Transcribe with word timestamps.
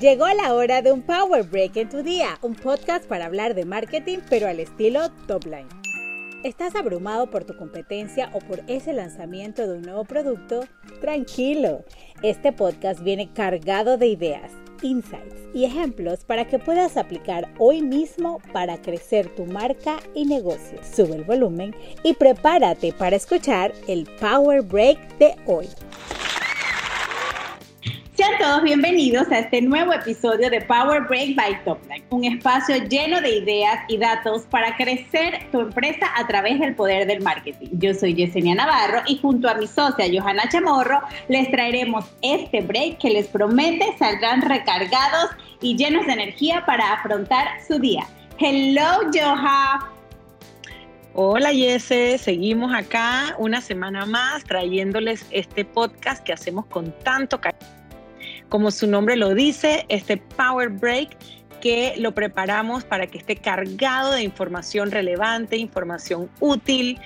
Llegó 0.00 0.26
la 0.26 0.54
hora 0.54 0.82
de 0.82 0.90
un 0.90 1.02
Power 1.02 1.44
Break 1.44 1.76
en 1.76 1.88
tu 1.88 2.02
día, 2.02 2.36
un 2.42 2.56
podcast 2.56 3.04
para 3.06 3.26
hablar 3.26 3.54
de 3.54 3.64
marketing 3.64 4.18
pero 4.28 4.48
al 4.48 4.58
estilo 4.58 5.08
top 5.28 5.44
line. 5.44 5.68
¿Estás 6.42 6.74
abrumado 6.74 7.30
por 7.30 7.44
tu 7.44 7.56
competencia 7.56 8.28
o 8.32 8.40
por 8.40 8.60
ese 8.66 8.92
lanzamiento 8.92 9.68
de 9.68 9.78
un 9.78 9.82
nuevo 9.82 10.04
producto? 10.04 10.64
Tranquilo, 11.00 11.84
este 12.24 12.52
podcast 12.52 13.04
viene 13.04 13.32
cargado 13.32 13.96
de 13.96 14.08
ideas, 14.08 14.50
insights 14.82 15.40
y 15.54 15.64
ejemplos 15.64 16.24
para 16.24 16.48
que 16.48 16.58
puedas 16.58 16.96
aplicar 16.96 17.54
hoy 17.58 17.80
mismo 17.80 18.42
para 18.52 18.82
crecer 18.82 19.32
tu 19.36 19.46
marca 19.46 20.00
y 20.12 20.24
negocio. 20.24 20.80
Sube 20.82 21.14
el 21.14 21.24
volumen 21.24 21.72
y 22.02 22.14
prepárate 22.14 22.92
para 22.92 23.14
escuchar 23.14 23.72
el 23.86 24.08
Power 24.20 24.62
Break 24.62 25.18
de 25.18 25.36
hoy. 25.46 25.68
Sean 28.16 28.30
todos 28.38 28.62
bienvenidos 28.62 29.28
a 29.32 29.40
este 29.40 29.60
nuevo 29.60 29.92
episodio 29.92 30.48
de 30.48 30.60
Power 30.60 31.02
Break 31.08 31.34
by 31.34 31.64
Topline, 31.64 32.04
un 32.10 32.24
espacio 32.24 32.76
lleno 32.76 33.20
de 33.20 33.38
ideas 33.38 33.80
y 33.88 33.96
datos 33.96 34.42
para 34.42 34.76
crecer 34.76 35.48
tu 35.50 35.58
empresa 35.58 36.06
a 36.14 36.24
través 36.24 36.60
del 36.60 36.76
poder 36.76 37.08
del 37.08 37.22
marketing. 37.22 37.70
Yo 37.72 37.92
soy 37.92 38.14
Yesenia 38.14 38.54
Navarro 38.54 39.02
y 39.08 39.18
junto 39.18 39.48
a 39.48 39.54
mi 39.54 39.66
socia 39.66 40.06
Johanna 40.08 40.48
Chamorro 40.48 41.02
les 41.28 41.50
traeremos 41.50 42.04
este 42.22 42.60
break 42.60 42.98
que 42.98 43.10
les 43.10 43.26
promete 43.26 43.84
saldrán 43.98 44.42
recargados 44.42 45.30
y 45.60 45.76
llenos 45.76 46.06
de 46.06 46.12
energía 46.12 46.64
para 46.64 46.92
afrontar 46.92 47.48
su 47.66 47.80
día. 47.80 48.06
Hello, 48.38 49.10
Joha. 49.12 49.90
Hola 51.14 51.52
Yese, 51.52 52.18
seguimos 52.18 52.72
acá 52.72 53.34
una 53.38 53.60
semana 53.60 54.06
más 54.06 54.44
trayéndoles 54.44 55.26
este 55.32 55.64
podcast 55.64 56.22
que 56.22 56.32
hacemos 56.32 56.66
con 56.66 56.92
tanto 57.02 57.40
cariño 57.40 57.83
como 58.54 58.70
su 58.70 58.86
nombre 58.86 59.16
lo 59.16 59.34
dice, 59.34 59.84
este 59.88 60.16
Power 60.16 60.68
Break 60.68 61.16
que 61.60 61.94
lo 61.98 62.14
preparamos 62.14 62.84
para 62.84 63.08
que 63.08 63.18
esté 63.18 63.34
cargado 63.34 64.12
de 64.12 64.22
información 64.22 64.92
relevante, 64.92 65.56
información 65.56 66.30
útil, 66.38 67.00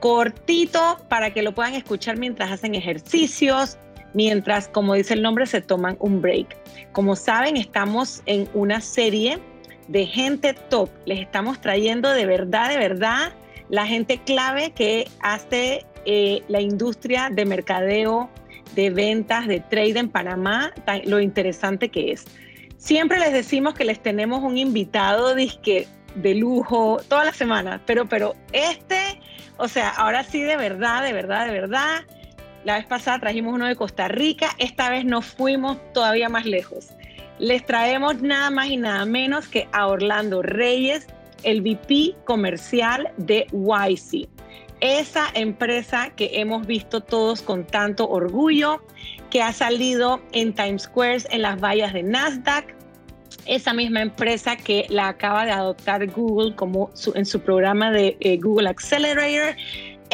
cortito 0.00 0.98
para 1.08 1.32
que 1.32 1.42
lo 1.42 1.54
puedan 1.54 1.74
escuchar 1.74 2.16
mientras 2.18 2.50
hacen 2.50 2.74
ejercicios, 2.74 3.78
mientras, 4.14 4.66
como 4.66 4.94
dice 4.94 5.14
el 5.14 5.22
nombre, 5.22 5.46
se 5.46 5.60
toman 5.60 5.96
un 6.00 6.20
break. 6.20 6.56
Como 6.90 7.14
saben, 7.14 7.56
estamos 7.56 8.24
en 8.26 8.48
una 8.52 8.80
serie 8.80 9.38
de 9.86 10.06
gente 10.06 10.54
top. 10.70 10.90
Les 11.06 11.20
estamos 11.20 11.60
trayendo 11.60 12.10
de 12.10 12.26
verdad, 12.26 12.68
de 12.68 12.78
verdad, 12.78 13.32
la 13.68 13.86
gente 13.86 14.20
clave 14.26 14.72
que 14.72 15.06
hace 15.20 15.86
eh, 16.04 16.42
la 16.48 16.60
industria 16.60 17.30
de 17.30 17.44
mercadeo 17.44 18.28
de 18.74 18.90
ventas, 18.90 19.46
de 19.46 19.60
trade 19.60 19.98
en 19.98 20.08
Panamá, 20.08 20.72
lo 21.04 21.20
interesante 21.20 21.88
que 21.88 22.12
es. 22.12 22.24
Siempre 22.76 23.18
les 23.18 23.32
decimos 23.32 23.74
que 23.74 23.84
les 23.84 24.02
tenemos 24.02 24.42
un 24.42 24.58
invitado 24.58 25.34
de 25.34 26.34
lujo 26.34 27.00
toda 27.08 27.24
la 27.24 27.32
semana, 27.32 27.80
pero, 27.86 28.06
pero 28.06 28.34
este, 28.52 29.20
o 29.56 29.68
sea, 29.68 29.88
ahora 29.90 30.24
sí 30.24 30.42
de 30.42 30.56
verdad, 30.56 31.02
de 31.02 31.12
verdad, 31.12 31.46
de 31.46 31.52
verdad. 31.52 32.02
La 32.64 32.76
vez 32.78 32.86
pasada 32.86 33.18
trajimos 33.20 33.54
uno 33.54 33.66
de 33.66 33.76
Costa 33.76 34.08
Rica, 34.08 34.48
esta 34.58 34.88
vez 34.88 35.04
nos 35.04 35.26
fuimos 35.26 35.78
todavía 35.92 36.28
más 36.28 36.46
lejos. 36.46 36.88
Les 37.38 37.64
traemos 37.64 38.22
nada 38.22 38.50
más 38.50 38.68
y 38.68 38.76
nada 38.76 39.04
menos 39.04 39.48
que 39.48 39.68
a 39.72 39.86
Orlando 39.86 40.40
Reyes, 40.40 41.06
el 41.42 41.60
VP 41.60 42.14
comercial 42.24 43.12
de 43.18 43.46
YC 43.52 44.33
esa 44.84 45.28
empresa 45.32 46.10
que 46.14 46.30
hemos 46.34 46.66
visto 46.66 47.00
todos 47.00 47.40
con 47.40 47.64
tanto 47.64 48.06
orgullo, 48.06 48.82
que 49.30 49.40
ha 49.40 49.50
salido 49.54 50.20
en 50.32 50.52
Times 50.52 50.82
Square, 50.82 51.22
en 51.30 51.40
las 51.40 51.58
vallas 51.58 51.94
de 51.94 52.02
Nasdaq, 52.02 52.74
esa 53.46 53.72
misma 53.72 54.02
empresa 54.02 54.56
que 54.56 54.84
la 54.90 55.08
acaba 55.08 55.46
de 55.46 55.52
adoptar 55.52 56.06
Google 56.10 56.54
como 56.54 56.90
en 57.14 57.24
su 57.24 57.40
programa 57.40 57.90
de 57.90 58.18
eh, 58.20 58.36
Google 58.36 58.68
Accelerator 58.68 59.56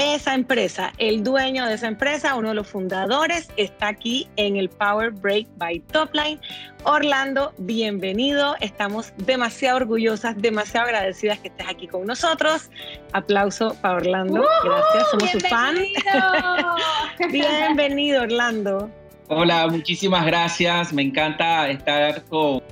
esa 0.01 0.35
empresa, 0.35 0.93
el 0.97 1.23
dueño 1.23 1.67
de 1.67 1.75
esa 1.75 1.87
empresa, 1.87 2.35
uno 2.35 2.49
de 2.49 2.55
los 2.55 2.67
fundadores, 2.67 3.51
está 3.59 3.89
aquí 3.89 4.29
en 4.37 4.57
el 4.57 4.71
Power 4.71 5.11
Break 5.11 5.47
by 5.59 5.81
Topline. 5.93 6.41
Orlando, 6.85 7.53
bienvenido. 7.59 8.57
Estamos 8.61 9.13
demasiado 9.19 9.77
orgullosas, 9.77 10.41
demasiado 10.41 10.87
agradecidas 10.87 11.39
que 11.41 11.49
estés 11.49 11.69
aquí 11.69 11.87
con 11.87 12.07
nosotros. 12.07 12.71
Aplauso 13.13 13.77
para 13.83 13.97
Orlando. 13.97 14.43
Gracias, 14.65 15.11
somos 15.11 15.31
su 15.33 15.41
fan. 15.41 15.77
bienvenido, 17.31 18.23
Orlando. 18.23 18.91
Hola, 19.29 19.67
muchísimas 19.69 20.25
gracias. 20.25 20.95
Me 20.95 21.03
encanta 21.03 21.69
estar 21.69 22.25
con, 22.25 22.63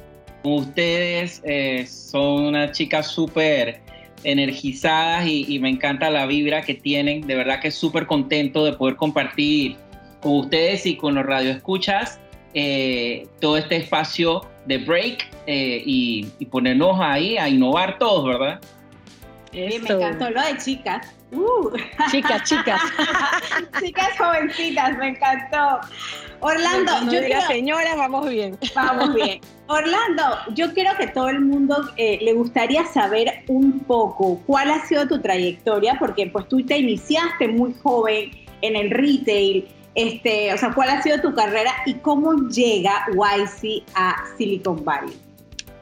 ustedes. 0.44 1.42
Eh, 1.44 1.86
son 1.86 2.46
una 2.46 2.72
chica 2.72 3.02
súper 3.02 3.82
energizadas 4.24 5.26
y, 5.26 5.58
me 5.58 5.68
encanta 5.68 6.10
la 6.10 6.26
vibra 6.26 6.62
que 6.62 6.74
tienen. 6.74 7.26
De 7.26 7.34
verdad 7.34 7.60
que 7.60 7.68
es 7.68 7.74
súper 7.74 8.06
contento 8.06 8.64
de 8.64 8.72
poder 8.72 8.96
compartir 8.96 9.76
con 10.20 10.38
ustedes 10.38 10.86
y 10.86 10.96
con 10.96 11.14
los 11.14 11.24
radioescuchas 11.24 12.20
eh, 12.54 13.26
todo 13.40 13.56
este 13.56 13.76
espacio 13.76 14.42
de 14.66 14.78
break 14.78 15.28
eh, 15.46 15.82
y, 15.84 16.26
ponernos 16.50 16.98
ahí 17.00 17.36
a 17.36 17.48
innovar 17.48 17.98
todos, 17.98 18.26
¿verdad? 18.26 18.60
me 19.52 19.76
encantó 19.76 20.30
lo 20.30 20.42
de 20.42 20.56
chicas. 20.58 21.17
Uh. 21.32 21.70
Chicas, 22.10 22.42
chicas. 22.44 22.80
chicas 23.80 24.18
jovencitas, 24.18 24.96
me 24.96 25.08
encantó. 25.08 25.80
Orlando, 26.40 26.92
yo 27.12 27.20
diga 27.20 27.46
señora, 27.46 27.96
vamos 27.96 28.28
bien. 28.28 28.56
Vamos 28.74 29.14
bien. 29.14 29.40
Orlando, 29.66 30.22
yo 30.54 30.72
quiero 30.72 30.96
que 30.96 31.08
todo 31.08 31.28
el 31.28 31.40
mundo 31.40 31.90
eh, 31.96 32.18
le 32.22 32.32
gustaría 32.32 32.86
saber 32.86 33.42
un 33.48 33.80
poco 33.80 34.40
cuál 34.46 34.70
ha 34.70 34.86
sido 34.86 35.06
tu 35.06 35.20
trayectoria, 35.20 35.96
porque 35.98 36.26
pues 36.28 36.48
tú 36.48 36.64
te 36.64 36.78
iniciaste 36.78 37.48
muy 37.48 37.74
joven 37.82 38.30
en 38.62 38.76
el 38.76 38.90
retail, 38.90 39.68
este, 39.94 40.54
o 40.54 40.56
sea, 40.56 40.72
cuál 40.72 40.90
ha 40.90 41.02
sido 41.02 41.20
tu 41.20 41.34
carrera 41.34 41.72
y 41.84 41.94
cómo 41.94 42.48
llega 42.48 43.06
YC 43.12 43.82
a 43.94 44.24
Silicon 44.38 44.82
Valley. 44.84 45.14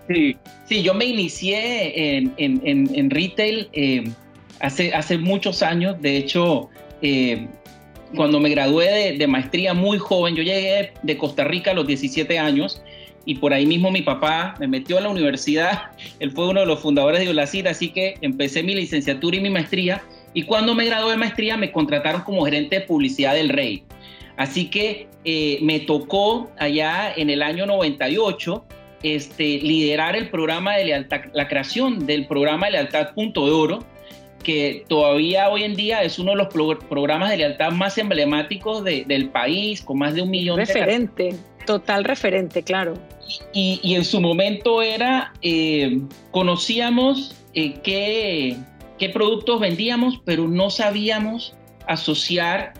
Sí, 0.09 0.37
sí 0.67 0.83
yo 0.83 0.95
me 0.95 1.05
inicié 1.05 2.33
en, 2.37 3.11
retail 3.11 3.69
eh, 3.73 4.05
hace, 4.61 4.95
hace 4.95 5.19
muchos 5.19 5.63
años, 5.63 6.01
de 6.01 6.17
hecho, 6.17 6.71
eh, 7.03 7.49
cuando 8.15 8.41
me 8.41 8.49
gradué 8.51 9.17
de, 9.17 9.27
maestría 9.27 9.75
muy 9.75 9.99
joven, 9.99 10.37
yo 10.37 10.43
llegué 10.43 10.93
de 11.03 11.17
Costa 11.17 11.45
Rica 11.45 11.73
a 11.73 11.75
los 11.75 11.87
17 11.87 12.39
años 12.39 12.83
y 13.25 13.37
por 13.37 13.53
ahí 13.53 13.67
mismo 13.67 13.91
mi 13.91 14.03
papá 14.03 14.55
me 14.61 14.69
metió 14.69 14.99
a 14.99 15.01
la 15.01 15.09
universidad, 15.09 15.91
él 16.21 16.31
fue 16.33 16.49
uno 16.49 16.61
de 16.61 16.67
los 16.67 16.81
fundadores 16.81 17.21
de 17.21 17.29
Olacita, 17.29 17.71
así 17.71 17.91
que 17.91 18.15
empecé 18.21 18.63
mi 18.63 18.75
licenciatura 18.75 19.37
y 19.37 19.41
mi 19.41 19.51
maestría 19.51 20.03
y 20.35 20.43
cuando 20.43 20.75
me 20.75 20.87
gradué 20.87 21.13
de 21.13 21.17
maestría 21.17 21.57
me 21.57 21.73
contrataron 21.73 22.23
como 22.23 22.45
gerente 22.45 22.81
de 22.81 22.87
publicidad 22.87 23.35
del 23.35 23.49
Rey. 23.49 23.85
Así 24.37 24.69
que 24.69 25.09
eh, 25.25 25.59
me 25.63 25.81
tocó 25.81 26.51
allá 26.59 27.13
en 27.17 27.31
el 27.31 27.43
año 27.43 27.65
98 27.65 28.65
este, 29.03 29.59
liderar 29.59 30.15
el 30.15 30.29
programa 30.29 30.77
de 30.77 30.85
lealtad, 30.85 31.21
la 31.33 31.49
creación 31.49 32.07
del 32.07 32.27
programa 32.27 32.67
de 32.67 32.73
lealtad 32.73 33.15
Punto 33.15 33.47
de 33.47 33.53
Oro, 33.53 33.79
que 34.47 34.85
todavía 34.87 35.51
hoy 35.51 35.65
en 35.65 35.75
día 35.75 36.05
es 36.05 36.21
uno 36.21 36.31
de 36.31 36.37
los 36.37 36.47
programas 36.89 37.31
de 37.31 37.39
lealtad 37.39 37.73
más 37.73 37.99
emblemáticos 37.99 38.85
del 38.85 39.29
país, 39.31 39.83
con 39.83 39.99
más 39.99 40.15
de 40.15 40.23
un 40.23 40.31
millón 40.31 40.59
referente, 40.59 41.25
de... 41.25 41.31
Referente, 41.31 41.65
total 41.67 42.05
referente, 42.05 42.63
claro. 42.63 42.95
Y, 43.53 43.97
en 43.97 44.05
su 44.05 44.21
momento 44.21 44.83
era, 44.83 45.33
eh, 45.43 45.99
conocíamos 46.31 47.35
eh, 47.55 47.81
qué, 47.83 48.57
qué 48.99 49.09
productos 49.09 49.59
vendíamos, 49.59 50.21
pero 50.25 50.47
no 50.47 50.71
sabíamos 50.71 51.55
asociar 51.89 52.73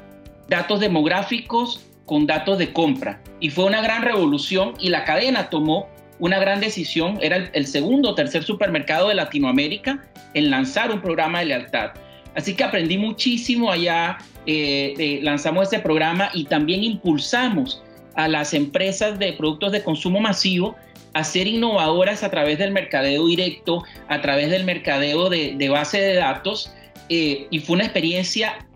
datos 0.49 0.79
demográficos 0.79 1.85
con 2.05 2.29
datos 2.29 2.59
de 2.59 2.73
compra. 2.73 3.21
Y 3.41 3.51
fue 3.51 3.65
una 3.65 3.83
gran 3.83 4.03
revolución 4.03 4.75
y 4.79 4.91
la 4.91 5.03
cadena 5.03 5.51
tomó 5.51 5.89
una 6.19 6.39
gran 6.39 6.61
decisión, 6.61 7.19
era 7.21 7.51
el, 7.53 7.67
segundo 7.67 8.11
o 8.11 8.15
tercer 8.15 8.43
supermercado 8.43 9.09
de 9.09 9.15
Latinoamérica 9.15 10.03
en 10.35 10.51
lanzar 10.51 10.91
un 10.91 11.01
programa 11.01 11.41
de 11.41 11.47
lealtad. 11.47 11.91
Así 12.35 12.55
que 12.55 12.65
aprendí 12.65 12.99
muchísimo 12.99 13.71
allá, 13.71 14.19
eh, 14.47 15.21
lanzamos 15.23 15.69
ese 15.69 15.81
programa 15.81 16.31
y 16.35 16.45
también 16.45 16.85
impulsamos 16.85 17.83
a 18.15 18.29
las 18.29 18.55
empresas 18.55 19.19
de 19.19 19.33
productos 19.35 19.73
de 19.73 19.83
consumo 19.83 20.21
masivo 20.21 20.77
a 21.13 21.25
ser 21.25 21.47
innovadoras 21.47 22.23
a 22.23 22.31
través 22.31 22.59
del 22.59 22.73
mercadeo 22.73 23.27
directo, 23.27 23.85
a 24.09 24.21
través 24.21 24.51
del 24.51 24.65
mercadeo 24.65 25.31
de, 25.31 25.69
base 25.71 25.99
de 25.99 26.15
datos, 26.15 26.71
eh, 27.09 27.47
y 27.51 27.59
fue 27.61 27.77
una 27.77 27.85
experiencia 27.85 28.67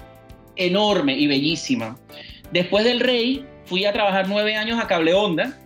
enorme 0.56 1.16
y 1.16 1.26
bellísima. 1.26 1.98
Después 2.52 2.84
del 2.84 3.00
Rey, 3.00 3.44
fui 3.66 3.84
a 3.84 3.92
trabajar 3.92 4.26
nueve 4.28 4.56
años 4.56 4.80
a 4.80 4.86
Cable 4.86 5.12
Onda, 5.12 5.58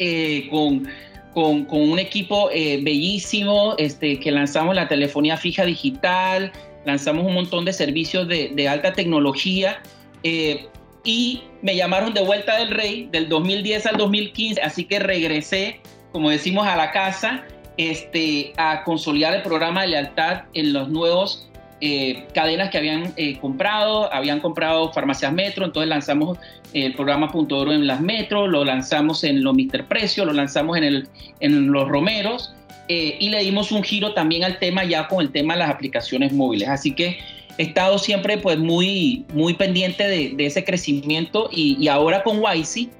eh, 0.00 0.48
con, 0.50 0.88
con, 1.34 1.66
un 1.70 1.98
equipo 1.98 2.50
eh, 2.50 2.80
bellísimo, 2.82 3.74
este, 3.76 4.18
que 4.18 4.30
lanzamos 4.30 4.74
la 4.74 4.88
telefonía 4.88 5.36
fija 5.36 5.64
digital, 5.64 6.50
lanzamos 6.86 7.26
un 7.26 7.34
montón 7.34 7.66
de 7.66 7.72
servicios 7.72 8.26
de, 8.26 8.68
alta 8.68 8.94
tecnología. 8.94 9.82
Eh, 10.22 10.66
y 11.04 11.42
me 11.62 11.76
llamaron 11.76 12.14
de 12.14 12.22
vuelta 12.22 12.56
del 12.56 12.70
rey 12.70 13.08
del 13.12 13.28
2010 13.28 13.86
al 13.86 13.96
2015, 13.96 14.60
así 14.62 14.84
que 14.84 14.98
regresé, 14.98 15.80
como 16.12 16.30
decimos, 16.30 16.66
a 16.66 16.76
la 16.76 16.92
casa 16.92 17.44
este, 17.76 18.52
a 18.56 18.84
consolidar 18.84 19.34
el 19.34 19.42
programa 19.42 19.82
de 19.82 19.88
lealtad 19.88 20.44
en 20.54 20.72
los 20.72 20.88
nuevos 20.88 21.49
eh, 21.80 22.26
cadenas 22.34 22.70
que 22.70 22.78
habían 22.78 23.12
eh, 23.16 23.38
comprado, 23.38 24.12
habían 24.12 24.40
comprado 24.40 24.92
farmacias 24.92 25.32
Metro, 25.32 25.64
entonces 25.64 25.88
lanzamos 25.88 26.38
el 26.74 26.94
programa 26.94 27.30
Punto 27.30 27.58
Oro 27.58 27.72
en 27.72 27.86
las 27.86 28.00
Metro, 28.00 28.46
lo 28.46 28.64
lanzamos 28.64 29.24
en 29.24 29.42
los 29.42 29.54
Mister 29.54 29.86
Precio, 29.86 30.24
lo 30.24 30.32
lanzamos 30.32 30.76
en, 30.76 30.84
el, 30.84 31.08
en 31.40 31.72
los 31.72 31.88
Romeros 31.88 32.54
eh, 32.88 33.16
y 33.18 33.30
le 33.30 33.42
dimos 33.42 33.72
un 33.72 33.82
giro 33.82 34.12
también 34.12 34.44
al 34.44 34.58
tema 34.58 34.84
ya 34.84 35.08
con 35.08 35.20
el 35.20 35.32
tema 35.32 35.54
de 35.54 35.60
las 35.60 35.70
aplicaciones 35.70 36.32
móviles. 36.32 36.68
Así 36.68 36.94
que 36.94 37.18
he 37.56 37.62
estado 37.62 37.98
siempre 37.98 38.36
pues 38.36 38.58
muy, 38.58 39.24
muy 39.32 39.54
pendiente 39.54 40.06
de, 40.06 40.34
ese 40.44 40.64
crecimiento 40.64 41.48
y, 41.50 41.76
y 41.80 41.88
ahora 41.88 42.22
con 42.22 42.42
YC, 42.42 42.90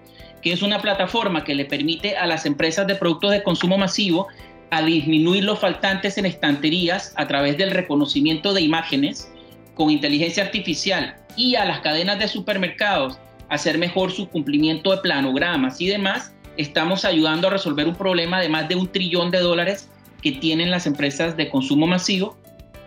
que 0.40 0.52
es 0.52 0.62
una 0.62 0.80
plataforma 0.80 1.44
que 1.44 1.54
le 1.54 1.66
permite 1.66 2.16
a 2.16 2.26
las 2.26 2.46
empresas 2.46 2.86
de 2.86 2.94
productos 2.94 3.30
de 3.32 3.42
consumo 3.42 3.76
masivo 3.76 4.28
a 4.70 4.82
disminuir 4.82 5.44
los 5.44 5.58
faltantes 5.58 6.18
en 6.18 6.26
estanterías 6.26 7.12
a 7.16 7.26
través 7.26 7.58
del 7.58 7.70
reconocimiento 7.70 8.52
de 8.54 8.62
imágenes 8.62 9.30
con 9.74 9.90
inteligencia 9.90 10.44
artificial 10.44 11.16
y 11.36 11.54
a 11.54 11.64
las 11.64 11.80
cadenas 11.80 12.18
de 12.18 12.28
supermercados 12.28 13.18
hacer 13.48 13.78
mejor 13.78 14.12
su 14.12 14.28
cumplimiento 14.28 14.92
de 14.92 14.98
planogramas 14.98 15.80
y 15.80 15.88
demás, 15.88 16.32
estamos 16.56 17.04
ayudando 17.04 17.48
a 17.48 17.50
resolver 17.50 17.86
un 17.86 17.96
problema 17.96 18.40
de 18.40 18.48
más 18.48 18.68
de 18.68 18.76
un 18.76 18.88
trillón 18.88 19.30
de 19.30 19.40
dólares 19.40 19.88
que 20.22 20.32
tienen 20.32 20.70
las 20.70 20.86
empresas 20.86 21.36
de 21.36 21.48
consumo 21.50 21.86
masivo 21.86 22.36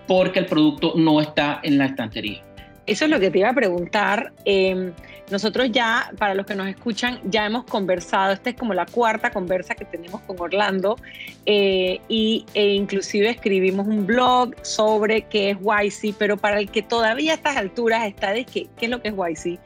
porque 0.08 0.40
el 0.40 0.46
producto 0.46 0.94
no 0.96 1.22
está 1.22 1.60
en 1.64 1.78
la 1.78 1.86
estantería. 1.86 2.42
Eso 2.86 3.06
es 3.06 3.12
lo 3.12 3.20
que 3.20 3.32
te 3.32 3.40
iba 3.40 3.50
a 3.50 3.54
preguntar. 3.54 4.34
Em, 4.46 4.92
nosotros 5.32 5.72
ya, 5.72 6.12
para 6.18 6.36
los 6.36 6.46
que 6.46 6.54
nos 6.54 6.68
escuchan, 6.68 7.20
ya 7.24 7.46
hemos 7.46 7.64
conversado, 7.64 8.34
esta 8.34 8.50
es 8.50 8.56
como 8.56 8.74
la 8.74 8.86
cuarta 8.86 9.32
conversa 9.32 9.74
que 9.74 9.86
tenemos 9.86 10.22
con 10.22 10.40
Orlando 10.40 10.98
eh, 11.46 12.00
y, 12.10 12.46
e 12.54 12.74
inclusive 12.74 13.30
escribimos 13.30 13.88
un 13.88 14.06
blog 14.06 14.54
sobre 14.64 15.24
qué 15.24 15.52
es 15.52 15.58
YC, 15.58 16.16
pero 16.18 16.38
para 16.38 16.60
el 16.60 16.70
que 16.70 16.82
todavía 16.82 17.32
a 17.32 17.36
estas 17.36 17.58
alturas 17.58 18.06
está 18.06 18.34
de 18.34 18.46
qué, 18.46 18.68
es 18.80 18.90
lo 18.90 19.02
que 19.02 19.10
es 19.10 19.16
YC, 19.16 19.60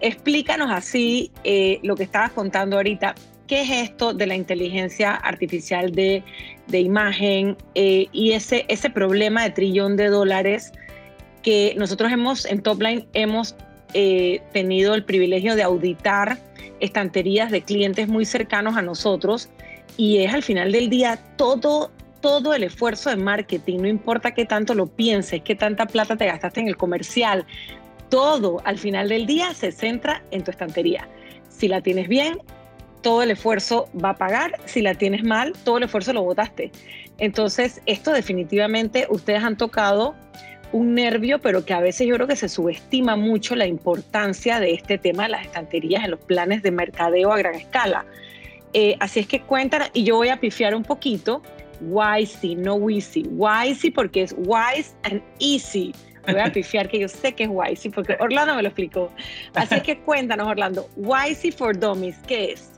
explícanos 0.00 0.70
así 0.70 1.30
eh, 1.44 1.78
lo 1.82 1.94
que 1.94 2.04
estabas 2.04 2.32
contando 2.32 2.76
ahorita, 2.76 3.14
qué 3.46 3.62
es 3.62 3.70
esto 3.70 4.14
de 4.14 4.26
la 4.26 4.34
inteligencia 4.34 5.14
artificial 5.14 5.92
de, 5.92 6.24
de 6.68 6.80
imagen 6.80 7.56
eh, 7.74 8.06
y 8.12 8.32
ese, 8.32 8.64
ese 8.68 8.88
problema 8.88 9.42
de 9.44 9.50
trillón 9.50 9.96
de 9.96 10.08
dólares 10.08 10.72
que 11.42 11.74
nosotros 11.76 12.10
hemos 12.12 12.46
en 12.46 12.62
Topline 12.62 13.06
hemos 13.12 13.56
eh, 13.94 14.40
tenido 14.52 14.94
el 14.94 15.04
privilegio 15.04 15.54
de 15.56 15.62
auditar 15.62 16.38
estanterías 16.80 17.50
de 17.50 17.62
clientes 17.62 18.08
muy 18.08 18.24
cercanos 18.24 18.76
a 18.76 18.82
nosotros 18.82 19.48
y 19.96 20.18
es 20.18 20.32
al 20.32 20.42
final 20.42 20.72
del 20.72 20.88
día 20.88 21.18
todo 21.36 21.90
todo 22.20 22.54
el 22.54 22.62
esfuerzo 22.62 23.10
de 23.10 23.16
marketing, 23.16 23.80
no 23.80 23.88
importa 23.88 24.30
qué 24.30 24.46
tanto 24.46 24.74
lo 24.74 24.86
pienses, 24.86 25.42
qué 25.42 25.56
tanta 25.56 25.86
plata 25.86 26.16
te 26.16 26.24
gastaste 26.24 26.60
en 26.60 26.68
el 26.68 26.76
comercial, 26.76 27.44
todo 28.08 28.62
al 28.64 28.78
final 28.78 29.08
del 29.08 29.26
día 29.26 29.52
se 29.54 29.72
centra 29.72 30.22
en 30.30 30.44
tu 30.44 30.52
estantería. 30.52 31.08
Si 31.48 31.66
la 31.66 31.80
tienes 31.80 32.08
bien, 32.08 32.38
todo 33.02 33.22
el 33.22 33.32
esfuerzo 33.32 33.88
va 34.02 34.10
a 34.10 34.16
pagar, 34.16 34.52
si 34.64 34.80
la 34.80 34.94
tienes 34.94 35.24
mal, 35.24 35.52
todo 35.64 35.78
el 35.78 35.84
esfuerzo 35.84 36.12
lo 36.12 36.22
botaste. 36.22 36.70
Entonces, 37.18 37.82
esto 37.86 38.12
definitivamente 38.12 39.06
ustedes 39.10 39.42
han 39.42 39.56
tocado 39.56 40.14
un 40.72 40.94
nervio, 40.94 41.38
pero 41.38 41.64
que 41.64 41.74
a 41.74 41.80
veces 41.80 42.06
yo 42.06 42.14
creo 42.16 42.26
que 42.26 42.36
se 42.36 42.48
subestima 42.48 43.16
mucho 43.16 43.54
la 43.54 43.66
importancia 43.66 44.58
de 44.58 44.72
este 44.72 44.98
tema 44.98 45.24
de 45.24 45.30
las 45.30 45.46
estanterías 45.46 46.04
en 46.04 46.12
los 46.12 46.20
planes 46.20 46.62
de 46.62 46.70
mercadeo 46.70 47.32
a 47.32 47.38
gran 47.38 47.54
escala. 47.54 48.04
Eh, 48.72 48.96
así 49.00 49.20
es 49.20 49.26
que 49.26 49.40
cuentan, 49.42 49.82
y 49.92 50.04
yo 50.04 50.16
voy 50.16 50.28
a 50.28 50.40
pifiar 50.40 50.74
un 50.74 50.82
poquito, 50.82 51.42
Wisey, 51.82 52.56
no 52.56 52.74
Wisey. 52.74 53.24
Wisey 53.30 53.90
porque 53.90 54.22
es 54.22 54.34
wise 54.38 54.94
and 55.02 55.22
easy. 55.40 55.92
Voy 56.26 56.40
a 56.40 56.52
pifiar 56.52 56.88
que 56.88 57.00
yo 57.00 57.08
sé 57.08 57.32
que 57.32 57.44
es 57.44 57.50
Wisey 57.52 57.90
porque 57.90 58.16
Orlando 58.20 58.54
me 58.54 58.62
lo 58.62 58.68
explicó. 58.68 59.12
Así 59.54 59.74
es 59.74 59.82
que 59.82 59.98
cuéntanos, 59.98 60.46
Orlando, 60.46 60.88
Wisey 60.96 61.50
for 61.50 61.78
Dummies, 61.78 62.16
¿qué 62.26 62.52
es? 62.52 62.70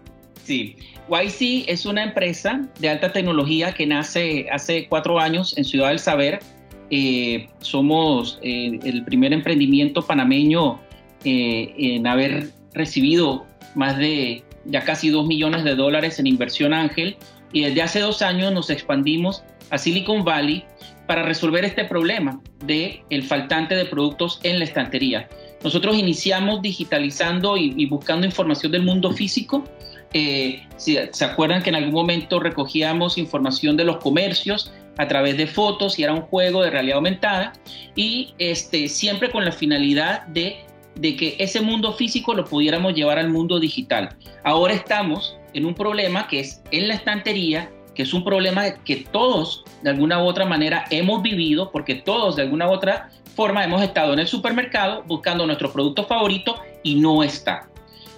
Sí, 0.42 0.76
YC 1.08 1.68
es 1.68 1.86
una 1.86 2.04
empresa 2.04 2.68
de 2.78 2.88
alta 2.88 3.12
tecnología 3.12 3.72
que 3.72 3.86
nace 3.86 4.46
hace 4.50 4.86
cuatro 4.88 5.18
años 5.18 5.56
en 5.56 5.64
Ciudad 5.64 5.88
del 5.88 5.98
Saber 5.98 6.40
eh, 6.90 7.48
somos 7.60 8.38
eh, 8.42 8.78
el 8.84 9.04
primer 9.04 9.32
emprendimiento 9.32 10.02
panameño 10.02 10.80
eh, 11.24 11.74
en 11.78 12.06
haber 12.06 12.50
recibido 12.74 13.46
más 13.74 13.96
de 13.98 14.44
ya 14.66 14.82
casi 14.82 15.08
2 15.08 15.26
millones 15.26 15.64
de 15.64 15.74
dólares 15.74 16.18
en 16.18 16.26
inversión 16.26 16.74
ángel 16.74 17.16
y 17.52 17.62
desde 17.62 17.82
hace 17.82 18.00
dos 18.00 18.22
años 18.22 18.52
nos 18.52 18.70
expandimos 18.70 19.42
a 19.70 19.78
Silicon 19.78 20.24
Valley 20.24 20.64
para 21.06 21.22
resolver 21.22 21.64
este 21.64 21.84
problema 21.84 22.40
de 22.64 23.02
el 23.10 23.22
faltante 23.22 23.74
de 23.74 23.84
productos 23.86 24.40
en 24.42 24.58
la 24.58 24.64
estantería. 24.64 25.28
Nosotros 25.62 25.96
iniciamos 25.96 26.62
digitalizando 26.62 27.56
y, 27.56 27.74
y 27.76 27.86
buscando 27.86 28.26
información 28.26 28.72
del 28.72 28.82
mundo 28.82 29.12
físico. 29.12 29.64
si 30.12 30.98
se 31.10 31.24
acuerdan 31.24 31.62
que 31.62 31.70
en 31.70 31.76
algún 31.76 31.94
momento 31.94 32.40
recogíamos 32.40 33.18
información 33.18 33.76
de 33.76 33.84
los 33.84 33.96
comercios, 33.98 34.70
a 34.98 35.08
través 35.08 35.36
de 35.36 35.46
fotos 35.46 35.98
y 35.98 36.04
era 36.04 36.12
un 36.12 36.22
juego 36.22 36.62
de 36.62 36.70
realidad 36.70 36.96
aumentada 36.96 37.52
y 37.94 38.34
este, 38.38 38.88
siempre 38.88 39.30
con 39.30 39.44
la 39.44 39.52
finalidad 39.52 40.26
de, 40.26 40.64
de 40.96 41.16
que 41.16 41.36
ese 41.38 41.60
mundo 41.60 41.92
físico 41.92 42.34
lo 42.34 42.44
pudiéramos 42.44 42.94
llevar 42.94 43.18
al 43.18 43.30
mundo 43.30 43.58
digital. 43.58 44.16
Ahora 44.44 44.74
estamos 44.74 45.36
en 45.52 45.64
un 45.64 45.74
problema 45.74 46.28
que 46.28 46.40
es 46.40 46.62
en 46.70 46.88
la 46.88 46.94
estantería, 46.94 47.70
que 47.94 48.02
es 48.02 48.12
un 48.12 48.24
problema 48.24 48.74
que 48.84 48.96
todos 49.10 49.64
de 49.82 49.90
alguna 49.90 50.22
u 50.22 50.26
otra 50.26 50.44
manera 50.44 50.84
hemos 50.90 51.22
vivido 51.22 51.70
porque 51.70 51.94
todos 51.94 52.36
de 52.36 52.42
alguna 52.42 52.68
u 52.68 52.72
otra 52.72 53.10
forma 53.34 53.64
hemos 53.64 53.82
estado 53.82 54.12
en 54.12 54.20
el 54.20 54.28
supermercado 54.28 55.02
buscando 55.06 55.46
nuestro 55.46 55.72
producto 55.72 56.04
favorito 56.04 56.56
y 56.82 56.96
no 56.96 57.22
está. 57.22 57.68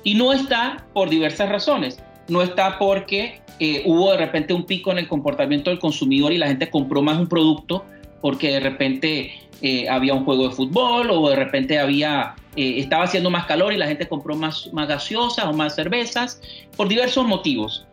Y 0.02 0.14
no 0.14 0.32
está 0.32 0.86
por 0.92 1.08
diversas 1.08 1.48
razones. 1.48 2.02
No 2.28 2.42
está 2.42 2.78
porque 2.78 3.40
eh, 3.58 3.82
hubo 3.86 4.10
de 4.12 4.18
repente 4.18 4.52
un 4.52 4.64
pico 4.64 4.90
en 4.90 4.98
el 4.98 5.08
comportamiento 5.08 5.70
del 5.70 5.78
consumidor 5.78 6.32
y 6.32 6.38
la 6.38 6.48
gente 6.48 6.68
compró 6.68 7.02
más 7.02 7.18
un 7.18 7.28
producto 7.28 7.84
porque 8.20 8.50
de 8.50 8.60
repente 8.60 9.32
eh, 9.62 9.88
había 9.88 10.14
un 10.14 10.24
juego 10.24 10.48
de 10.48 10.54
fútbol 10.54 11.10
o 11.10 11.30
de 11.30 11.36
repente 11.36 11.78
había, 11.78 12.34
eh, 12.56 12.74
estaba 12.78 13.04
haciendo 13.04 13.30
más 13.30 13.46
calor 13.46 13.72
y 13.72 13.76
la 13.76 13.86
gente 13.86 14.08
compró 14.08 14.36
más, 14.36 14.70
más 14.72 14.88
gaseosas 14.88 15.46
o 15.46 15.52
más 15.52 15.74
cervezas, 15.74 16.40
por 16.76 16.88
diversos 16.88 17.26
motivos. 17.26 17.86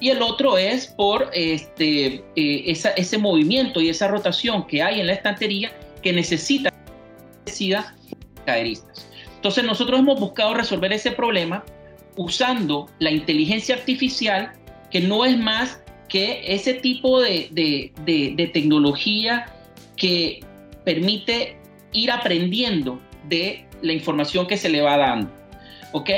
Y 0.00 0.08
el 0.08 0.22
otro 0.22 0.56
es 0.56 0.86
por 0.86 1.30
este, 1.34 2.24
ese 2.34 3.18
movimiento 3.18 3.80
y 3.80 3.90
esa 3.90 4.08
rotación 4.08 4.66
que 4.66 4.82
hay 4.82 5.00
en 5.00 5.06
la 5.06 5.12
estantería 5.12 5.72
que 6.02 6.12
necesita 6.12 6.72
caderistas. 8.46 9.06
Entonces 9.36 9.64
nosotros 9.64 10.00
hemos 10.00 10.18
buscado 10.18 10.54
resolver 10.54 10.92
ese 10.92 11.12
problema 11.12 11.64
usando 12.20 12.86
la 12.98 13.10
inteligencia 13.10 13.74
artificial 13.74 14.52
que 14.90 15.00
no 15.00 15.24
es 15.24 15.38
más 15.38 15.82
que 16.06 16.42
ese 16.54 16.74
tipo 16.74 17.18
de, 17.20 18.50
tecnología 18.52 19.46
que 19.96 20.40
permite 20.84 21.56
ir 21.92 22.10
aprendiendo 22.10 23.00
de 23.28 23.64
la 23.80 23.94
información 23.94 24.46
que 24.46 24.58
se 24.58 24.68
le 24.68 24.82
va 24.82 24.98
dando. 24.98 25.30
¿Ok? 25.92 26.10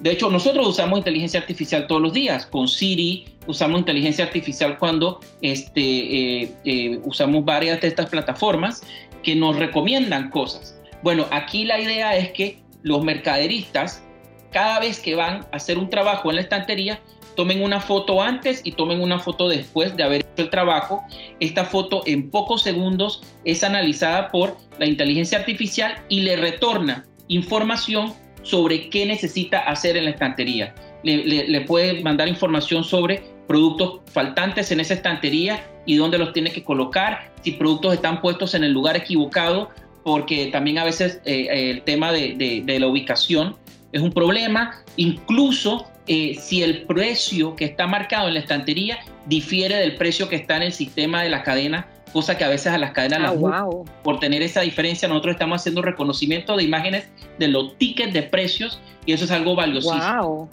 De 0.00 0.12
hecho, 0.12 0.30
nosotros 0.30 0.66
usamos 0.66 0.98
inteligencia 0.98 1.40
artificial 1.40 1.86
todos 1.86 2.00
los 2.00 2.14
días. 2.14 2.46
Con 2.46 2.66
Siri 2.66 3.26
usamos 3.46 3.80
inteligencia 3.80 4.24
artificial 4.24 4.78
cuando 4.78 5.20
este, 5.42 5.82
eh, 5.82 6.52
eh, 6.64 7.00
usamos 7.04 7.44
varias 7.44 7.82
de 7.82 7.88
estas 7.88 8.08
plataformas 8.08 8.82
que 9.22 9.34
nos 9.34 9.56
recomiendan 9.56 10.30
cosas. 10.30 10.80
Bueno, 11.02 11.26
aquí 11.30 11.64
la 11.64 11.78
idea 11.78 12.16
es 12.16 12.30
que 12.32 12.58
los 12.82 13.04
mercaderistas, 13.04 14.02
cada 14.50 14.80
vez 14.80 15.00
que 15.00 15.14
van 15.14 15.46
a 15.52 15.56
hacer 15.56 15.78
un 15.78 15.90
trabajo 15.90 16.30
en 16.30 16.36
la 16.36 16.42
estantería, 16.42 17.00
tomen 17.36 17.62
una 17.62 17.80
foto 17.80 18.22
antes 18.22 18.60
y 18.64 18.72
tomen 18.72 19.00
una 19.00 19.18
foto 19.18 19.48
después 19.48 19.96
de 19.96 20.02
haber 20.02 20.20
hecho 20.20 20.42
el 20.42 20.50
trabajo. 20.50 21.02
Esta 21.38 21.64
foto 21.64 22.02
en 22.06 22.30
pocos 22.30 22.62
segundos 22.62 23.22
es 23.44 23.64
analizada 23.64 24.28
por 24.28 24.56
la 24.78 24.86
inteligencia 24.86 25.38
artificial 25.38 26.02
y 26.08 26.20
le 26.20 26.36
retorna 26.36 27.06
información 27.28 28.12
sobre 28.42 28.88
qué 28.90 29.06
necesita 29.06 29.60
hacer 29.60 29.96
en 29.96 30.04
la 30.04 30.10
estantería. 30.10 30.74
Le, 31.02 31.60
puede 31.62 32.02
mandar 32.02 32.28
información 32.28 32.84
sobre 32.84 33.22
productos 33.46 34.00
faltantes 34.12 34.70
en 34.70 34.80
esa 34.80 34.94
estantería 34.94 35.64
y 35.86 35.96
dónde 35.96 36.18
los 36.18 36.32
tiene 36.32 36.52
que 36.52 36.62
colocar, 36.62 37.32
si 37.42 37.52
productos 37.52 37.94
están 37.94 38.20
puestos 38.20 38.54
en 38.54 38.64
el 38.64 38.72
lugar 38.72 38.96
equivocado, 38.96 39.70
porque 40.04 40.46
también 40.46 40.78
a 40.78 40.84
veces 40.84 41.20
eh, 41.24 41.70
el 41.70 41.82
tema 41.82 42.12
de, 42.12 42.62
de 42.64 42.78
la 42.78 42.86
ubicación 42.86 43.56
es 43.92 44.02
un 44.02 44.12
problema. 44.12 44.82
Incluso 44.96 45.86
eh, 46.06 46.36
si 46.40 46.62
el 46.62 46.82
precio 46.82 47.56
que 47.56 47.64
está 47.64 47.86
marcado 47.86 48.28
en 48.28 48.34
la 48.34 48.40
estantería 48.40 48.98
difiere 49.26 49.76
del 49.76 49.96
precio 49.96 50.28
que 50.28 50.36
está 50.36 50.56
en 50.56 50.64
el 50.64 50.72
sistema 50.72 51.22
de 51.22 51.30
la 51.30 51.42
cadena 51.42 51.88
cosa 52.12 52.36
que 52.36 52.44
a 52.44 52.48
veces 52.48 52.72
a 52.72 52.78
las 52.78 52.92
cadenas 52.92 53.20
ah, 53.20 53.34
las 53.34 53.64
por 54.02 54.18
tener 54.18 54.42
esa 54.42 54.62
diferencia 54.62 55.08
nosotros 55.08 55.34
estamos 55.34 55.60
haciendo 55.60 55.82
reconocimiento 55.82 56.56
de 56.56 56.64
imágenes 56.64 57.08
de 57.38 57.48
los 57.48 57.76
tickets 57.78 58.12
de 58.12 58.22
precios 58.22 58.80
y 59.06 59.12
eso 59.12 59.24
es 59.24 59.30
algo 59.30 59.54
valiosísimo. 59.54 60.48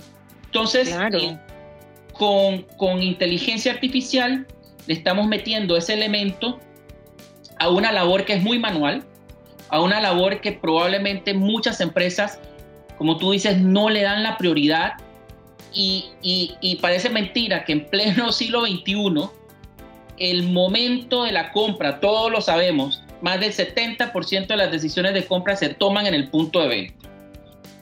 Entonces, 0.46 0.90
eh, 0.90 1.38
con, 2.14 2.62
con 2.78 3.04
inteligencia 3.04 3.74
artificial 3.74 4.48
le 4.88 4.94
estamos 4.94 5.28
metiendo 5.28 5.76
ese 5.76 5.94
elemento 5.94 6.60
a 7.60 7.70
una 7.70 7.92
labor 7.92 8.24
que 8.24 8.34
es 8.34 8.44
muy 8.44 8.60
manual, 8.60 9.04
a 9.70 9.82
una 9.82 10.00
labor 10.00 10.40
que 10.40 10.54
probablemente 10.54 11.34
muchas 11.34 11.82
empresas, 11.82 12.40
como 12.98 13.18
tú 13.18 13.32
dices, 13.32 13.58
no 13.58 13.90
le 13.90 14.02
dan 14.02 14.24
la 14.24 14.38
prioridad 14.38 14.94
y, 15.74 16.78
parece 16.82 17.10
mentira 17.10 17.64
que 17.66 17.74
en 17.74 17.86
pleno 17.86 18.32
siglo 18.32 18.66
XXI 18.66 19.30
el 20.18 20.44
momento 20.44 21.24
de 21.24 21.32
la 21.32 21.52
compra, 21.52 22.00
todos 22.00 22.32
lo 22.32 22.42
sabemos, 22.42 23.04
más 23.22 23.40
del 23.40 23.54
70% 23.54 24.48
de 24.48 24.58
las 24.58 24.72
decisiones 24.72 25.14
de 25.14 25.26
compra 25.26 25.56
se 25.56 25.70
toman 25.70 26.08
en 26.08 26.16
el 26.16 26.30
punto 26.30 26.62
de 26.62 26.68
venta 26.68 27.10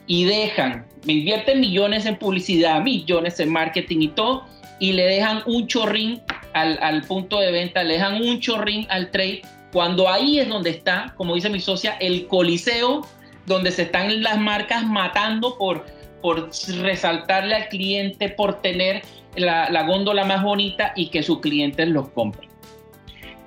y 0.06 0.24
dejan, 0.24 0.86
me 1.04 1.14
invierten 1.14 1.60
millones 1.60 2.06
en 2.06 2.16
publicidad, 2.16 2.82
millones 2.82 3.40
en 3.40 3.50
marketing 3.50 4.02
y 4.02 4.08
todo, 4.08 4.44
y 4.78 4.92
le 4.92 5.04
dejan 5.04 5.42
un 5.46 5.66
chorrín 5.66 6.20
al, 6.52 6.78
al 6.82 7.02
punto 7.02 7.40
de 7.40 7.50
venta, 7.50 7.82
le 7.82 7.94
dejan 7.94 8.22
un 8.22 8.38
chorrín 8.38 8.86
al 8.90 9.10
trade 9.10 9.42
cuando 9.72 10.08
ahí 10.08 10.38
es 10.38 10.48
donde 10.48 10.70
está, 10.70 11.12
como 11.16 11.34
dice 11.34 11.50
mi 11.50 11.60
socia, 11.60 11.96
el 12.00 12.26
coliseo, 12.26 13.06
donde 13.46 13.70
se 13.70 13.82
están 13.82 14.22
las 14.22 14.38
marcas 14.38 14.84
matando 14.84 15.56
por, 15.56 15.86
por 16.20 16.50
resaltarle 16.82 17.54
al 17.54 17.68
cliente, 17.68 18.28
por 18.28 18.60
tener 18.60 19.02
la, 19.36 19.82
góndola 19.84 20.24
más 20.24 20.42
bonita 20.42 20.92
y 20.96 21.08
que 21.08 21.22
sus 21.22 21.40
clientes 21.40 21.88
los 21.88 22.08
compren. 22.10 22.48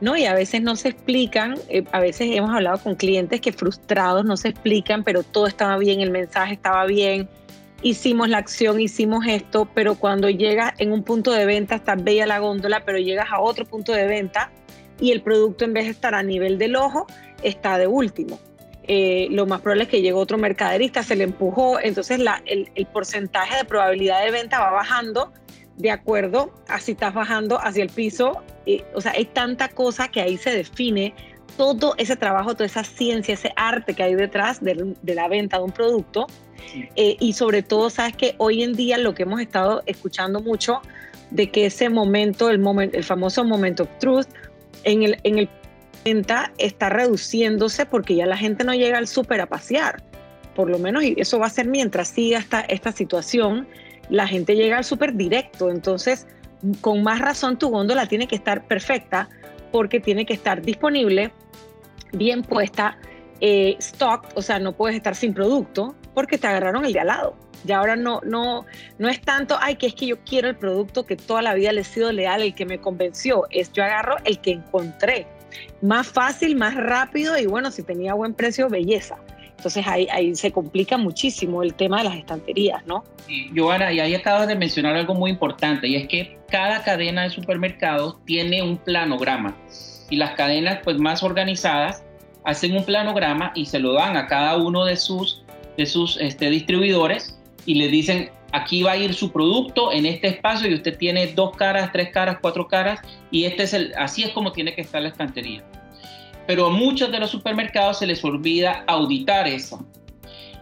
No, 0.01 0.15
y 0.15 0.25
a 0.25 0.33
veces 0.33 0.61
no 0.61 0.77
se 0.77 0.89
explican, 0.89 1.57
eh, 1.67 1.83
a 1.91 1.99
veces 1.99 2.29
hemos 2.31 2.51
hablado 2.51 2.77
con 2.77 2.95
clientes 2.95 3.41
que 3.41 3.51
frustrados 3.51 4.23
no 4.23 4.37
se 4.37 4.49
explican, 4.49 5.03
pero 5.03 5.23
todo 5.23 5.45
estaba 5.45 5.77
bien, 5.77 5.99
el 5.99 6.09
mensaje 6.09 6.53
estaba 6.53 6.85
bien, 6.85 7.27
hicimos 7.81 8.29
la 8.29 8.37
acción, 8.37 8.79
hicimos 8.79 9.25
esto, 9.27 9.67
pero 9.73 9.95
cuando 9.95 10.29
llegas 10.29 10.73
en 10.77 10.93
un 10.93 11.03
punto 11.03 11.31
de 11.31 11.45
venta, 11.45 11.75
está 11.75 11.95
bella 11.95 12.25
la 12.25 12.39
góndola, 12.39 12.85
pero 12.85 12.97
llegas 12.97 13.27
a 13.29 13.41
otro 13.41 13.65
punto 13.65 13.91
de 13.91 14.05
venta 14.05 14.51
y 15.01 15.11
el 15.11 15.21
producto 15.21 15.65
en 15.65 15.73
vez 15.73 15.85
de 15.85 15.91
estar 15.91 16.15
a 16.15 16.23
nivel 16.23 16.57
del 16.57 16.77
ojo, 16.77 17.05
está 17.43 17.77
de 17.77 17.87
último. 17.87 18.39
Eh, 18.91 19.27
lo 19.29 19.45
más 19.45 19.61
probable 19.61 19.83
es 19.83 19.89
que 19.89 20.01
llegue 20.01 20.13
otro 20.13 20.39
mercaderista, 20.39 21.03
se 21.03 21.15
le 21.15 21.23
empujó, 21.23 21.79
entonces 21.79 22.17
la, 22.17 22.41
el, 22.47 22.67
porcentaje 22.87 23.55
de 23.57 23.63
probabilidad 23.63 24.25
de 24.25 24.31
venta 24.31 24.59
va 24.59 24.71
bajando 24.71 25.31
de 25.77 25.91
acuerdo 25.91 26.51
a 26.67 26.79
si 26.79 26.93
estás 26.93 27.13
bajando 27.13 27.59
hacia 27.61 27.83
el 27.83 27.91
piso. 27.91 28.41
o 28.95 28.99
sea, 29.01 29.11
hay 29.11 29.25
tanta 29.25 29.67
cosa 29.67 30.07
que 30.07 30.21
ahí 30.21 30.37
se 30.37 30.49
define 30.49 31.13
todo 31.55 31.93
ese 31.97 32.15
trabajo, 32.15 32.55
toda 32.55 32.65
esa 32.65 32.83
ciencia, 32.83 33.35
ese 33.35 33.53
arte 33.55 33.93
que 33.93 34.01
hay 34.01 34.15
detrás 34.15 34.59
de, 34.59 34.95
la 35.03 35.27
venta 35.27 35.57
de 35.57 35.63
un 35.65 35.71
producto. 35.71 36.25
Eh, 36.95 37.15
y 37.19 37.33
sobre 37.33 37.61
todo, 37.61 37.91
sabes 37.91 38.15
que 38.15 38.33
hoy 38.39 38.63
en 38.63 38.73
día 38.73 38.97
lo 38.97 39.13
que 39.13 39.21
hemos 39.21 39.39
estado 39.39 39.83
escuchando 39.85 40.39
mucho 40.39 40.81
de 41.29 41.51
que 41.51 41.67
ese 41.67 41.89
momento, 41.89 42.49
el, 42.49 42.57
moment, 42.57 42.95
el 42.95 43.03
famoso 43.03 43.43
moment 43.43 43.81
of 43.81 43.89
truth, 43.99 44.25
en 44.83 45.03
el, 45.03 45.17
en 45.23 45.37
el 45.37 45.49
venta 46.13 46.51
está 46.57 46.89
reduciéndose 46.89 47.85
porque 47.85 48.15
ya 48.15 48.25
la 48.25 48.37
gente 48.37 48.63
no 48.63 48.73
llega 48.73 48.97
al 48.97 49.07
súper 49.07 49.41
a 49.41 49.45
pasear. 49.45 50.03
Por 50.55 50.69
lo 50.69 50.79
menos, 50.79 51.03
y 51.03 51.15
eso 51.17 51.39
va 51.39 51.47
a 51.47 51.49
ser 51.49 51.67
mientras 51.67 52.09
siga 52.09 52.39
esta, 52.39 52.61
esta 52.61 52.91
situación, 52.91 53.67
la 54.09 54.27
gente 54.27 54.55
llega 54.55 54.77
al 54.77 54.83
súper 54.83 55.15
directo. 55.15 55.69
Entonces, 55.69 56.27
con 56.81 57.03
más 57.03 57.19
razón, 57.19 57.57
tu 57.57 57.69
góndola 57.69 58.07
tiene 58.07 58.27
que 58.27 58.35
estar 58.35 58.67
perfecta 58.67 59.29
porque 59.71 59.99
tiene 59.99 60.25
que 60.25 60.33
estar 60.33 60.61
disponible, 60.61 61.31
bien 62.11 62.41
puesta, 62.41 62.97
eh, 63.39 63.75
stock, 63.79 64.25
o 64.35 64.41
sea, 64.41 64.59
no 64.59 64.73
puedes 64.73 64.97
estar 64.97 65.15
sin 65.15 65.33
producto 65.33 65.95
porque 66.13 66.37
te 66.37 66.47
agarraron 66.47 66.85
el 66.85 66.93
de 66.93 66.99
al 66.99 67.07
lado. 67.07 67.37
Y 67.67 67.71
ahora 67.71 67.95
no, 67.95 68.21
no, 68.23 68.65
no 68.97 69.09
es 69.09 69.21
tanto, 69.21 69.57
ay, 69.59 69.75
que 69.75 69.87
es 69.87 69.93
que 69.93 70.07
yo 70.07 70.17
quiero 70.23 70.47
el 70.47 70.55
producto 70.55 71.05
que 71.05 71.15
toda 71.15 71.41
la 71.41 71.53
vida 71.53 71.71
le 71.71 71.81
he 71.81 71.83
sido 71.83 72.11
leal, 72.11 72.41
el 72.41 72.55
que 72.55 72.65
me 72.65 72.79
convenció. 72.79 73.45
Es 73.51 73.71
yo 73.73 73.83
agarro 73.83 74.15
el 74.23 74.39
que 74.39 74.51
encontré. 74.51 75.27
Más 75.81 76.07
fácil, 76.07 76.55
más 76.55 76.75
rápido 76.75 77.37
y 77.37 77.45
bueno, 77.45 77.71
si 77.71 77.83
tenía 77.83 78.13
buen 78.13 78.33
precio, 78.33 78.69
belleza. 78.69 79.17
Entonces 79.57 79.85
ahí, 79.87 80.07
ahí 80.11 80.35
se 80.35 80.51
complica 80.51 80.97
muchísimo 80.97 81.63
el 81.63 81.73
tema 81.73 81.97
de 81.97 82.05
las 82.05 82.15
estanterías, 82.15 82.85
¿no? 82.85 83.03
Sí, 83.27 83.51
Joana, 83.55 83.91
y 83.91 83.99
ahí 83.99 84.15
acabas 84.15 84.47
de 84.47 84.55
mencionar 84.55 84.95
algo 84.95 85.13
muy 85.13 85.31
importante 85.31 85.87
y 85.87 85.97
es 85.97 86.07
que 86.07 86.39
cada 86.49 86.81
cadena 86.83 87.23
de 87.23 87.29
supermercados 87.29 88.23
tiene 88.25 88.61
un 88.61 88.77
planograma 88.77 89.57
y 90.09 90.15
las 90.15 90.31
cadenas 90.31 90.79
pues 90.83 90.97
más 90.97 91.23
organizadas 91.23 92.03
hacen 92.45 92.75
un 92.75 92.85
planograma 92.85 93.51
y 93.53 93.65
se 93.65 93.79
lo 93.79 93.93
dan 93.93 94.17
a 94.17 94.27
cada 94.27 94.57
uno 94.57 94.85
de 94.85 94.95
sus, 94.95 95.43
de 95.77 95.85
sus 95.85 96.17
este, 96.21 96.49
distribuidores 96.49 97.37
y 97.65 97.75
le 97.75 97.89
dicen, 97.89 98.31
aquí 98.51 98.83
va 98.83 98.91
a 98.91 98.97
ir 98.97 99.13
su 99.13 99.31
producto 99.31 99.91
en 99.91 100.05
este 100.05 100.27
espacio 100.27 100.69
y 100.69 100.73
usted 100.73 100.97
tiene 100.97 101.27
dos 101.27 101.55
caras, 101.55 101.91
tres 101.91 102.09
caras, 102.09 102.37
cuatro 102.41 102.67
caras 102.67 102.99
y 103.31 103.45
este 103.45 103.63
es 103.63 103.73
el, 103.73 103.93
así 103.97 104.23
es 104.23 104.31
como 104.31 104.51
tiene 104.51 104.73
que 104.73 104.81
estar 104.81 105.01
la 105.01 105.09
estantería. 105.09 105.63
Pero 106.47 106.67
a 106.67 106.69
muchos 106.69 107.11
de 107.11 107.19
los 107.19 107.29
supermercados 107.29 107.99
se 107.99 108.07
les 108.07 108.23
olvida 108.23 108.83
auditar 108.87 109.47
eso, 109.47 109.85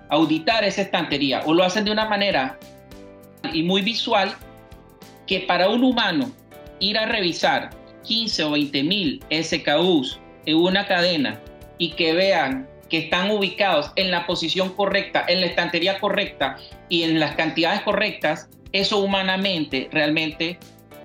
auditar 0.10 0.63
esa 0.63 0.82
estantería 0.82 1.41
o 1.46 1.53
lo 1.53 1.63
hacen 1.63 1.86
de 1.86 1.91
una 1.91 2.06
manera 2.06 2.60
y 3.53 3.63
muy 3.63 3.82
visual 3.82 4.34
que 5.25 5.41
para 5.41 5.70
un 5.70 5.84
humano 5.84 6.32
ir 6.79 6.98
a 6.98 7.06
revisar 7.06 7.70
15 8.03 8.44
o 8.44 8.51
20 8.51 8.84
mil 8.84 9.24
SKUs 9.32 10.20
en 10.46 10.58
una 10.58 10.86
cadena 10.88 11.39
y 11.77 11.91
que 11.91 12.13
vean 12.13 12.67
que 12.89 12.98
están 13.00 13.32
ubicados 13.32 13.91
en 13.96 14.12
la 14.12 14.25
posición 14.25 14.74
correcta, 14.74 15.25
en 15.27 15.41
la 15.41 15.48
estantería 15.48 16.00
correcta 16.00 16.58
y 16.89 17.03
en 17.03 17.20
las 17.20 17.36
cantidades 17.36 17.82
correctas, 17.82 18.50
eso 18.72 19.00
humanamente 19.00 19.89
realmente... 19.91 20.60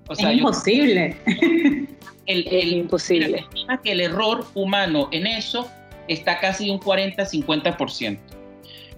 O 0.09 0.15
sea, 0.15 0.31
es 0.31 0.39
imposible. 0.39 1.17
el, 2.27 2.49
el, 2.49 2.73
imposible. 2.73 3.47
que 3.83 3.93
el 3.93 4.01
error 4.01 4.45
humano 4.55 5.09
en 5.13 5.27
eso 5.27 5.71
está 6.09 6.41
casi 6.41 6.71
un 6.71 6.81
40-50%. 6.81 8.19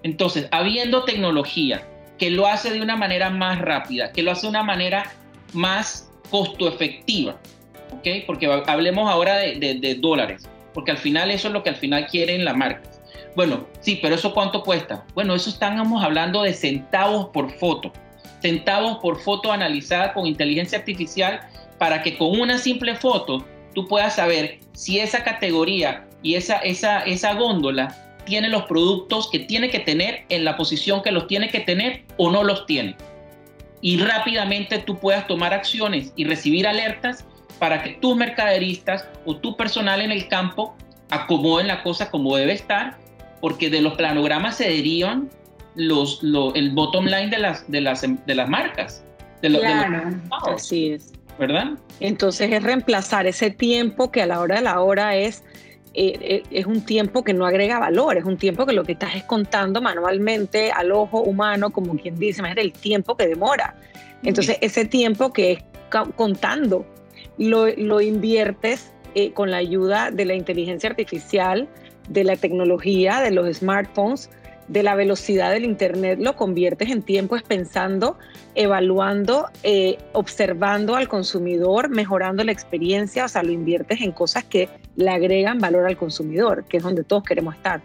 Entonces, 0.03 0.47
habiendo 0.51 1.03
tecnología 1.03 1.87
que 2.17 2.29
lo 2.29 2.47
hace 2.47 2.71
de 2.71 2.81
una 2.81 2.95
manera 2.95 3.29
más 3.29 3.59
rápida, 3.59 4.11
que 4.11 4.23
lo 4.23 4.31
hace 4.31 4.43
de 4.43 4.49
una 4.49 4.63
manera 4.63 5.11
más 5.53 6.11
costo 6.29 6.67
efectiva, 6.67 7.37
¿ok? 7.91 8.07
Porque 8.25 8.47
hablemos 8.67 9.09
ahora 9.09 9.37
de, 9.37 9.79
de 9.79 9.95
dólares 9.95 10.47
porque 10.75 10.91
al 10.91 10.97
final 10.97 11.31
eso 11.31 11.47
es 11.47 11.53
lo 11.53 11.63
que 11.63 11.69
al 11.69 11.77
final 11.77 12.05
quieren 12.05 12.45
las 12.45 12.55
marcas. 12.55 13.01
Bueno, 13.35 13.65
sí, 13.79 13.97
pero 14.01 14.15
eso 14.15 14.33
cuánto 14.33 14.61
cuesta? 14.61 15.05
Bueno, 15.15 15.33
eso 15.33 15.49
estamos 15.49 16.03
hablando 16.03 16.43
de 16.43 16.53
centavos 16.53 17.29
por 17.29 17.49
foto, 17.57 17.91
centavos 18.41 18.97
por 18.99 19.19
foto 19.21 19.51
analizada 19.51 20.13
con 20.13 20.27
inteligencia 20.27 20.77
artificial 20.77 21.39
para 21.79 22.03
que 22.03 22.17
con 22.17 22.39
una 22.39 22.57
simple 22.57 22.95
foto 22.95 23.43
tú 23.73 23.87
puedas 23.87 24.15
saber 24.15 24.59
si 24.73 24.99
esa 24.99 25.23
categoría 25.23 26.05
y 26.21 26.35
esa, 26.35 26.57
esa, 26.57 26.99
esa 26.99 27.33
góndola 27.33 27.95
tiene 28.25 28.49
los 28.49 28.63
productos 28.63 29.29
que 29.31 29.39
tiene 29.39 29.69
que 29.69 29.79
tener 29.79 30.25
en 30.29 30.43
la 30.43 30.57
posición 30.57 31.01
que 31.03 31.11
los 31.11 31.27
tiene 31.27 31.49
que 31.49 31.61
tener 31.61 32.03
o 32.17 32.31
no 32.31 32.43
los 32.43 32.65
tiene. 32.65 32.95
Y 33.81 33.97
rápidamente 33.97 34.79
tú 34.79 34.97
puedas 34.97 35.27
tomar 35.27 35.53
acciones 35.53 36.11
y 36.15 36.25
recibir 36.25 36.67
alertas 36.67 37.25
para 37.59 37.83
que 37.83 37.93
tus 37.93 38.15
mercaderistas 38.15 39.07
o 39.25 39.37
tu 39.37 39.55
personal 39.55 40.01
en 40.01 40.11
el 40.11 40.27
campo 40.27 40.75
acomoden 41.09 41.67
la 41.67 41.83
cosa 41.83 42.09
como 42.09 42.35
debe 42.35 42.53
estar, 42.53 42.97
porque 43.41 43.69
de 43.69 43.81
los 43.81 43.93
planogramas 43.93 44.57
se 44.57 44.65
derivan 44.65 45.29
los, 45.75 46.21
el 46.55 46.71
bottom 46.71 47.05
line 47.05 47.29
de 47.29 47.39
las, 47.39 47.69
de 47.69 47.81
las, 47.81 48.01
de 48.01 48.35
las 48.35 48.49
marcas. 48.49 49.03
De 49.41 49.49
claro, 49.49 50.21
así 50.53 50.91
es. 50.91 51.11
¿Verdad? 51.37 51.71
Entonces 51.99 52.49
es 52.51 52.63
reemplazar 52.63 53.27
ese 53.27 53.51
tiempo 53.51 54.09
que 54.09 54.21
a 54.21 54.25
la 54.25 54.39
hora 54.39 54.55
de 54.55 54.61
la 54.61 54.79
hora 54.79 55.17
es, 55.17 55.43
eh, 55.93 56.17
eh, 56.21 56.43
es 56.49 56.65
un 56.65 56.85
tiempo 56.85 57.25
que 57.25 57.33
no 57.33 57.45
agrega 57.45 57.77
valor, 57.77 58.17
es 58.17 58.23
un 58.23 58.37
tiempo 58.37 58.65
que 58.65 58.71
lo 58.71 58.85
que 58.85 58.93
estás 58.93 59.15
es 59.15 59.23
contando 59.23 59.81
manualmente 59.81 60.71
al 60.71 60.93
ojo 60.93 61.21
humano, 61.21 61.71
como 61.71 61.97
quien 61.97 62.17
dice, 62.17 62.41
es 62.41 62.57
el 62.57 62.71
tiempo 62.71 63.17
que 63.17 63.27
demora. 63.27 63.75
Entonces 64.23 64.57
ese 64.61 64.85
tiempo 64.85 65.33
que 65.33 65.51
es 65.51 65.59
contando 66.15 66.85
lo, 67.37 68.01
inviertes 68.01 68.91
eh, 69.13 69.31
con 69.31 69.51
la 69.51 69.57
ayuda 69.57 70.11
de 70.11 70.25
la 70.25 70.35
inteligencia 70.35 70.89
artificial, 70.89 71.67
de 72.09 72.23
la 72.23 72.35
tecnología, 72.35 73.21
de 73.21 73.31
los 73.31 73.57
smartphones, 73.57 74.29
de 74.67 74.83
la 74.83 74.95
velocidad 74.95 75.51
del 75.51 75.63
Internet, 75.63 76.19
lo 76.19 76.35
conviertes 76.35 76.89
en 76.89 77.03
tiempo 77.03 77.35
es 77.35 77.43
pensando, 77.43 78.17
evaluando, 78.55 79.47
eh, 79.63 79.97
observando 80.13 80.95
al 80.95 81.07
consumidor, 81.07 81.89
mejorando 81.89 82.43
la 82.43 82.51
experiencia, 82.51 83.25
o 83.25 83.27
sea, 83.27 83.43
lo 83.43 83.51
inviertes 83.51 84.01
en 84.01 84.11
cosas 84.11 84.43
que 84.43 84.69
le 84.95 85.09
agregan 85.09 85.59
valor 85.59 85.85
al 85.85 85.97
consumidor, 85.97 86.65
que 86.67 86.77
es 86.77 86.83
donde 86.83 87.03
todos 87.03 87.23
queremos 87.23 87.55
estar. 87.55 87.81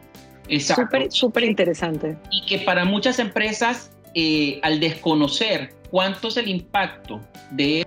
Exacto. 0.48 0.82
Súper, 0.82 1.12
súper 1.12 1.44
interesante. 1.44 2.16
Y 2.30 2.46
que 2.46 2.64
para 2.64 2.84
muchas 2.84 3.18
empresas, 3.18 3.92
eh, 4.14 4.58
al 4.62 4.80
desconocer 4.80 5.74
cuánto 5.90 6.28
es 6.28 6.36
el 6.38 6.48
impacto 6.48 7.20
de 7.50 7.86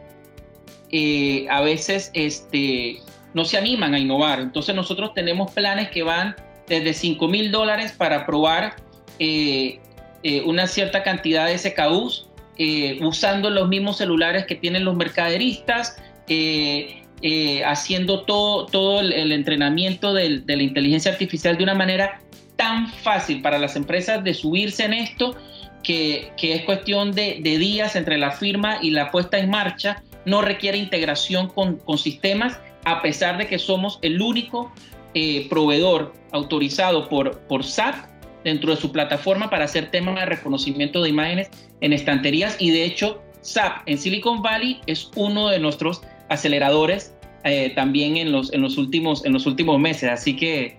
eh, 0.95 1.47
a 1.50 1.62
veces 1.62 2.12
este, 2.13 3.00
no 3.33 3.45
se 3.45 3.57
animan 3.57 3.95
a 3.95 4.00
innovar. 4.00 4.39
Entonces 4.39 4.75
nosotros 4.75 5.13
tenemos 5.13 5.51
planes 5.51 5.89
que 5.89 6.03
van 6.03 6.35
desde 6.67 6.93
5 6.93 7.27
mil 7.27 7.51
dólares 7.51 7.93
para 7.97 8.25
probar 8.25 8.75
eh, 9.17 9.79
eh, 10.21 10.41
una 10.45 10.67
cierta 10.67 11.03
cantidad 11.03 11.47
de 11.47 11.57
SKUs 11.57 12.29
usando 13.01 13.50
los 13.50 13.67
mismos 13.67 13.97
celulares 13.97 14.45
que 14.45 14.53
tienen 14.53 14.85
los 14.85 14.95
mercaderistas, 14.95 15.97
haciendo 17.65 18.21
todo, 18.21 18.67
todo 18.67 19.00
el, 19.01 19.31
entrenamiento 19.31 20.13
de 20.13 20.43
la 20.45 20.63
inteligencia 20.63 21.12
artificial 21.12 21.57
de 21.57 21.63
una 21.63 21.73
manera 21.73 22.21
tan 22.55 22.88
fácil 22.88 23.41
para 23.41 23.57
las 23.57 23.75
empresas 23.75 24.23
de 24.23 24.35
subirse 24.35 24.85
en 24.85 24.93
esto 24.93 25.35
que, 25.83 26.31
es 26.41 26.62
cuestión 26.63 27.12
de, 27.12 27.41
días 27.41 27.95
entre 27.95 28.17
la 28.17 28.31
firma 28.31 28.77
y 28.81 28.91
la 28.91 29.12
puesta 29.12 29.38
en 29.38 29.50
marcha, 29.50 30.01
no 30.25 30.41
requiere 30.41 30.77
integración 30.77 31.47
con, 31.47 31.79
sistemas, 31.97 32.59
a 32.85 33.01
pesar 33.01 33.37
de 33.37 33.47
que 33.47 33.59
somos 33.59 33.99
el 34.01 34.21
único 34.21 34.71
eh, 35.13 35.47
proveedor 35.49 36.13
autorizado 36.31 37.07
por, 37.09 37.39
por 37.41 37.63
SAP 37.63 37.95
dentro 38.43 38.71
de 38.71 38.81
su 38.81 38.91
plataforma 38.91 39.49
para 39.49 39.65
hacer 39.65 39.91
temas 39.91 40.15
de 40.15 40.25
reconocimiento 40.25 41.01
de 41.01 41.09
imágenes 41.09 41.49
en 41.81 41.93
estanterías. 41.93 42.55
Y 42.59 42.71
de 42.71 42.83
hecho 42.83 43.21
SAP 43.41 43.83
en 43.87 43.97
Silicon 43.97 44.41
Valley 44.41 44.81
es 44.87 45.11
uno 45.15 45.49
de 45.49 45.59
nuestros 45.59 46.01
aceleradores 46.29 47.15
eh, 47.43 47.71
también 47.75 48.17
en 48.17 48.31
los, 48.31 48.53
en, 48.53 48.61
los 48.61 48.77
últimos, 48.77 49.25
en 49.25 49.33
los 49.33 49.45
últimos 49.45 49.79
meses. 49.79 50.09
Así 50.09 50.35
que 50.35 50.77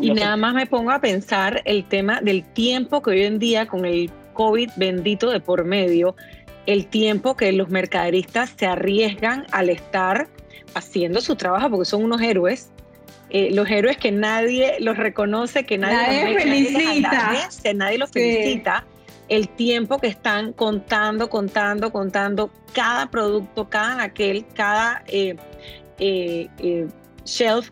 y 0.00 0.10
nada 0.10 0.36
más 0.36 0.54
me 0.54 0.66
pongo 0.66 0.90
a 0.90 1.00
pensar 1.00 1.62
el 1.64 1.84
tema 1.84 2.20
del 2.20 2.44
tiempo 2.44 3.00
que 3.00 3.10
hoy 3.10 3.22
en 3.22 3.38
día 3.38 3.66
con 3.66 3.84
el 3.84 4.10
COVID 4.32 4.70
bendito 4.76 5.30
de 5.30 5.40
por 5.40 5.64
medio, 5.64 6.16
el 6.66 6.86
tiempo 6.86 7.36
que 7.36 7.52
los 7.52 7.68
mercaderistas 7.68 8.54
se 8.56 8.66
arriesgan 8.66 9.46
al 9.52 9.70
estar 9.70 10.28
haciendo 10.74 11.20
su 11.20 11.36
trabajo 11.36 11.70
porque 11.70 11.84
son 11.84 12.04
unos 12.04 12.20
héroes. 12.20 12.70
Eh, 13.30 13.50
los 13.52 13.68
héroes 13.68 13.96
que 13.96 14.12
nadie 14.12 14.76
los 14.80 14.96
reconoce, 14.96 15.64
que 15.64 15.78
nadie, 15.78 16.32
los 16.32 16.42
felicita. 16.42 17.10
Nadie, 17.74 17.98
los 17.98 18.10
felicita. 18.10 18.84
El 19.28 19.48
tiempo 19.48 19.98
que 19.98 20.06
están 20.06 20.52
contando, 20.52 21.28
contando, 21.28 21.90
contando 21.90 22.50
cada 22.72 23.10
producto, 23.10 23.68
cada 23.68 24.04
aquel, 24.04 24.44
cada 24.54 25.02
eh, 25.08 25.36
eh, 25.98 26.86
shelf 27.24 27.70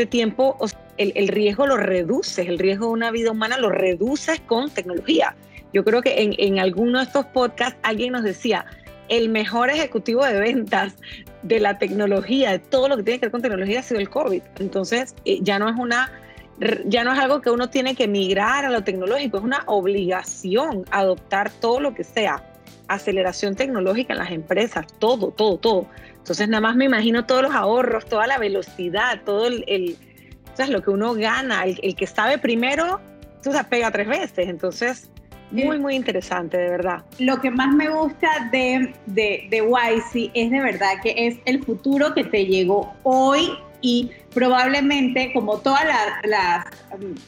este 0.00 0.06
tiempo 0.06 0.56
el, 0.96 1.28
riesgo 1.28 1.66
lo 1.66 1.76
reduces, 1.76 2.48
el 2.48 2.58
riesgo 2.58 2.86
de 2.86 2.92
una 2.92 3.10
vida 3.10 3.32
humana 3.32 3.58
lo 3.58 3.68
reduces 3.68 4.40
con 4.40 4.70
tecnología. 4.70 5.36
Yo 5.72 5.84
creo 5.84 6.02
que 6.02 6.22
en, 6.22 6.34
en 6.38 6.58
alguno 6.58 6.98
de 6.98 7.04
estos 7.04 7.26
podcasts 7.26 7.78
alguien 7.82 8.12
nos 8.12 8.22
decía, 8.22 8.66
el 9.08 9.28
mejor 9.28 9.70
ejecutivo 9.70 10.24
de 10.24 10.38
ventas 10.38 10.94
de 11.42 11.58
la 11.60 11.78
tecnología, 11.78 12.52
de 12.52 12.58
todo 12.60 12.88
lo 12.88 12.96
que 12.96 13.02
tiene 13.02 13.18
que 13.18 13.26
ver 13.26 13.32
con 13.32 13.42
tecnología 13.42 13.80
ha 13.80 13.82
sido 13.82 14.00
el 14.00 14.08
COVID. 14.08 14.42
Entonces, 14.60 15.14
eh, 15.24 15.38
ya 15.42 15.58
no 15.58 15.68
es 15.68 15.76
una 15.76 16.12
ya 16.84 17.04
no 17.04 17.14
es 17.14 17.18
algo 17.18 17.40
que 17.40 17.48
uno 17.48 17.70
tiene 17.70 17.94
que 17.94 18.06
migrar 18.06 18.66
a 18.66 18.70
lo 18.70 18.84
tecnológico, 18.84 19.38
es 19.38 19.42
una 19.42 19.62
obligación 19.64 20.84
adoptar 20.90 21.50
todo 21.50 21.80
lo 21.80 21.94
que 21.94 22.04
sea 22.04 22.44
aceleración 22.86 23.54
tecnológica 23.54 24.12
en 24.12 24.18
las 24.18 24.30
empresas, 24.30 24.86
todo, 24.98 25.30
todo, 25.30 25.56
todo. 25.56 25.86
Entonces 26.18 26.48
nada 26.48 26.60
más 26.60 26.76
me 26.76 26.84
imagino 26.84 27.24
todos 27.24 27.42
los 27.42 27.54
ahorros, 27.54 28.04
toda 28.04 28.26
la 28.26 28.36
velocidad, 28.36 29.22
todo 29.24 29.46
el, 29.46 29.64
el 29.68 29.96
lo 30.68 30.82
que 30.82 30.90
uno 30.90 31.14
gana, 31.14 31.64
el, 31.64 31.94
que 31.94 32.06
sabe 32.06 32.36
primero, 32.36 33.00
tú 33.42 33.50
se 33.52 33.64
pega 33.64 33.90
tres 33.90 34.08
veces. 34.08 34.48
Entonces, 34.48 35.10
muy, 35.50 35.78
muy 35.78 35.94
interesante, 35.94 36.56
de 36.56 36.70
verdad. 36.70 37.04
Lo 37.18 37.40
que 37.40 37.50
más 37.50 37.74
me 37.74 37.88
gusta 37.88 38.48
de, 38.52 38.92
de, 39.06 39.46
de 39.50 39.58
YC 39.58 40.30
es 40.34 40.50
de 40.50 40.60
verdad 40.60 41.00
que 41.02 41.26
es 41.26 41.38
el 41.44 41.64
futuro 41.64 42.14
que 42.14 42.24
te 42.24 42.46
llegó 42.46 42.92
hoy 43.02 43.50
y 43.82 44.10
probablemente 44.34 45.32
como 45.32 45.58
todas 45.58 45.84
las, 45.84 46.64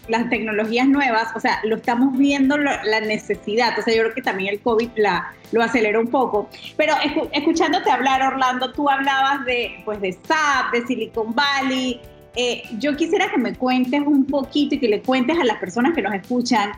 las, 0.08 0.30
tecnologías 0.30 0.86
nuevas, 0.86 1.28
o 1.34 1.40
sea, 1.40 1.60
lo 1.64 1.76
estamos 1.76 2.16
viendo 2.16 2.56
la 2.56 3.00
necesidad, 3.00 3.76
o 3.78 3.82
sea, 3.82 3.94
yo 3.94 4.02
creo 4.02 4.14
que 4.14 4.22
también 4.22 4.54
el 4.54 4.60
COVID 4.60 4.90
la, 4.96 5.32
lo 5.50 5.62
aceleró 5.62 6.00
un 6.00 6.08
poco, 6.08 6.48
pero 6.76 6.94
escuchándote 7.32 7.90
hablar, 7.90 8.22
Orlando, 8.22 8.72
tú 8.72 8.88
hablabas 8.88 9.44
de, 9.46 9.82
pues, 9.84 10.00
de 10.00 10.12
SAP, 10.12 10.72
de 10.72 10.86
Silicon 10.86 11.34
Valley, 11.34 12.00
eh, 12.34 12.62
yo 12.78 12.96
quisiera 12.96 13.30
que 13.30 13.38
me 13.38 13.54
cuentes 13.54 14.00
un 14.00 14.24
poquito 14.24 14.74
y 14.74 14.78
que 14.78 14.88
le 14.88 15.02
cuentes 15.02 15.38
a 15.38 15.44
las 15.44 15.58
personas 15.58 15.94
que 15.94 16.02
nos 16.02 16.14
escuchan, 16.14 16.72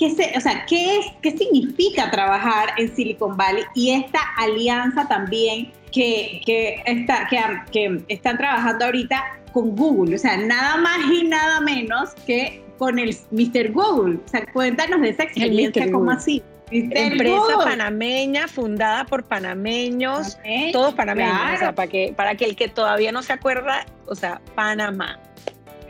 ¿qué, 0.00 0.10
se, 0.10 0.36
o 0.36 0.40
sea, 0.40 0.64
¿qué, 0.66 0.98
es, 0.98 1.06
qué 1.20 1.36
significa 1.36 2.10
trabajar 2.10 2.70
en 2.78 2.94
Silicon 2.96 3.36
Valley 3.36 3.64
y 3.74 3.90
esta 3.90 4.18
alianza 4.38 5.06
también 5.06 5.70
que, 5.92 6.40
que, 6.46 6.82
está, 6.86 7.28
que, 7.28 7.38
que 7.70 8.02
están 8.08 8.38
trabajando 8.38 8.86
ahorita 8.86 9.22
con 9.52 9.76
Google, 9.76 10.14
o 10.14 10.18
sea, 10.18 10.36
nada 10.38 10.78
más 10.78 10.98
y 11.12 11.24
nada 11.24 11.60
menos 11.60 12.10
que 12.26 12.64
con 12.78 12.98
el 12.98 13.14
Mr. 13.30 13.72
Google. 13.72 14.18
O 14.24 14.28
sea, 14.28 14.46
cuéntanos 14.52 15.00
de 15.02 15.10
esa 15.10 15.24
experiencia, 15.24 15.90
¿cómo 15.92 16.10
así? 16.10 16.42
Empresa 16.70 17.58
panameña 17.58 18.46
fundada 18.46 19.04
por 19.04 19.24
panameños, 19.24 20.38
todos 20.72 20.94
panameños, 20.94 21.34
o 21.54 21.58
sea, 21.58 21.74
para 21.74 21.90
que, 21.90 22.14
para 22.16 22.36
que 22.36 22.44
el 22.46 22.56
que 22.56 22.68
todavía 22.68 23.12
no 23.12 23.22
se 23.22 23.32
acuerda, 23.32 23.84
o 24.06 24.14
sea, 24.14 24.40
Panamá. 24.54 25.18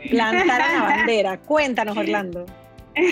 Plantar 0.09 0.47
la 0.47 0.81
bandera. 0.81 1.37
Cuéntanos, 1.37 1.95
Orlando. 1.95 2.47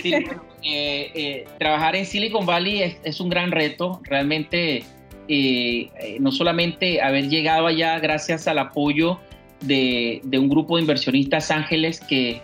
Sí, 0.02 0.14
eh, 0.14 1.12
eh, 1.14 1.48
trabajar 1.58 1.96
en 1.96 2.06
Silicon 2.06 2.46
Valley 2.46 2.98
es, 3.04 3.20
un 3.20 3.30
gran 3.30 3.52
reto. 3.52 4.02
Realmente, 4.04 4.84
eh, 5.28 6.18
no 6.20 6.32
solamente 6.32 7.02
haber 7.02 7.30
llegado 7.30 7.68
allá 7.68 8.00
gracias 8.00 8.48
al 8.48 8.60
apoyo 8.60 9.20
de, 9.62 10.22
un 10.34 10.50
grupo 10.50 10.76
de 10.76 10.82
inversionistas 10.82 11.52
ángeles 11.52 12.00
que, 12.02 12.42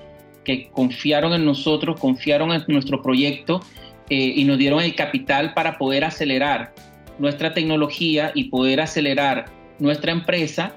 confiaron 0.72 1.34
en 1.34 1.44
nosotros, 1.44 2.00
confiaron 2.00 2.52
en 2.52 2.64
nuestro 2.68 3.02
proyecto 3.02 3.62
y 4.10 4.44
nos 4.44 4.60
dieron 4.60 4.80
el 4.80 4.94
capital 4.94 5.56
para 5.56 5.80
poder 5.80 6.04
acelerar 6.04 6.72
nuestra 7.18 7.56
tecnología 7.56 8.32
y 8.36 8.44
poder 8.44 8.80
acelerar 8.80 9.46
nuestra 9.80 10.12
empresa 10.12 10.76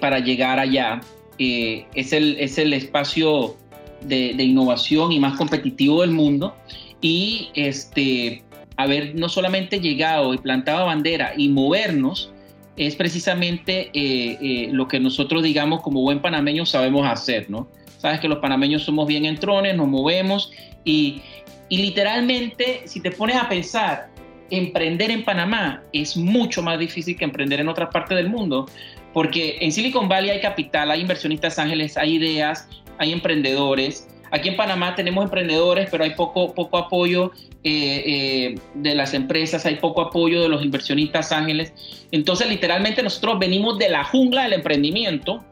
para 0.00 0.20
llegar 0.20 0.60
allá. 0.60 1.00
Es, 1.36 2.12
el, 2.12 2.36
es 2.38 2.58
el 2.58 2.72
espacio 2.72 3.56
de, 4.02 4.42
innovación 4.42 5.12
y 5.12 5.20
más 5.20 5.36
competitivo 5.36 6.00
del 6.02 6.10
mundo 6.10 6.54
y 7.00 7.48
este, 7.54 8.42
haber 8.76 9.14
no 9.14 9.28
solamente 9.28 9.80
llegado 9.80 10.34
y 10.34 10.38
plantado 10.38 10.86
bandera 10.86 11.32
y 11.36 11.48
movernos, 11.48 12.32
es 12.76 12.96
precisamente 12.96 13.90
eh, 13.92 14.38
eh, 14.40 14.68
lo 14.72 14.88
que 14.88 15.00
nosotros, 15.00 15.42
digamos, 15.42 15.82
como 15.82 16.00
buen 16.02 16.20
panameño 16.20 16.64
sabemos 16.64 17.06
hacer, 17.06 17.50
¿no? 17.50 17.68
Sabes 17.98 18.20
que 18.20 18.28
los 18.28 18.38
panameños 18.38 18.82
somos 18.82 19.06
bien 19.06 19.26
entrones, 19.26 19.76
nos 19.76 19.88
movemos 19.88 20.50
y, 20.84 21.20
y 21.68 21.78
literalmente, 21.78 22.82
si 22.86 23.00
te 23.00 23.10
pones 23.10 23.36
a 23.36 23.48
pensar, 23.48 24.08
emprender 24.50 25.10
en 25.10 25.24
Panamá 25.24 25.82
es 25.92 26.16
mucho 26.16 26.62
más 26.62 26.78
difícil 26.78 27.16
que 27.16 27.24
emprender 27.24 27.60
en 27.60 27.68
otras 27.68 27.90
partes 27.90 28.16
del 28.16 28.28
mundo, 28.28 28.66
porque 29.12 29.58
en 29.60 29.72
Silicon 29.72 30.08
Valley 30.08 30.30
hay 30.30 30.40
capital, 30.40 30.90
hay 30.90 31.00
inversionistas 31.00 31.58
ángeles, 31.58 31.96
hay 31.96 32.14
ideas, 32.14 32.68
hay 32.98 33.12
emprendedores, 33.12 34.06
Aquí 34.32 34.48
en 34.48 34.56
Panamá 34.56 34.94
tenemos 34.94 35.24
emprendedores, 35.24 35.88
pero 35.90 36.04
hay 36.04 36.10
poco, 36.10 36.54
poco 36.54 36.78
apoyo 36.78 37.32
eh, 37.64 38.02
eh, 38.06 38.60
de 38.74 38.94
las 38.94 39.12
empresas, 39.12 39.66
hay 39.66 39.76
poco 39.76 40.02
apoyo 40.02 40.40
de 40.42 40.48
los 40.48 40.62
inversionistas 40.62 41.32
ángeles. 41.32 41.72
Entonces, 42.12 42.48
literalmente 42.48 43.02
nosotros 43.02 43.38
venimos 43.38 43.78
de 43.78 43.88
la 43.88 44.04
jungla 44.04 44.44
del 44.44 44.54
emprendimiento 44.54 45.44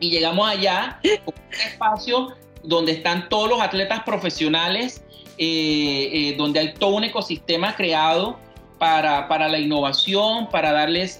y 0.00 0.10
llegamos 0.10 0.48
allá 0.48 1.00
un 1.24 1.34
espacio 1.50 2.34
donde 2.62 2.92
están 2.92 3.28
todos 3.30 3.48
los 3.48 3.60
atletas 3.60 4.02
profesionales, 4.04 5.02
eh, 5.38 6.34
donde 6.36 6.60
hay 6.60 6.74
todo 6.74 6.96
un 6.96 7.04
ecosistema 7.04 7.74
creado 7.74 8.38
para, 8.78 9.28
para 9.28 9.48
la 9.48 9.58
innovación, 9.58 10.48
para 10.50 10.72
darles 10.72 11.16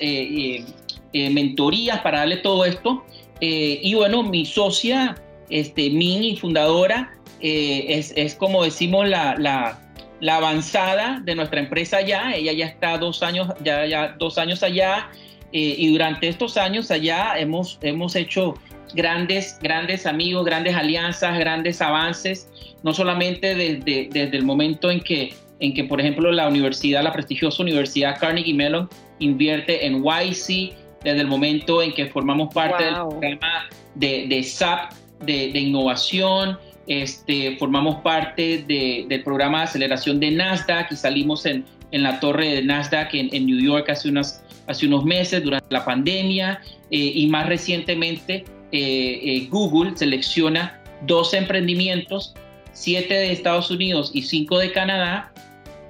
mentorías, 1.30 2.00
para 2.00 2.20
darle 2.20 2.38
todo 2.38 2.64
esto. 2.64 3.04
y 3.40 3.94
bueno, 3.94 4.22
mi 4.22 4.44
socia 4.44 5.14
este, 5.50 5.90
Min 5.90 6.36
fundadora, 6.36 7.12
eh, 7.40 7.86
es, 7.88 8.12
es, 8.16 8.34
como 8.34 8.64
decimos 8.64 9.08
la, 9.08 9.36
la, 9.38 9.80
la, 10.20 10.36
avanzada 10.36 11.20
de 11.24 11.34
nuestra 11.34 11.60
empresa 11.60 11.98
allá. 11.98 12.34
Ella 12.34 12.52
ya 12.52 12.66
está 12.66 12.98
dos 12.98 13.22
años, 13.22 13.48
ya, 13.62 13.86
ya 13.86 14.16
dos 14.18 14.38
años 14.38 14.62
allá 14.62 15.10
eh, 15.52 15.74
y 15.78 15.92
durante 15.92 16.28
estos 16.28 16.56
años 16.56 16.90
allá 16.90 17.38
hemos, 17.38 17.78
hemos 17.82 18.16
hecho 18.16 18.54
grandes, 18.94 19.58
grandes 19.60 20.06
amigos, 20.06 20.44
grandes 20.44 20.74
alianzas, 20.74 21.38
grandes 21.38 21.82
avances, 21.82 22.48
no 22.82 22.94
solamente 22.94 23.54
desde, 23.54 24.08
desde 24.10 24.36
el 24.36 24.44
momento 24.44 24.90
en 24.90 25.00
que, 25.00 25.34
en 25.60 25.74
que, 25.74 25.84
por 25.84 26.00
ejemplo, 26.00 26.32
la 26.32 26.48
universidad, 26.48 27.02
la 27.02 27.12
prestigiosa 27.12 27.62
Universidad 27.62 28.18
Carnegie 28.18 28.54
Mellon 28.54 28.88
invierte 29.18 29.86
en 29.86 30.02
YC, 30.02 30.72
desde 31.04 31.20
el 31.20 31.26
momento 31.26 31.82
en 31.82 31.92
que 31.92 32.06
formamos 32.06 32.52
parte 32.52 32.84
del 32.84 32.94
programa 32.94 33.68
de, 33.94 34.26
de 34.26 34.42
SAP 34.42 34.92
de, 35.20 35.58
innovación, 35.58 36.58
este, 36.86 37.56
formamos 37.56 37.96
parte 38.02 38.64
del 38.66 39.22
programa 39.22 39.58
de 39.58 39.64
aceleración 39.64 40.20
de 40.20 40.30
Nasdaq 40.30 40.92
y 40.92 40.96
salimos 40.96 41.46
en, 41.46 41.64
en 41.92 42.02
la 42.02 42.18
torre 42.20 42.48
de 42.48 42.62
Nasdaq 42.62 43.14
en, 43.14 43.28
en 43.32 43.46
New 43.46 43.60
York 43.60 43.88
hace, 43.88 44.08
unas, 44.08 44.42
hace 44.66 44.86
unos 44.86 45.04
meses 45.04 45.42
durante 45.42 45.66
la 45.70 45.84
pandemia 45.84 46.60
eh, 46.90 47.12
y 47.14 47.26
más 47.28 47.46
recientemente 47.46 48.44
eh, 48.72 49.46
Google 49.50 49.96
selecciona 49.96 50.80
12 51.06 51.38
emprendimientos, 51.38 52.34
7 52.72 53.12
de 53.12 53.32
Estados 53.32 53.70
Unidos 53.70 54.10
y 54.14 54.22
5 54.22 54.58
de 54.58 54.72
Canadá, 54.72 55.32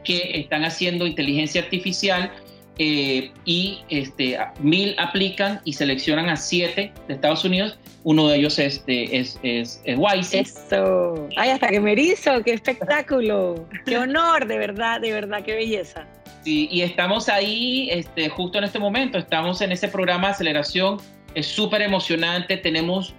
que 0.04 0.32
están 0.34 0.64
haciendo 0.64 1.06
inteligencia 1.06 1.62
artificial 1.62 2.30
y 2.78 3.78
este, 3.88 4.38
mil 4.60 4.96
aplican 4.98 5.60
y 5.64 5.74
seleccionan 5.74 6.28
a 6.28 6.36
7 6.36 6.92
de 7.06 7.14
Estados 7.14 7.44
Unidos 7.44 7.78
uno 8.04 8.28
de 8.28 8.36
ellos 8.36 8.58
es, 8.58 8.84
es, 8.86 9.38
es, 9.42 9.80
es 9.84 10.34
Eso. 10.34 11.28
Ay, 11.36 11.50
hasta 11.50 11.68
que 11.68 11.80
me 11.80 11.92
erizo, 11.92 12.42
qué 12.44 12.52
espectáculo. 12.52 13.66
qué 13.86 13.96
honor, 13.96 14.46
de 14.46 14.58
verdad, 14.58 15.00
de 15.00 15.10
verdad, 15.10 15.42
qué 15.42 15.54
belleza. 15.54 16.06
Sí, 16.44 16.68
y 16.70 16.82
estamos 16.82 17.30
ahí 17.30 17.88
este, 17.90 18.28
justo 18.28 18.58
en 18.58 18.64
este 18.64 18.78
momento, 18.78 19.16
estamos 19.16 19.62
en 19.62 19.72
ese 19.72 19.88
programa 19.88 20.28
de 20.28 20.34
aceleración, 20.34 20.98
es 21.34 21.46
súper 21.46 21.80
emocionante, 21.80 22.58
tenemos 22.58 23.14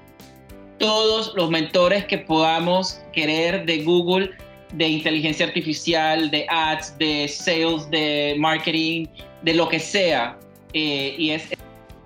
todos 0.78 1.34
los 1.36 1.50
mentores 1.50 2.06
que 2.06 2.20
podamos 2.20 3.02
querer 3.12 3.66
de 3.66 3.84
Google, 3.84 4.32
de 4.74 4.88
inteligencia 4.88 5.46
artificial, 5.46 6.30
de 6.32 6.46
ads, 6.50 6.98
de 6.98 7.28
sales, 7.28 7.90
de 7.90 8.36
marketing, 8.38 9.08
de 9.42 9.54
lo 9.54 9.70
que 9.70 9.80
sea. 9.80 10.38
Eh, 10.74 11.16
y 11.18 11.30
es 11.32 11.50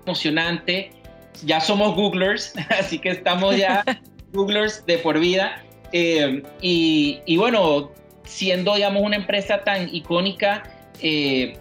emocionante 0.06 0.90
ya 1.44 1.60
somos 1.60 1.94
Googlers, 1.94 2.54
así 2.78 2.98
que 2.98 3.10
estamos 3.10 3.56
ya 3.56 3.84
Googlers 4.32 4.84
de 4.86 4.98
por 4.98 5.18
vida. 5.18 5.62
Eh, 5.92 6.42
y, 6.60 7.36
bueno, 7.36 7.90
siendo, 8.24 8.74
digamos, 8.74 9.02
una 9.02 9.16
empresa 9.16 9.64
tan 9.64 9.92
icónica 9.92 10.62
eh, 11.00 11.56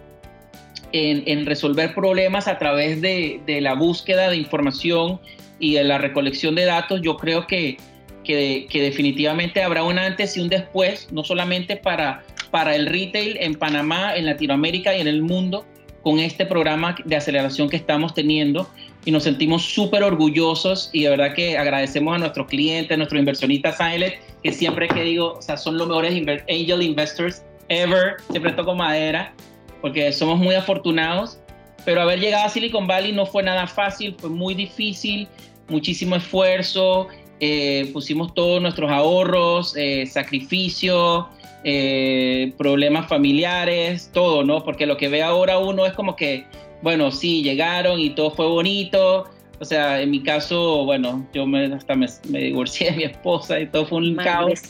en, 0.92 1.46
resolver 1.46 1.96
problemas 1.96 2.48
a 2.48 2.60
través 2.60 3.02
de, 3.02 3.42
la 3.62 3.74
búsqueda 3.74 4.30
de 4.30 4.38
información 4.38 5.20
y 5.60 5.74
de 5.74 5.84
la 5.84 5.98
recolección 5.98 6.56
de 6.56 6.66
datos, 6.66 7.02
yo 7.02 7.18
creo 7.18 7.48
que, 7.48 7.78
que, 8.24 8.68
definitivamente 8.72 9.62
habrá 9.62 9.84
un 9.84 9.98
antes 9.98 10.38
y 10.38 10.42
un 10.42 10.50
después, 10.50 11.08
no 11.12 11.24
solamente 11.24 11.76
para, 11.78 12.24
para 12.52 12.76
el 12.76 12.86
retail 12.86 13.38
en 13.40 13.56
Panamá, 13.56 14.16
en 14.16 14.26
Latinoamérica 14.26 14.96
y 14.96 15.02
en 15.02 15.08
el 15.08 15.22
mundo, 15.22 15.66
con 16.04 16.20
este 16.20 16.46
programa 16.46 16.96
de 17.04 17.16
aceleración 17.16 17.70
que 17.70 17.76
estamos 17.76 18.14
teniendo. 18.14 18.70
Y 19.06 19.12
nos 19.12 19.24
sentimos 19.24 19.64
súper 19.64 20.04
orgullosos 20.04 20.90
y 20.94 21.04
de 21.04 21.10
verdad 21.10 21.34
que 21.34 21.58
agradecemos 21.58 22.16
a 22.16 22.20
nuestros 22.20 22.48
clientes, 22.48 22.92
a 22.92 22.98
nuestros 22.98 23.20
inversionistas 23.20 23.80
ángeles, 23.80 24.14
que 24.44 24.52
siempre 24.52 24.88
que 24.88 25.04
digo, 25.04 25.34
o 25.34 25.42
sea, 25.42 25.58
son 25.58 25.78
los 25.78 25.88
mejores 25.88 26.14
angel 26.50 26.82
investors 26.82 27.44
ever, 27.70 28.18
siempre 28.30 28.52
toco 28.54 28.76
madera, 28.76 29.34
porque 29.82 30.12
somos 30.12 30.38
muy 30.38 30.56
afortunados, 30.56 31.40
pero 31.86 32.02
haber 32.02 32.20
llegado 32.20 32.46
a 32.46 32.50
Silicon 32.50 32.88
Valley 32.88 33.14
no 33.14 33.26
fue 33.26 33.44
nada 33.44 33.68
fácil, 33.68 34.16
fue 34.20 34.30
muy 34.30 34.54
difícil, 34.54 35.28
muchísimo 35.70 36.16
esfuerzo, 36.16 37.08
eh, 37.40 37.90
pusimos 37.94 38.34
todos 38.34 38.62
nuestros 38.62 38.92
ahorros, 38.92 39.74
eh, 39.78 40.06
sacrificio, 40.06 41.30
eh, 41.64 42.54
problemas 42.58 43.08
familiares, 43.08 44.12
todo, 44.14 44.44
¿no? 44.44 44.64
Porque 44.64 44.86
lo 44.86 44.98
que 44.98 45.08
ve 45.08 45.24
ahora 45.24 45.58
uno 45.58 45.86
es 45.86 45.94
como 45.94 46.18
que, 46.18 46.46
bueno, 46.82 47.12
sí, 47.12 47.42
llegaron 47.42 48.00
y 48.00 48.10
todo 48.10 48.32
fue 48.32 48.46
bonito. 48.46 49.26
O 49.62 49.66
sea, 49.66 50.02
en 50.02 50.12
mi 50.12 50.22
caso, 50.22 50.86
bueno, 50.86 51.28
yo 51.34 51.46
me, 51.46 51.66
hasta 51.74 51.96
me, 51.96 52.08
divorcié 52.30 52.92
de 52.92 52.98
mi 52.98 53.04
esposa 53.04 53.60
y 53.60 53.68
todo 53.68 53.86
fue 53.86 54.00
un 54.00 54.16
caos. 54.16 54.62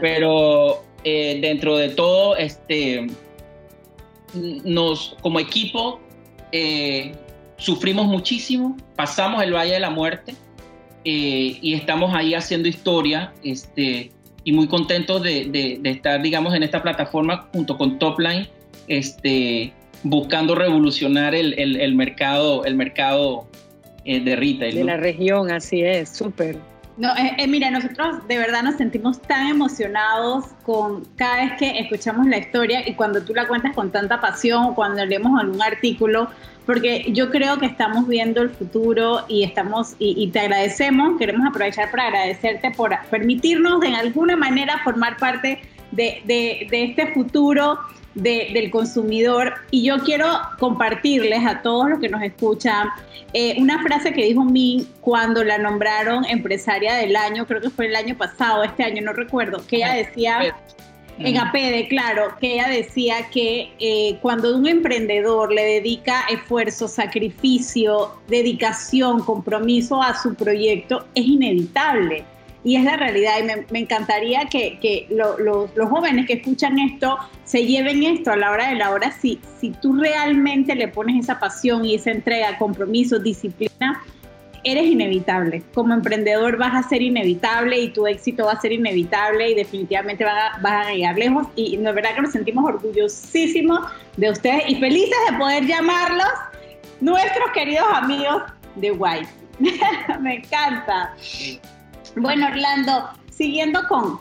Pero 0.00 0.82
eh, 1.04 1.38
dentro 1.42 1.76
de 1.76 1.90
todo, 1.90 2.36
este, 2.36 3.06
nos, 4.64 5.16
como 5.20 5.40
equipo, 5.40 6.00
sufrimos 7.56 8.06
muchísimo, 8.06 8.76
pasamos 8.96 9.42
el 9.42 9.52
Valle 9.52 9.72
de 9.72 9.80
la 9.80 9.90
Muerte 9.90 10.34
y 11.04 11.74
estamos 11.74 12.14
ahí 12.14 12.34
haciendo 12.34 12.68
historia. 12.68 13.32
Este, 13.42 14.10
y 14.44 14.52
muy 14.52 14.68
contentos 14.68 15.22
de, 15.22 15.80
estar, 15.84 16.22
digamos, 16.22 16.54
en 16.54 16.62
esta 16.62 16.82
plataforma 16.82 17.48
junto 17.52 17.76
con 17.76 17.98
Topline, 17.98 18.46
este, 18.88 19.72
buscando 20.02 20.54
revolucionar 20.54 21.34
el, 21.34 21.94
mercado, 21.94 22.64
el 22.64 22.74
mercado 22.76 23.46
eh, 24.04 24.20
de 24.20 24.36
retail. 24.36 24.74
De 24.74 24.84
la 24.84 24.98
región, 24.98 25.50
así 25.50 25.82
es, 25.82 26.10
súper. 26.10 26.58
No, 26.96 27.08
eh, 27.16 27.34
eh, 27.38 27.48
mira, 27.48 27.72
nosotros 27.72 28.26
de 28.28 28.38
verdad 28.38 28.62
nos 28.62 28.76
sentimos 28.76 29.20
tan 29.20 29.48
emocionados 29.48 30.44
con 30.62 31.04
cada 31.16 31.44
vez 31.44 31.52
que 31.58 31.80
escuchamos 31.80 32.26
la 32.26 32.38
historia 32.38 32.88
y 32.88 32.94
cuando 32.94 33.20
tú 33.22 33.34
la 33.34 33.48
cuentas 33.48 33.74
con 33.74 33.90
tanta 33.90 34.20
pasión 34.20 34.64
o 34.64 34.74
cuando 34.76 35.04
leemos 35.04 35.40
algún 35.40 35.60
artículo, 35.60 36.28
porque 36.66 37.06
yo 37.08 37.30
creo 37.30 37.58
que 37.58 37.66
estamos 37.66 38.06
viendo 38.06 38.42
el 38.42 38.50
futuro 38.50 39.24
y 39.28 39.42
estamos 39.42 39.96
y, 39.98 40.28
te 40.28 40.38
agradecemos, 40.38 41.18
queremos 41.18 41.44
aprovechar 41.46 41.90
para 41.90 42.06
agradecerte 42.06 42.70
por 42.70 42.92
permitirnos 43.10 43.80
de 43.80 43.88
alguna 43.88 44.36
manera 44.36 44.80
formar 44.84 45.16
parte 45.16 45.60
de, 45.90 46.22
de, 46.24 46.68
este 46.70 47.12
futuro 47.12 47.78
del 48.14 48.70
consumidor. 48.70 49.54
Y 49.70 49.84
yo 49.84 49.98
quiero 49.98 50.26
compartirles 50.58 51.44
a 51.46 51.62
todos 51.62 51.90
los 51.90 51.98
que 51.98 52.08
nos 52.08 52.22
escuchan 52.22 52.88
eh, 53.32 53.56
una 53.58 53.82
frase 53.82 54.12
que 54.12 54.24
dijo 54.24 54.44
Min 54.44 54.86
cuando 55.00 55.42
la 55.42 55.58
nombraron 55.58 56.24
empresaria 56.24 56.94
del 56.94 57.16
año, 57.16 57.46
creo 57.46 57.60
que 57.60 57.70
fue 57.70 57.86
el 57.86 57.96
año 57.96 58.16
pasado, 58.16 58.62
este 58.62 58.84
año 58.84 59.02
no 59.02 59.12
recuerdo, 59.12 59.66
que 59.66 59.76
ella 59.76 59.94
decía 59.94 60.54
en 61.18 61.36
APD, 61.38 61.88
claro, 61.88 62.34
que 62.40 62.54
ella 62.54 62.68
decía 62.68 63.28
que 63.30 63.72
eh, 63.78 64.18
cuando 64.20 64.56
un 64.56 64.66
emprendedor 64.66 65.52
le 65.52 65.62
dedica 65.62 66.24
esfuerzo, 66.28 66.88
sacrificio, 66.88 68.12
dedicación, 68.28 69.20
compromiso 69.20 70.02
a 70.02 70.20
su 70.20 70.34
proyecto, 70.34 71.06
es 71.14 71.24
inevitable. 71.24 72.24
Y 72.64 72.76
es 72.76 72.84
la 72.84 72.96
realidad. 72.96 73.34
Y 73.40 73.72
me, 73.72 73.78
encantaría 73.78 74.46
que, 74.46 75.06
los 75.10 75.88
jóvenes 75.88 76.26
que 76.26 76.34
escuchan 76.34 76.78
esto 76.78 77.18
se 77.44 77.66
lleven 77.66 78.02
esto 78.02 78.32
a 78.32 78.36
la 78.36 78.50
hora 78.50 78.70
de 78.70 78.76
la 78.76 78.90
hora. 78.90 79.12
Si, 79.12 79.38
si 79.60 79.70
tú 79.70 79.94
realmente 79.94 80.74
le 80.74 80.88
pones 80.88 81.24
esa 81.24 81.38
pasión 81.38 81.84
y 81.84 81.94
esa 81.94 82.10
entrega, 82.10 82.56
compromiso, 82.58 83.18
disciplina, 83.18 84.02
eres 84.64 84.86
inevitable. 84.86 85.62
Como 85.74 85.94
emprendedor 85.94 86.56
vas 86.56 86.74
a 86.74 86.88
ser 86.88 87.02
inevitable 87.02 87.78
y 87.78 87.90
tu 87.90 88.06
éxito 88.06 88.46
va 88.46 88.52
a 88.52 88.60
ser 88.60 88.72
inevitable 88.72 89.50
y 89.50 89.54
definitivamente 89.54 90.24
vas 90.24 90.58
a, 90.64 90.92
llegar 90.92 91.16
lejos. 91.16 91.46
Y 91.54 91.76
de 91.76 91.92
verdad 91.92 92.14
que 92.14 92.22
nos 92.22 92.32
sentimos 92.32 92.64
orgullosísimos 92.64 93.80
de 94.16 94.30
ustedes 94.30 94.64
y 94.68 94.76
felices 94.76 95.16
de 95.30 95.38
poder 95.38 95.66
llamarlos 95.66 96.32
nuestros 97.00 97.50
queridos 97.52 97.86
amigos 97.92 98.42
de 98.76 98.90
White. 98.92 99.28
Me 100.20 100.36
encanta. 100.36 101.14
Bueno, 102.16 102.46
Orlando, 102.46 103.10
siguiendo 103.30 103.80
con, 103.88 104.18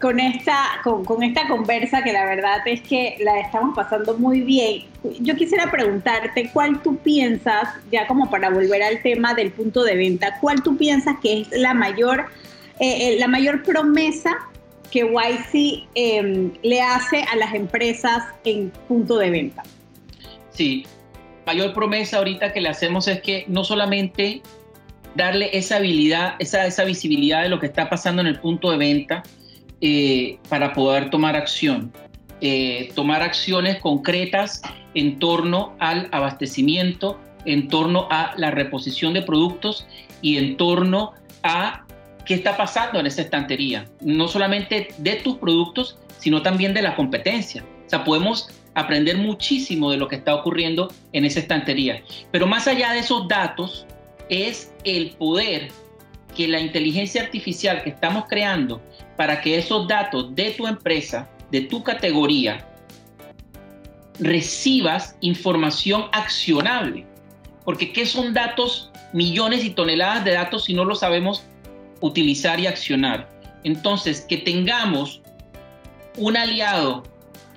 con, 0.00 0.20
esta, 0.20 0.80
con, 0.82 1.22
esta 1.22 1.46
conversa, 1.46 2.02
que 2.02 2.12
la 2.12 2.24
verdad 2.24 2.66
es 2.66 2.80
que 2.80 3.16
la 3.20 3.38
estamos 3.40 3.76
pasando 3.76 4.18
muy 4.18 4.40
bien, 4.40 4.84
yo 5.20 5.36
quisiera 5.36 5.70
preguntarte 5.70 6.50
cuál 6.52 6.82
tú 6.82 6.96
piensas, 6.96 7.68
ya 7.92 8.06
como 8.06 8.28
para 8.28 8.50
volver 8.50 8.82
al 8.82 9.00
tema 9.02 9.34
del 9.34 9.52
punto 9.52 9.84
de 9.84 9.96
venta, 9.96 10.38
cuál 10.40 10.62
tú 10.62 10.76
piensas 10.76 11.16
que 11.22 11.42
es 11.42 11.50
la 11.52 11.74
mayor, 11.74 12.26
eh, 12.80 13.14
eh, 13.14 13.16
la 13.18 13.28
mayor 13.28 13.62
promesa 13.62 14.36
que 14.90 15.00
YC 15.00 15.88
em, 15.94 16.52
le 16.62 16.82
hace 16.82 17.22
a 17.22 17.36
las 17.36 17.54
empresas 17.54 18.24
en 18.44 18.70
punto 18.88 19.18
de 19.18 19.30
venta. 19.30 19.62
Sí, 20.50 20.84
mayor 21.46 21.72
promesa 21.72 22.18
ahorita 22.18 22.52
que 22.52 22.60
le 22.60 22.68
hacemos 22.68 23.06
es 23.06 23.20
que 23.22 23.44
no 23.46 23.62
solamente 23.62 24.42
darle 25.14 25.50
esa 25.52 25.76
habilidad, 25.76 26.34
esa, 26.38 26.84
visibilidad 26.84 27.42
de 27.42 27.48
lo 27.48 27.58
que 27.58 27.66
está 27.66 27.88
pasando 27.88 28.22
en 28.22 28.28
el 28.28 28.38
punto 28.40 28.70
de 28.70 28.76
venta 28.78 29.22
eh, 29.80 30.38
para 30.48 30.72
poder 30.72 31.10
tomar 31.10 31.36
acción. 31.36 31.92
Eh, 32.42 32.90
tomar 32.94 33.22
acciones 33.22 33.80
concretas 33.80 34.62
en 34.94 35.18
torno 35.18 35.76
al 35.78 36.08
abastecimiento, 36.10 37.20
en 37.44 37.68
torno 37.68 38.08
a 38.10 38.32
la 38.36 38.50
reposición 38.50 39.12
de 39.12 39.22
productos 39.22 39.86
y 40.22 40.38
en 40.38 40.56
torno 40.56 41.12
a 41.42 41.84
qué 42.24 42.34
está 42.34 42.56
pasando 42.56 42.98
en 42.98 43.06
esa 43.06 43.22
estantería. 43.22 43.84
No 44.00 44.26
solamente 44.28 44.88
de 44.98 45.16
tus 45.16 45.36
productos, 45.36 45.98
sino 46.18 46.42
también 46.42 46.72
de 46.72 46.82
la 46.82 46.96
competencia. 46.96 47.64
O 47.86 47.90
sea, 47.90 48.04
podemos 48.04 48.48
aprender 48.74 49.18
muchísimo 49.18 49.90
de 49.90 49.96
lo 49.96 50.08
que 50.08 50.16
está 50.16 50.34
ocurriendo 50.34 50.92
en 51.12 51.24
esa 51.24 51.40
estantería. 51.40 52.02
Pero 52.30 52.46
más 52.46 52.66
allá 52.68 52.92
de 52.92 53.00
esos 53.00 53.26
datos, 53.28 53.86
es 54.28 54.69
el 54.84 55.10
poder 55.12 55.68
que 56.36 56.48
la 56.48 56.60
inteligencia 56.60 57.22
artificial 57.22 57.82
que 57.82 57.90
estamos 57.90 58.24
creando 58.28 58.80
para 59.16 59.40
que 59.40 59.58
esos 59.58 59.86
datos 59.88 60.34
de 60.34 60.52
tu 60.52 60.66
empresa, 60.66 61.28
de 61.50 61.62
tu 61.62 61.82
categoría, 61.82 62.66
recibas 64.18 65.16
información 65.20 66.04
accionable. 66.12 67.06
Porque 67.64 67.92
¿qué 67.92 68.06
son 68.06 68.32
datos? 68.32 68.90
Millones 69.12 69.64
y 69.64 69.70
toneladas 69.70 70.24
de 70.24 70.32
datos 70.32 70.64
si 70.64 70.74
no 70.74 70.84
lo 70.84 70.94
sabemos 70.94 71.42
utilizar 72.00 72.60
y 72.60 72.66
accionar. 72.66 73.28
Entonces, 73.64 74.20
que 74.20 74.38
tengamos 74.38 75.20
un 76.16 76.36
aliado 76.36 77.02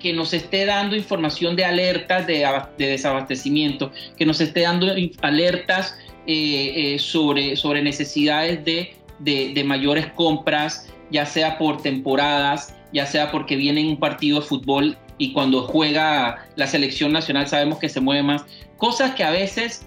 que 0.00 0.12
nos 0.12 0.34
esté 0.34 0.66
dando 0.66 0.96
información 0.96 1.56
de 1.56 1.64
alertas 1.64 2.26
de, 2.26 2.46
desabastecimiento, 2.76 3.90
que 4.18 4.26
nos 4.26 4.40
esté 4.40 4.62
dando 4.62 4.92
alertas 5.22 5.96
eh, 6.26 6.94
eh, 6.94 6.98
sobre, 6.98 7.56
sobre 7.56 7.82
necesidades 7.82 8.64
de, 8.64 8.94
de, 9.18 9.64
mayores 9.64 10.06
compras, 10.08 10.88
ya 11.10 11.26
sea 11.26 11.58
por 11.58 11.82
temporadas, 11.82 12.74
ya 12.92 13.06
sea 13.06 13.30
porque 13.30 13.56
viene 13.56 13.86
un 13.86 13.98
partido 13.98 14.40
de 14.40 14.46
fútbol 14.46 14.96
y 15.18 15.32
cuando 15.32 15.62
juega 15.62 16.46
la 16.56 16.66
selección 16.66 17.12
nacional 17.12 17.46
sabemos 17.46 17.78
que 17.78 17.88
se 17.88 18.00
mueve 18.00 18.22
más. 18.22 18.44
Cosas 18.78 19.14
que 19.14 19.22
a 19.22 19.30
veces 19.30 19.86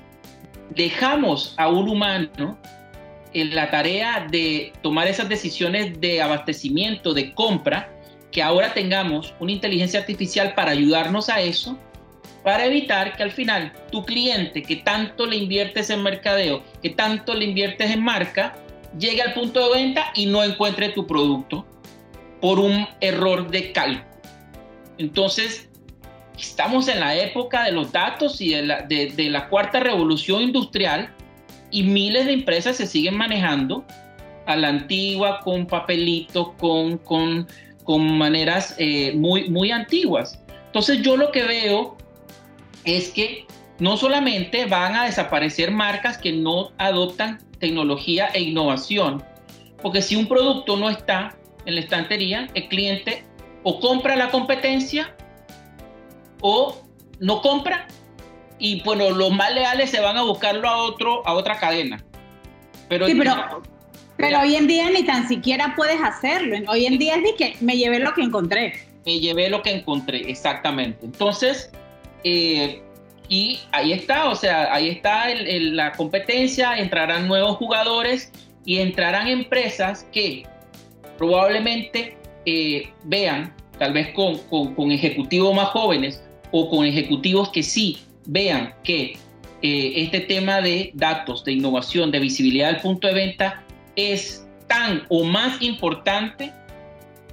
dejamos 0.76 1.54
a 1.58 1.69
un 1.69 1.89
humano 1.89 2.58
en 3.34 3.56
la 3.56 3.69
tarea 3.69 4.28
de 4.30 4.73
tomar 4.82 5.08
esas 5.08 5.30
decisiones 5.30 6.00
de 6.00 6.21
abastecimiento, 6.21 7.13
de 7.13 7.34
compra, 7.34 7.89
que 8.32 8.41
ahora 8.41 8.73
tengamos 8.73 9.34
una 9.39 9.52
inteligencia 9.52 10.00
artificial 10.00 10.54
para 10.54 10.71
ayudarnos 10.71 11.30
a 11.30 11.41
eso, 11.41 11.78
para 12.43 12.65
evitar 12.65 13.15
que 13.15 13.23
al 13.23 13.32
final 13.32 13.73
tu 13.91 14.06
cliente 14.06 14.62
que 14.62 14.78
tanto 14.78 15.26
le 15.26 15.38
inviertes 15.38 15.89
en 15.89 16.04
mercadeo, 16.04 16.63
que 16.82 16.89
tanto 16.91 17.34
le 17.34 17.45
inviertes 17.45 17.91
en 17.91 18.04
marca, 18.04 18.56
llegue 18.97 19.21
al 19.21 19.34
punto 19.34 19.67
de 19.67 19.82
venta 19.82 20.12
y 20.15 20.26
no 20.26 20.43
encuentre 20.43 20.89
tu 20.89 21.06
producto 21.06 21.65
por 22.41 22.60
un 22.60 22.88
error 23.02 23.50
de 23.50 23.71
cálculo. 23.71 24.06
Entonces, 24.97 25.69
estamos 26.38 26.88
en 26.88 27.00
la 27.00 27.15
época 27.15 27.63
de 27.63 27.71
los 27.71 27.91
datos 27.91 28.41
y 28.41 28.54
de 28.54 29.30
la, 29.30 29.50
cuarta 29.50 29.80
revolución 29.80 30.41
industrial 30.41 31.13
y 31.71 31.84
miles 31.84 32.26
de 32.26 32.34
empresas 32.34 32.78
se 32.78 32.88
siguen 32.88 33.17
manejando 33.17 33.86
a 34.45 34.56
la 34.56 34.69
antigua 34.69 35.41
con 35.43 35.67
papelitos, 35.67 36.50
con 36.58 38.17
maneras 38.17 38.76
eh, 38.78 39.13
muy, 39.13 39.50
muy 39.50 39.71
antiguas. 39.71 40.41
Entonces 40.67 41.02
yo 41.02 41.17
lo 41.17 41.32
que 41.32 41.43
veo 41.43 41.97
es 42.95 43.10
que 43.10 43.45
no 43.80 43.97
solamente 43.97 44.65
van 44.65 44.95
a 44.95 45.06
desaparecer 45.06 45.71
marcas 45.71 46.17
que 46.17 46.32
no 46.32 46.71
adoptan 46.78 47.39
tecnología 47.60 48.28
e 48.34 48.41
innovación, 48.41 49.23
porque 49.82 50.02
si 50.02 50.15
un 50.15 50.28
producto 50.28 50.78
no 50.78 50.89
está 50.89 51.36
en 51.65 51.76
la 51.76 51.82
estantería, 51.82 52.47
el 52.54 52.67
cliente 52.69 53.23
o 53.63 53.80
compra 53.80 54.15
la 54.15 54.30
competencia 54.30 55.13
o 56.41 56.82
no 57.19 57.41
compra 57.41 57.88
y 58.60 58.82
bueno, 58.84 59.10
los 59.12 59.32
más 59.32 59.54
leales 59.54 59.91
se 59.91 60.00
van 60.00 60.17
a 60.17 60.23
buscarlo 60.23 60.67
a 60.67 60.78
otro, 60.78 61.26
a 61.28 61.34
otra 61.34 61.60
cadena. 61.60 62.04
Pero, 62.89 63.06
pero, 64.15 64.39
hoy 64.39 64.56
en 64.56 64.67
día 64.67 64.89
ni 64.89 65.04
tan 65.04 65.28
siquiera 65.28 65.73
puedes 65.76 66.02
hacerlo. 66.02 66.58
Hoy 66.69 66.86
en 66.86 66.97
día 66.97 67.15
es 67.17 67.23
de 67.23 67.36
que 67.36 67.56
me 67.60 67.78
llevé 67.78 68.00
lo 68.00 68.13
que 68.13 68.21
encontré. 68.21 68.73
Me 69.06 69.19
llevé 69.19 69.50
lo 69.50 69.62
que 69.62 69.71
encontré, 69.71 70.30
exactamente. 70.30 71.06
Entonces, 71.06 71.71
eh, 72.30 72.82
y 73.30 73.58
ahí 73.72 73.94
está, 73.94 74.30
o 74.30 74.36
sea, 74.36 74.74
ahí 74.74 74.90
está 74.90 75.28
la 75.34 75.94
competencia, 75.94 76.78
entrarán 76.78 77.26
nuevos 77.26 77.56
jugadores 77.56 78.34
y 78.66 78.80
entrarán 78.80 79.30
empresas 79.30 80.06
que 80.12 80.44
probablemente 81.18 82.18
eh, 82.46 82.90
vean, 83.06 83.56
tal 83.80 83.94
vez 83.94 84.13
con, 84.13 84.38
con, 84.76 84.92
ejecutivos 84.92 85.56
más 85.56 85.70
jóvenes 85.70 86.22
o 86.52 86.70
con 86.70 86.86
ejecutivos 86.86 87.50
que 87.50 87.63
sí 87.63 88.00
vean 88.26 88.74
que 88.84 89.18
eh, 89.62 89.94
este 89.96 90.20
tema 90.20 90.60
de 90.60 90.92
datos, 90.94 91.46
de 91.46 91.54
innovación, 91.54 92.12
de 92.12 92.20
visibilidad 92.20 92.74
del 92.74 92.82
punto 92.82 93.08
de 93.08 93.13
venta 93.13 93.63
es 93.96 94.46
tan 94.68 95.04
o 95.08 95.24
más 95.24 95.62
importante 95.62 96.52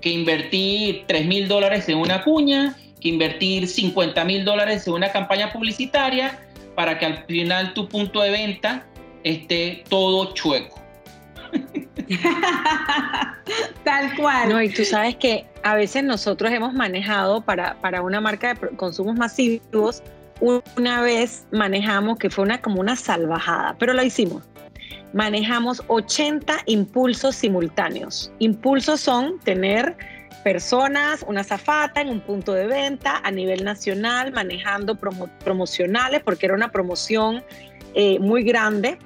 que 0.00 0.10
invertir 0.10 1.02
3 1.08 1.26
mil 1.26 1.48
dólares 1.48 1.88
en 1.88 1.98
una 1.98 2.22
cuña, 2.22 2.76
invertir 3.04 3.68
50 3.68 4.24
mil 4.24 4.44
dólares 4.44 4.86
en 4.86 4.94
una 4.94 5.12
campaña 5.12 5.52
publicitaria 5.52 6.40
para 6.74 6.98
que 6.98 7.06
al 7.06 7.24
final 7.26 7.72
tu 7.74 7.88
punto 7.88 8.20
de 8.20 8.30
venta 8.30 8.84
esté 9.22 9.84
todo 9.88 10.34
chueco. 10.34 10.80
Tal 13.84 14.16
cual. 14.16 14.48
No, 14.48 14.60
y 14.60 14.70
tú 14.70 14.84
sabes 14.84 15.14
que 15.16 15.46
a 15.62 15.76
veces 15.76 16.02
nosotros 16.02 16.50
hemos 16.50 16.74
manejado 16.74 17.42
para, 17.42 17.80
para 17.80 18.02
una 18.02 18.20
marca 18.20 18.54
de 18.54 18.76
consumos 18.76 19.16
masivos 19.16 20.02
una 20.40 21.00
vez 21.00 21.46
manejamos, 21.52 22.18
que 22.18 22.28
fue 22.28 22.44
una, 22.44 22.60
como 22.60 22.80
una 22.80 22.96
salvajada, 22.96 23.76
pero 23.78 23.92
la 23.92 24.04
hicimos. 24.04 24.42
Manejamos 25.12 25.80
80 25.86 26.56
impulsos 26.66 27.36
simultáneos. 27.36 28.32
Impulsos 28.40 29.00
son 29.00 29.38
tener 29.40 29.96
personas, 30.44 31.24
una 31.26 31.42
zafata 31.42 32.00
en 32.02 32.10
un 32.10 32.20
punto 32.20 32.52
de 32.52 32.66
venta 32.66 33.20
a 33.24 33.30
nivel 33.32 33.64
nacional, 33.64 34.30
manejando 34.30 34.96
promocionales, 35.42 36.22
porque 36.22 36.46
era 36.46 36.54
una 36.54 36.70
promoción 36.70 37.42
eh, 37.94 38.18
muy 38.20 38.44
grande. 38.44 38.98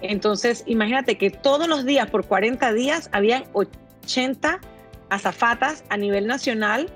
Entonces, 0.00 0.64
imagínate 0.66 1.18
que 1.18 1.30
todos 1.30 1.68
los 1.68 1.84
días, 1.84 2.10
por 2.10 2.24
40 2.24 2.72
días, 2.72 3.08
habían 3.12 3.44
80 3.52 4.60
azafatas 5.10 5.84
a 5.90 5.96
nivel 5.96 6.26
nacional 6.26 6.88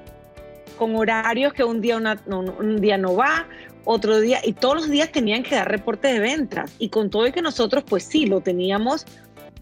con 0.79 0.97
horarios 0.97 1.53
que 1.53 1.63
un 1.63 1.81
día, 1.83 1.99
un 1.99 2.81
día 2.81 2.97
no 2.97 3.15
va, 3.15 3.47
otro 3.85 4.19
día, 4.19 4.41
y 4.43 4.55
todos 4.55 4.77
los 4.77 4.91
días 4.91 5.13
tenían 5.13 5.43
que 5.43 5.55
dar 5.55 5.71
reporte 5.71 6.09
de 6.09 6.21
ventas. 6.21 6.73
Y 6.79 6.89
con 6.89 7.11
todo 7.11 7.27
y 7.27 7.33
que 7.33 7.43
nosotros, 7.43 7.85
pues 7.87 8.05
sí, 8.05 8.27
lo 8.27 8.41
teníamos 8.41 9.07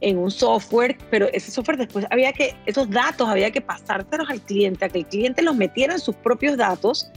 en 0.00 0.18
un 0.18 0.30
software, 0.30 0.96
pero 1.10 1.28
ese 1.32 1.50
software 1.50 1.78
después 1.78 2.06
había 2.10 2.32
que, 2.32 2.54
esos 2.66 2.88
datos 2.90 3.28
había 3.28 3.50
que 3.50 3.60
pasárselos 3.60 4.28
al 4.30 4.40
cliente, 4.40 4.84
a 4.84 4.88
que 4.88 4.98
el 4.98 5.06
cliente 5.06 5.42
los 5.42 5.56
metiera 5.56 5.94
en 5.94 6.00
sus 6.00 6.14
propios 6.16 6.56
datos 6.56 7.10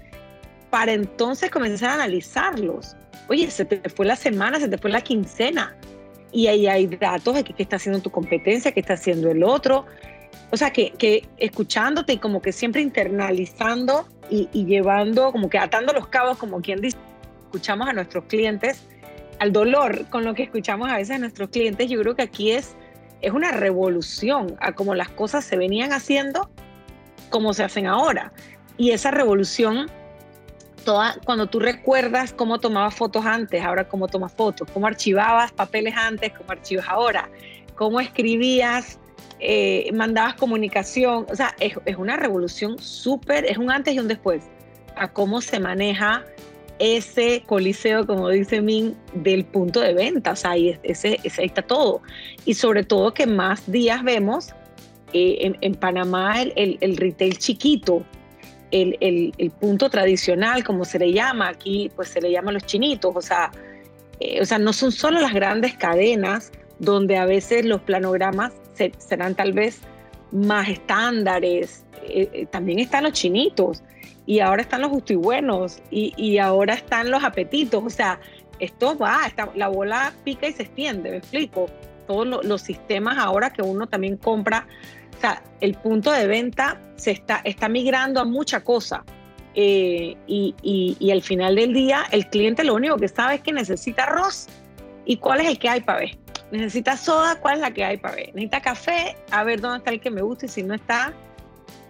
para 0.69 0.93
entonces 0.93 1.51
comenzar 1.51 1.91
a 1.91 1.93
analizarlos. 1.95 2.95
Oye, 3.29 3.49
se 3.51 3.65
te 3.65 3.87
fue 3.89 4.05
la 4.05 4.15
semana, 4.15 4.59
se 4.59 4.67
te 4.67 4.77
fue 4.77 4.89
la 4.89 5.01
quincena. 5.01 5.75
Y 6.31 6.47
ahí 6.47 6.67
hay 6.67 6.87
datos 6.87 7.35
de 7.35 7.43
qué 7.43 7.53
está 7.57 7.75
haciendo 7.75 8.01
tu 8.01 8.09
competencia, 8.09 8.71
qué 8.71 8.79
está 8.79 8.93
haciendo 8.93 9.29
el 9.29 9.43
otro. 9.43 9.85
O 10.49 10.57
sea, 10.57 10.71
que, 10.71 10.91
que 10.91 11.27
escuchándote 11.37 12.13
y 12.13 12.17
como 12.17 12.41
que 12.41 12.51
siempre 12.51 12.81
internalizando 12.81 14.07
y, 14.29 14.47
llevando, 14.65 15.31
como 15.31 15.49
que 15.49 15.57
atando 15.57 15.93
los 15.93 16.07
cabos, 16.07 16.37
como 16.37 16.61
quien 16.61 16.79
dice, 16.79 16.97
escuchamos 17.43 17.87
a 17.87 17.93
nuestros 17.93 18.23
clientes, 18.25 18.81
al 19.41 19.51
dolor 19.51 20.05
con 20.11 20.23
lo 20.23 20.35
que 20.35 20.43
escuchamos 20.43 20.87
a 20.91 20.97
veces 20.97 21.15
a 21.15 21.17
nuestros 21.17 21.49
clientes, 21.49 21.89
yo 21.89 21.99
creo 22.01 22.15
que 22.15 22.21
aquí 22.21 22.51
es, 22.51 22.75
es 23.21 23.33
una 23.33 23.51
revolución 23.51 24.55
a 24.59 24.73
cómo 24.73 24.93
las 24.93 25.09
cosas 25.09 25.43
se 25.43 25.57
venían 25.57 25.93
haciendo, 25.93 26.51
como 27.31 27.55
se 27.55 27.63
hacen 27.63 27.87
ahora. 27.87 28.33
Y 28.77 28.91
esa 28.91 29.09
revolución, 29.09 29.89
toda, 30.85 31.15
cuando 31.25 31.47
tú 31.47 31.59
recuerdas 31.59 32.33
cómo 32.33 32.59
tomabas 32.59 32.93
fotos 32.93 33.25
antes, 33.25 33.63
ahora 33.63 33.89
cómo 33.89 34.07
tomas 34.07 34.31
fotos, 34.31 34.69
cómo 34.71 34.85
archivabas 34.85 35.51
papeles 35.51 35.95
antes, 35.97 36.33
cómo 36.37 36.51
archivas 36.51 36.85
ahora, 36.87 37.27
cómo 37.73 37.99
escribías 37.99 38.99
eh, 39.39 39.89
mandabas 39.91 40.35
comunicación, 40.35 41.25
o 41.27 41.35
sea, 41.35 41.55
es, 41.59 41.73
una 41.97 42.15
revolución 42.15 42.77
súper, 42.77 43.45
es 43.45 43.57
un 43.57 43.71
antes 43.71 43.95
y 43.95 43.99
un 43.99 44.07
después 44.07 44.43
a 44.95 45.11
cómo 45.11 45.41
se 45.41 45.59
maneja 45.59 46.25
ese 46.81 47.43
coliseo, 47.45 48.07
como 48.07 48.29
dice 48.29 48.59
Min, 48.59 48.97
del 49.13 49.45
punto 49.45 49.79
de 49.79 49.93
venta, 49.93 50.31
o 50.31 50.35
sea, 50.35 50.51
ahí, 50.51 50.79
ese, 50.81 51.19
ese, 51.23 51.45
está 51.45 51.61
todo. 51.61 52.01
Y 52.45 52.55
sobre 52.55 52.83
todo 52.83 53.13
que 53.13 53.27
más 53.27 53.71
días 53.71 54.03
vemos 54.03 54.49
eh, 55.13 55.53
en, 55.61 55.75
Panamá 55.75 56.41
el, 56.41 56.77
el, 56.81 56.97
retail 56.97 57.37
chiquito, 57.37 58.03
el, 58.71 58.97
el, 58.99 59.51
punto 59.51 59.91
tradicional, 59.91 60.63
como 60.63 60.83
se 60.83 60.97
le 60.97 61.13
llama, 61.13 61.49
aquí 61.49 61.91
pues 61.95 62.09
se 62.09 62.19
le 62.19 62.31
llama 62.31 62.51
los 62.51 62.65
chinitos, 62.65 63.15
o 63.15 63.21
sea, 63.21 63.51
eh, 64.19 64.41
o 64.41 64.45
sea, 64.45 64.57
no 64.57 64.73
son 64.73 64.91
solo 64.91 65.19
las 65.19 65.33
grandes 65.33 65.75
cadenas 65.75 66.51
donde 66.79 67.17
a 67.17 67.25
veces 67.25 67.63
los 67.63 67.81
planogramas 67.81 68.53
serán 68.97 69.35
tal 69.35 69.53
vez 69.53 69.81
más 70.31 70.67
estándares. 70.67 71.85
Eh, 72.03 72.27
eh, 72.33 72.45
también 72.47 72.79
están 72.79 73.03
los 73.03 73.13
chinitos 73.13 73.83
y 74.25 74.39
ahora 74.39 74.61
están 74.61 74.81
los 74.81 74.91
justibuenos 74.91 75.81
y, 75.89 76.13
y 76.17 76.37
ahora 76.37 76.73
están 76.73 77.09
los 77.09 77.23
apetitos. 77.23 77.83
O 77.83 77.89
sea, 77.89 78.19
esto 78.59 78.97
va, 78.97 79.19
la 79.55 79.67
bola 79.67 80.13
pica 80.23 80.47
y 80.47 80.53
se 80.53 80.63
extiende, 80.63 81.11
me 81.11 81.17
explico. 81.17 81.67
Todos 82.07 82.45
los 82.45 82.61
sistemas 82.61 83.17
ahora 83.17 83.51
que 83.51 83.61
uno 83.61 83.87
también 83.87 84.17
compra, 84.17 84.67
o 85.17 85.21
sea, 85.21 85.41
el 85.61 85.75
punto 85.75 86.11
de 86.11 86.27
venta 86.27 86.79
se 86.95 87.11
está, 87.11 87.41
está 87.43 87.69
migrando 87.69 88.19
a 88.19 88.25
mucha 88.25 88.63
cosa. 88.63 89.03
Eh, 89.53 90.15
y, 90.27 90.55
y, 90.61 90.95
y, 90.99 91.11
al 91.11 91.21
final 91.21 91.55
del 91.55 91.73
día, 91.73 92.05
el 92.11 92.27
cliente 92.27 92.63
lo 92.63 92.73
único 92.73 92.95
que 92.97 93.09
sabe 93.09 93.35
es 93.35 93.41
que 93.41 93.51
necesita 93.51 94.03
arroz. 94.03 94.47
¿Y 95.05 95.17
cuál 95.17 95.41
es 95.41 95.47
el 95.47 95.59
que 95.59 95.67
hay 95.67 95.81
para 95.81 95.99
ver? 95.99 96.17
necesita 96.51 96.97
soda, 96.97 97.35
¿cuál 97.39 97.55
es 97.55 97.61
la 97.61 97.71
que 97.71 97.83
hay 97.83 97.97
para 97.97 98.15
ver? 98.15 98.27
Necesita 98.35 98.61
café, 98.61 99.15
a 99.31 99.43
ver 99.43 99.61
dónde 99.61 99.79
está 99.79 99.91
el 99.91 100.01
que 100.01 100.11
me 100.11 100.21
gusta 100.21 100.45
y 100.45 100.49
si 100.49 100.63
no 100.63 100.73
está, 100.73 101.13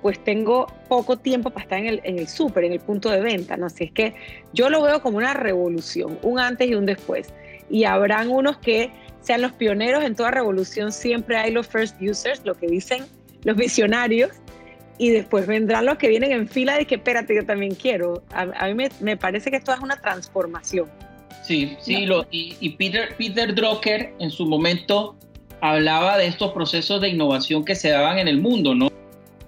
pues 0.02 0.24
tengo 0.24 0.68
poco 0.88 1.18
tiempo 1.18 1.50
para 1.50 1.64
estar 1.64 1.80
en 1.80 1.88
el, 1.88 2.02
en 2.04 2.20
el 2.20 2.28
súper, 2.28 2.64
en 2.64 2.74
el 2.74 2.80
punto 2.80 3.10
de 3.10 3.22
venta, 3.22 3.58
¿no? 3.58 3.68
Así 3.68 3.86
es 3.86 3.92
que 3.92 4.16
yo 4.54 4.70
lo 4.70 4.82
veo 4.82 5.02
como 5.02 5.18
una 5.18 5.34
revolución, 5.34 6.18
un 6.22 6.40
antes 6.40 6.70
y 6.70 6.76
un 6.76 6.86
después. 6.86 7.34
Y 7.70 7.84
habrán 7.84 8.30
unos 8.30 8.58
que 8.58 8.92
sean 9.22 9.42
los 9.42 9.52
pioneros 9.54 10.04
en 10.04 10.16
toda 10.16 10.32
revolución, 10.32 10.92
siempre 10.92 11.38
hay 11.38 11.52
los 11.52 11.68
first 11.68 12.02
users, 12.02 12.42
lo 12.44 12.56
que 12.56 12.68
dicen 12.68 13.06
los 13.44 13.56
visionarios, 13.56 14.32
y 14.98 15.10
después 15.10 15.48
vendrán 15.48 15.86
los 15.86 15.98
que 15.98 16.10
vienen 16.10 16.32
en 16.32 16.48
fila 16.48 16.78
de 16.78 16.86
que 16.86 16.96
espérate, 16.96 17.36
yo 17.36 17.46
también 17.46 17.74
quiero. 17.76 18.24
A, 18.34 18.68
mí 18.68 18.74
me, 18.76 18.90
me, 19.00 19.18
parece 19.18 19.50
que 19.50 19.58
esto 19.58 19.74
es 19.74 19.80
una 19.80 20.00
transformación. 20.00 20.90
Sí, 21.44 21.76
sí, 21.82 22.06
lo, 22.06 22.28
y, 22.30 22.56
y, 22.60 22.72
Peter, 22.72 23.16
Peter 23.18 23.56
Drucker 23.56 24.14
en 24.20 24.30
su 24.30 24.46
momento 24.46 25.16
hablaba 25.60 26.18
de 26.18 26.28
estos 26.28 26.52
procesos 26.52 27.02
de 27.02 27.10
innovación 27.10 27.66
que 27.66 27.76
se 27.76 27.90
daban 27.90 28.20
en 28.20 28.28
el 28.28 28.40
mundo, 28.42 28.76
¿no? 28.76 28.92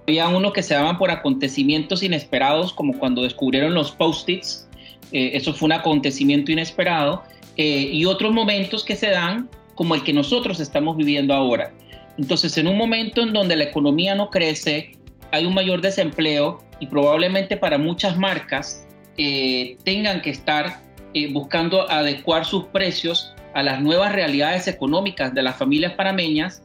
Había 0.07 0.27
unos 0.27 0.53
que 0.53 0.63
se 0.63 0.73
daban 0.73 0.97
por 0.97 1.11
acontecimientos 1.11 2.03
inesperados, 2.03 2.73
como 2.73 2.97
cuando 2.99 3.23
descubrieron 3.23 3.73
los 3.73 3.91
post-its, 3.91 4.67
eh, 5.11 5.31
eso 5.33 5.53
fue 5.53 5.67
un 5.67 5.73
acontecimiento 5.73 6.51
inesperado, 6.51 7.23
eh, 7.57 7.89
y 7.91 8.05
otros 8.05 8.33
momentos 8.33 8.83
que 8.83 8.95
se 8.95 9.09
dan 9.09 9.49
como 9.75 9.95
el 9.95 10.03
que 10.03 10.13
nosotros 10.13 10.59
estamos 10.59 10.97
viviendo 10.97 11.33
ahora. 11.33 11.73
Entonces, 12.17 12.57
en 12.57 12.67
un 12.67 12.77
momento 12.77 13.21
en 13.21 13.33
donde 13.33 13.55
la 13.55 13.63
economía 13.65 14.15
no 14.15 14.29
crece, 14.29 14.91
hay 15.31 15.45
un 15.45 15.53
mayor 15.53 15.81
desempleo 15.81 16.63
y 16.79 16.87
probablemente 16.87 17.57
para 17.57 17.77
muchas 17.77 18.17
marcas 18.17 18.85
eh, 19.17 19.77
tengan 19.83 20.21
que 20.21 20.29
estar 20.29 20.79
eh, 21.13 21.31
buscando 21.31 21.89
adecuar 21.89 22.45
sus 22.45 22.65
precios 22.65 23.33
a 23.53 23.63
las 23.63 23.81
nuevas 23.81 24.11
realidades 24.13 24.67
económicas 24.67 25.33
de 25.33 25.43
las 25.43 25.55
familias 25.55 25.93
panameñas, 25.93 26.63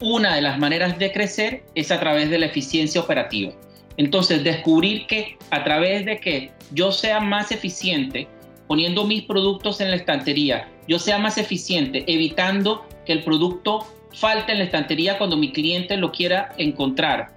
una 0.00 0.34
de 0.34 0.42
las 0.42 0.58
maneras 0.58 0.98
de 0.98 1.12
crecer 1.12 1.64
es 1.74 1.90
a 1.90 1.98
través 1.98 2.30
de 2.30 2.38
la 2.38 2.46
eficiencia 2.46 3.00
operativa. 3.00 3.52
Entonces, 3.96 4.44
descubrir 4.44 5.06
que 5.06 5.38
a 5.50 5.64
través 5.64 6.04
de 6.04 6.20
que 6.20 6.50
yo 6.72 6.92
sea 6.92 7.20
más 7.20 7.50
eficiente, 7.50 8.28
poniendo 8.66 9.04
mis 9.04 9.22
productos 9.22 9.80
en 9.80 9.90
la 9.90 9.96
estantería, 9.96 10.68
yo 10.86 10.98
sea 10.98 11.18
más 11.18 11.38
eficiente, 11.38 12.04
evitando 12.06 12.86
que 13.06 13.12
el 13.12 13.22
producto 13.24 13.86
falte 14.12 14.52
en 14.52 14.58
la 14.58 14.64
estantería 14.64 15.18
cuando 15.18 15.36
mi 15.36 15.52
cliente 15.52 15.96
lo 15.96 16.12
quiera 16.12 16.52
encontrar, 16.58 17.36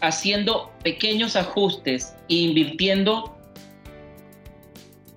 haciendo 0.00 0.70
pequeños 0.82 1.34
ajustes 1.34 2.14
e 2.28 2.34
invirtiendo 2.34 3.36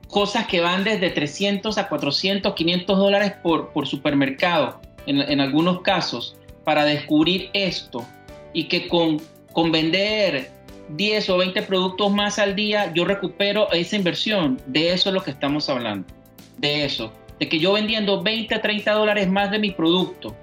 cosas 0.07 0.47
que 0.47 0.59
van 0.59 0.83
desde 0.83 1.11
300 1.11 1.77
a 1.77 1.87
400, 1.87 2.53
500 2.53 2.97
dólares 2.97 3.33
por, 3.43 3.71
por 3.73 3.87
supermercado, 3.87 4.81
en, 5.09 5.41
algunos 5.41 5.81
casos, 5.81 6.37
para 6.63 6.85
descubrir 6.85 7.49
esto 7.53 8.05
y 8.53 8.65
que 8.65 8.87
con, 8.87 9.19
con 9.53 9.71
vender 9.71 10.51
10 10.89 11.29
o 11.29 11.37
20 11.37 11.61
productos 11.63 12.11
más 12.11 12.39
al 12.39 12.55
día, 12.55 12.91
yo 12.93 13.05
recupero 13.05 13.71
esa 13.71 13.95
inversión. 13.95 14.61
De 14.67 14.93
eso 14.93 15.09
es 15.09 15.15
lo 15.15 15.23
que 15.23 15.31
estamos 15.31 15.69
hablando. 15.69 16.07
De 16.57 16.85
eso. 16.85 17.11
De 17.39 17.47
que 17.49 17.59
yo 17.59 17.73
vendiendo 17.73 18.21
20 18.21 18.55
a 18.55 18.61
30 18.61 18.91
dólares 18.91 19.27
más 19.29 19.51
de 19.51 19.59
mi 19.59 19.71
producto 19.71 20.35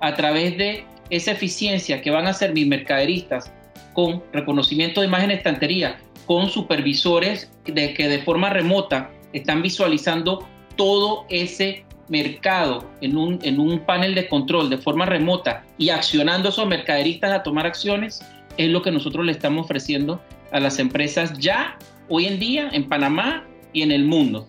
a 0.00 0.14
través 0.14 0.56
de 0.56 0.84
esa 1.10 1.32
eficiencia 1.32 2.02
que 2.02 2.10
van 2.10 2.26
a 2.26 2.30
hacer 2.30 2.52
mis 2.52 2.66
mercaderistas 2.66 3.52
con 3.92 4.22
reconocimiento 4.32 5.00
de 5.00 5.06
imagen 5.06 5.30
estantería, 5.30 5.98
con 6.26 6.50
supervisores 6.50 7.50
de 7.64 7.94
que 7.94 8.08
de 8.08 8.18
forma 8.18 8.50
remota 8.50 9.10
están 9.32 9.62
visualizando 9.62 10.46
todo 10.76 11.24
ese 11.30 11.84
mercado 12.08 12.88
en 13.00 13.16
un, 13.16 13.38
en 13.42 13.58
un 13.60 13.80
panel 13.80 14.14
de 14.14 14.28
control 14.28 14.70
de 14.70 14.78
forma 14.78 15.06
remota 15.06 15.64
y 15.78 15.90
accionando 15.90 16.48
a 16.48 16.50
esos 16.50 16.66
mercaderistas 16.66 17.32
a 17.32 17.42
tomar 17.42 17.66
acciones, 17.66 18.20
es 18.56 18.70
lo 18.70 18.82
que 18.82 18.90
nosotros 18.90 19.24
le 19.24 19.32
estamos 19.32 19.64
ofreciendo 19.64 20.20
a 20.52 20.60
las 20.60 20.78
empresas 20.78 21.38
ya 21.38 21.76
hoy 22.08 22.26
en 22.26 22.38
día 22.38 22.68
en 22.72 22.88
Panamá 22.88 23.44
y 23.72 23.82
en 23.82 23.90
el 23.90 24.04
mundo. 24.04 24.46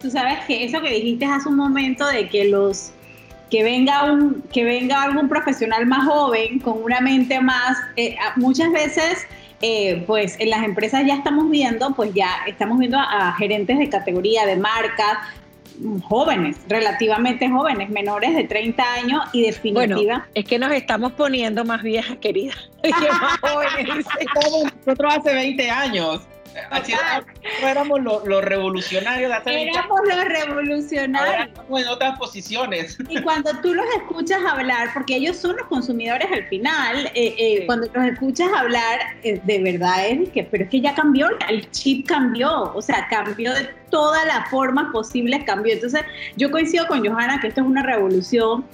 Tú 0.00 0.10
sabes 0.10 0.40
que 0.46 0.64
eso 0.64 0.80
que 0.80 0.90
dijiste 0.90 1.24
hace 1.24 1.48
un 1.48 1.56
momento 1.56 2.06
de 2.06 2.28
que 2.28 2.44
los 2.44 2.92
que 3.50 3.62
venga 3.62 4.12
un 4.12 4.42
que 4.52 4.64
venga 4.64 5.02
algún 5.02 5.28
profesional 5.28 5.86
más 5.86 6.04
joven 6.04 6.58
con 6.58 6.82
una 6.82 7.00
mente 7.00 7.40
más 7.40 7.78
eh, 7.96 8.16
muchas 8.34 8.72
veces 8.72 9.24
eh, 9.62 10.02
pues 10.06 10.36
en 10.40 10.50
las 10.50 10.64
empresas 10.64 11.04
ya 11.06 11.14
estamos 11.14 11.48
viendo 11.48 11.94
pues 11.94 12.12
ya 12.12 12.28
estamos 12.46 12.78
viendo 12.78 12.98
a, 12.98 13.28
a 13.28 13.32
gerentes 13.34 13.78
de 13.78 13.88
categoría 13.88 14.44
de 14.46 14.56
marcas 14.56 15.18
jóvenes, 16.02 16.56
relativamente 16.68 17.48
jóvenes, 17.48 17.90
menores 17.90 18.34
de 18.34 18.44
30 18.44 18.94
años 18.94 19.22
y 19.32 19.42
definitiva. 19.42 19.86
Bueno, 19.86 20.24
es 20.34 20.44
que 20.44 20.58
nos 20.58 20.72
estamos 20.72 21.12
poniendo 21.12 21.64
más 21.64 21.82
viejas, 21.82 22.16
querida. 22.18 22.54
más 23.20 23.38
jóvenes. 23.40 24.06
Nosotros 24.86 25.14
hace 25.18 25.34
20 25.34 25.70
años. 25.70 26.26
Así 26.70 26.92
no 27.60 27.68
éramos 27.68 28.00
los, 28.00 28.44
revolucionarios 28.44 29.30
de 29.30 29.36
hace 29.36 29.62
Éramos 29.62 30.00
los 30.06 30.24
revolucionarios. 30.24 31.34
Ahora 31.34 31.44
estamos 31.44 31.82
en 31.82 31.88
otras 31.88 32.18
posiciones. 32.18 32.98
Y 33.08 33.20
cuando 33.22 33.50
tú 33.60 33.74
los 33.74 33.86
escuchas 33.96 34.40
hablar, 34.44 34.90
porque 34.94 35.16
ellos 35.16 35.36
son 35.36 35.56
los 35.56 35.66
consumidores 35.66 36.28
al 36.32 36.46
final, 36.48 37.06
eh, 37.14 37.34
eh, 37.38 37.66
cuando 37.66 37.88
los 37.92 38.04
escuchas 38.06 38.48
hablar, 38.56 39.00
eh, 39.22 39.40
de 39.44 39.62
verdad 39.62 40.06
es 40.06 40.28
que, 40.30 40.44
pero 40.44 40.64
es 40.64 40.70
que 40.70 40.80
ya 40.80 40.94
cambió, 40.94 41.28
el 41.48 41.70
chip 41.70 42.06
cambió, 42.06 42.72
o 42.74 42.82
sea, 42.82 43.06
cambió 43.08 43.52
de 43.52 43.68
todas 43.90 44.26
las 44.26 44.48
formas 44.50 44.92
posibles, 44.92 45.44
cambió. 45.44 45.74
Entonces, 45.74 46.02
yo 46.36 46.50
coincido 46.50 46.86
con 46.86 47.06
Johanna 47.06 47.40
que 47.40 47.48
esto 47.48 47.60
es 47.60 47.66
una 47.66 47.82
revolución. 47.82 48.64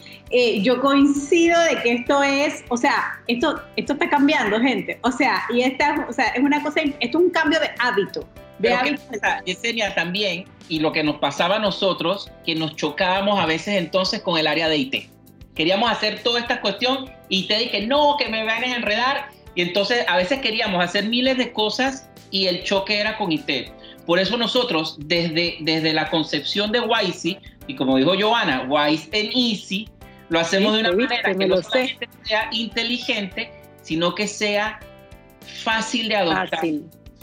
yo 0.63 0.81
coincido 0.81 1.61
de 1.61 1.83
que 1.83 1.93
esto 1.95 2.23
es, 2.23 2.65
o 2.69 2.77
sea, 2.77 3.21
esto, 3.27 3.61
esto 3.77 3.93
está 3.93 4.09
cambiando, 4.09 4.59
gente. 4.61 4.99
O 5.03 5.13
sea, 5.13 5.43
y 5.51 5.63
esta, 5.63 6.07
o 6.09 6.13
sea, 6.13 6.27
es 6.29 6.43
una 6.43 6.63
cosa, 6.63 6.81
esto 6.81 7.19
es 7.19 7.25
un 7.25 7.31
cambio 7.31 7.61
de 7.61 7.71
hábito. 7.79 8.27
De 8.59 8.73
hábito. 8.73 9.03
Yesenia 9.45 9.95
también, 9.95 10.45
y 10.69 10.81
lo 10.81 10.93
que 10.93 11.03
nos 11.03 11.17
pasaba 11.17 11.57
a 11.57 11.59
nosotros, 11.59 12.31
que 12.47 12.55
nos 12.55 12.77
chocábamos 12.77 13.39
a 13.39 13.47
veces 13.47 13.77
entonces 13.77 14.21
con 14.23 14.39
el 14.39 14.47
área 14.47 14.69
de 14.69 14.79
IT. 14.79 15.11
Queríamos 15.55 15.91
hacer 15.91 16.23
toda 16.23 16.41
esta 16.41 16.61
cuestión 16.61 17.11
y 17.29 17.47
te 17.47 17.59
dije, 17.59 17.87
no, 17.87 18.17
que 18.17 18.29
me 18.29 18.45
van 18.45 18.65
a 18.65 18.77
enredar. 18.77 19.29
Y 19.55 19.61
entonces 19.61 20.05
a 20.09 20.17
veces 20.17 20.41
queríamos 20.41 20.83
hacer 20.83 21.05
miles 21.05 21.37
de 21.37 21.53
cosas 21.53 22.09
y 22.31 22.47
el 22.47 22.65
choque 22.65 22.99
era 22.99 23.19
con 23.19 23.31
IT. 23.31 23.69
Por 24.07 24.19
eso 24.19 24.37
nosotros, 24.37 24.97
desde, 24.99 25.59
desde 25.61 25.93
la 25.93 26.11
concepción 26.11 26.73
de 26.73 26.81
Wisey, 26.81 27.39
y 27.67 27.77
como 27.77 27.97
dijo 27.97 28.15
Joana, 28.19 28.67
Wise 28.69 29.09
and 29.15 29.31
Easy, 29.35 29.89
lo 30.29 30.41
hacemos 30.41 30.73
de 30.75 30.81
una 30.81 30.93
manera 30.93 31.35
que 31.35 31.47
no 31.47 31.63
sea 31.63 32.49
inteligente, 32.51 33.53
sino 33.83 34.15
que 34.15 34.27
sea 34.27 34.81
fácil 35.63 36.09
de 36.09 36.17
adoptar 36.17 36.61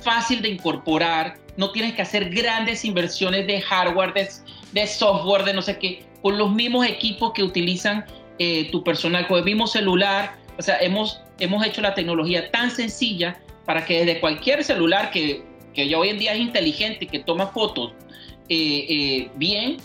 fácil. 0.01 0.41
de 0.41 0.49
incorporar, 0.49 1.37
no 1.57 1.71
tienes 1.71 1.93
que 1.93 2.01
hacer 2.01 2.29
grandes 2.29 2.85
inversiones 2.85 3.47
de 3.47 3.61
hardware, 3.61 4.13
de, 4.71 4.87
software, 4.87 5.43
de 5.43 5.53
no 5.53 5.61
sé 5.61 5.77
qué, 5.77 6.05
con 6.21 6.37
los 6.37 6.51
mismos 6.51 6.85
equipos 6.85 7.33
que 7.33 7.43
utilizan 7.43 8.05
eh, 8.37 8.69
tu 8.71 8.83
personal, 8.83 9.27
con 9.27 9.39
el 9.39 9.43
mismo 9.43 9.67
celular. 9.67 10.35
O 10.57 10.61
sea, 10.61 10.77
hemos, 10.79 11.21
hemos 11.39 11.65
hecho 11.65 11.81
la 11.81 11.93
tecnología 11.93 12.49
tan 12.51 12.71
sencilla 12.71 13.39
para 13.65 13.85
que 13.85 14.05
desde 14.05 14.19
cualquier 14.19 14.63
celular 14.63 15.11
que, 15.11 15.43
que 15.79 15.87
ya 15.87 15.97
hoy 15.97 16.09
en 16.09 16.19
día 16.19 16.33
es 16.33 16.41
inteligente 16.41 17.05
y 17.05 17.07
que 17.07 17.19
toma 17.19 17.47
fotos 17.47 17.93
eh, 18.49 18.85
eh, 18.89 19.31
bien, 19.35 19.77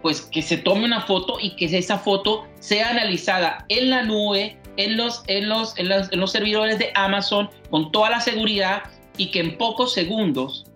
pues 0.00 0.20
que 0.20 0.42
se 0.42 0.58
tome 0.58 0.84
una 0.84 1.00
foto 1.00 1.38
y 1.40 1.56
que 1.56 1.64
esa 1.64 1.98
foto 1.98 2.46
sea 2.60 2.90
analizada 2.90 3.64
en 3.68 3.90
la 3.90 4.04
nube, 4.04 4.56
en 4.76 4.96
los, 4.96 5.24
en 5.26 5.48
los, 5.48 5.76
en 5.76 5.88
los, 5.88 6.12
en 6.12 6.20
los 6.20 6.30
servidores 6.30 6.78
de 6.78 6.92
Amazon, 6.94 7.50
con 7.68 7.90
toda 7.90 8.10
la 8.10 8.20
seguridad 8.20 8.84
y 9.16 9.32
que 9.32 9.40
en 9.40 9.58
pocos 9.58 9.92
segundos 9.92 10.66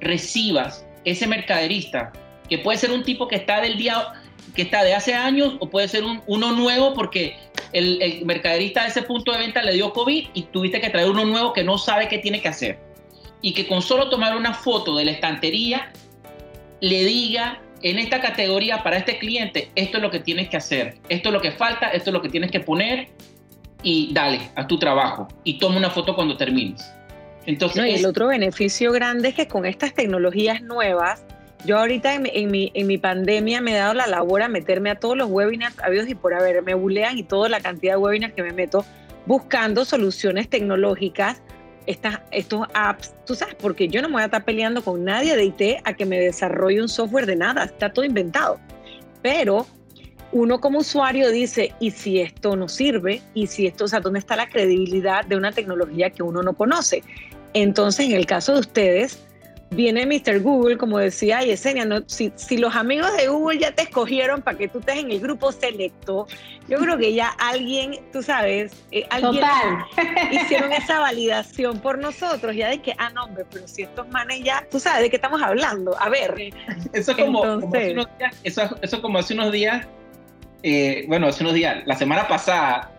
recibas 0.00 0.86
ese 1.04 1.26
mercaderista, 1.26 2.12
que 2.48 2.58
puede 2.58 2.78
ser 2.78 2.92
un 2.92 3.02
tipo 3.02 3.26
que 3.26 3.34
está 3.34 3.60
del 3.60 3.76
día, 3.76 4.12
que 4.54 4.62
está 4.62 4.84
de 4.84 4.94
hace 4.94 5.12
años 5.12 5.54
o 5.58 5.68
puede 5.68 5.88
ser 5.88 6.04
uno 6.04 6.52
nuevo 6.52 6.94
porque 6.94 7.36
el, 7.72 8.24
mercaderista 8.24 8.82
a 8.82 8.86
ese 8.86 9.02
punto 9.02 9.32
de 9.32 9.38
venta 9.38 9.60
le 9.60 9.72
dio 9.72 9.92
COVID 9.92 10.28
y 10.34 10.42
tuviste 10.44 10.80
que 10.80 10.90
traer 10.90 11.10
uno 11.10 11.24
nuevo 11.24 11.52
que 11.52 11.64
no 11.64 11.78
sabe 11.78 12.06
qué 12.06 12.18
tiene 12.18 12.40
que 12.40 12.46
hacer. 12.46 12.89
Y 13.42 13.54
que 13.54 13.66
con 13.66 13.82
solo 13.82 14.10
tomar 14.10 14.36
una 14.36 14.54
foto 14.54 14.96
de 14.96 15.04
la 15.04 15.12
estantería 15.12 15.92
le 16.80 17.04
diga 17.04 17.60
en 17.82 17.98
esta 17.98 18.20
categoría 18.20 18.82
para 18.82 18.98
este 18.98 19.18
cliente, 19.18 19.70
esto 19.74 19.96
es 19.96 20.02
lo 20.02 20.10
que 20.10 20.20
tienes 20.20 20.48
que 20.48 20.56
hacer, 20.56 20.98
esto 21.08 21.28
es 21.30 21.32
lo 21.32 21.40
que 21.40 21.52
falta, 21.52 21.88
esto 21.88 22.10
es 22.10 22.14
lo 22.14 22.22
que 22.22 22.28
tienes 22.28 22.50
que 22.50 22.60
poner 22.60 23.08
y 23.82 24.12
dale 24.12 24.40
a 24.56 24.66
tu 24.66 24.78
trabajo 24.78 25.28
y 25.44 25.58
toma 25.58 25.78
una 25.78 25.90
foto 25.90 26.14
cuando 26.14 26.36
termines. 26.36 26.92
Entonces, 27.46 27.86
y 27.86 27.90
el 27.94 28.06
otro 28.06 28.28
beneficio 28.28 28.92
grande 28.92 29.30
es 29.30 29.34
que 29.34 29.48
con 29.48 29.64
estas 29.64 29.94
tecnologías 29.94 30.60
nuevas, 30.60 31.24
yo 31.64 31.78
ahorita 31.78 32.14
en 32.14 32.50
mi, 32.50 32.70
en 32.74 32.86
mi, 32.86 32.98
pandemia 32.98 33.60
me 33.60 33.72
he 33.72 33.76
dado 33.76 33.94
la 33.94 34.06
labor 34.06 34.42
a 34.42 34.48
meterme 34.48 34.90
a 34.90 34.94
todos 34.94 35.16
los 35.16 35.28
webinars 35.30 35.78
habidos 35.80 36.08
y 36.08 36.14
por 36.14 36.34
haber, 36.34 36.62
me 36.62 36.74
bulean 36.74 37.18
y 37.18 37.22
toda 37.22 37.48
la 37.48 37.60
cantidad 37.60 37.94
de 37.94 37.98
webinars 37.98 38.34
que 38.34 38.42
me 38.42 38.52
meto 38.52 38.84
buscando 39.26 39.84
soluciones 39.84 40.48
tecnológicas, 40.48 41.42
estas, 41.90 42.20
estos 42.30 42.66
apps, 42.74 43.12
tú 43.26 43.34
sabes, 43.34 43.54
porque 43.56 43.88
yo 43.88 44.00
no 44.00 44.08
me 44.08 44.14
voy 44.14 44.22
a 44.22 44.26
estar 44.26 44.44
peleando 44.44 44.82
con 44.82 45.04
nadie 45.04 45.36
de 45.36 45.44
IT 45.44 45.80
a 45.84 45.92
que 45.94 46.06
me 46.06 46.18
desarrolle 46.18 46.80
un 46.80 46.88
software 46.88 47.26
de 47.26 47.36
nada, 47.36 47.64
está 47.64 47.92
todo 47.92 48.04
inventado. 48.04 48.60
Pero 49.22 49.66
uno 50.32 50.60
como 50.60 50.78
usuario 50.78 51.30
dice, 51.30 51.74
¿y 51.80 51.90
si 51.90 52.20
esto 52.20 52.54
no 52.54 52.68
sirve? 52.68 53.20
¿Y 53.34 53.48
si 53.48 53.66
esto, 53.66 53.84
o 53.84 53.88
sea, 53.88 54.00
dónde 54.00 54.20
está 54.20 54.36
la 54.36 54.48
credibilidad 54.48 55.24
de 55.24 55.36
una 55.36 55.52
tecnología 55.52 56.10
que 56.10 56.22
uno 56.22 56.42
no 56.42 56.54
conoce? 56.54 57.02
Entonces, 57.52 58.06
en 58.06 58.12
el 58.12 58.26
caso 58.26 58.54
de 58.54 58.60
ustedes, 58.60 59.18
viene 59.70 60.04
Mr. 60.04 60.40
Google, 60.40 60.76
como 60.76 60.98
decía 60.98 61.42
Yesenia, 61.42 61.84
¿no? 61.84 62.02
si, 62.06 62.32
si, 62.34 62.56
los 62.56 62.74
amigos 62.74 63.16
de 63.16 63.28
Google 63.28 63.58
ya 63.58 63.72
te 63.72 63.82
escogieron 63.82 64.42
para 64.42 64.58
que 64.58 64.68
tú 64.68 64.80
estés 64.80 64.98
en 64.98 65.10
el 65.10 65.20
grupo 65.20 65.52
selecto, 65.52 66.26
yo 66.68 66.78
creo 66.78 66.98
que 66.98 67.14
ya 67.14 67.28
alguien, 67.38 68.00
tú 68.12 68.22
sabes, 68.22 68.72
eh, 68.90 69.06
alguien 69.10 69.44
hicieron 70.32 70.72
esa 70.72 70.98
validación 70.98 71.78
por 71.78 71.98
nosotros, 71.98 72.54
ya 72.56 72.68
de 72.68 72.82
que, 72.82 72.94
ah, 72.98 73.10
no, 73.10 73.24
hombre, 73.24 73.44
pero 73.50 73.66
si 73.68 73.82
estos 73.82 74.08
manes 74.08 74.42
ya, 74.42 74.66
tú 74.70 74.80
sabes 74.80 75.02
de 75.02 75.10
qué 75.10 75.16
estamos 75.16 75.40
hablando, 75.40 75.96
a 76.00 76.08
ver. 76.08 76.52
Eso 76.92 77.16
como, 77.16 77.44
hace 77.44 77.92
unos 77.92 78.08
días, 78.18 78.36
eso, 78.42 78.76
eso 78.82 79.00
como 79.00 79.18
hace 79.18 79.34
unos 79.34 79.52
días, 79.52 79.86
eh, 80.62 81.04
bueno, 81.06 81.28
hace 81.28 81.44
unos 81.44 81.54
días, 81.54 81.82
la 81.86 81.94
semana 81.94 82.26
pasada, 82.26 82.92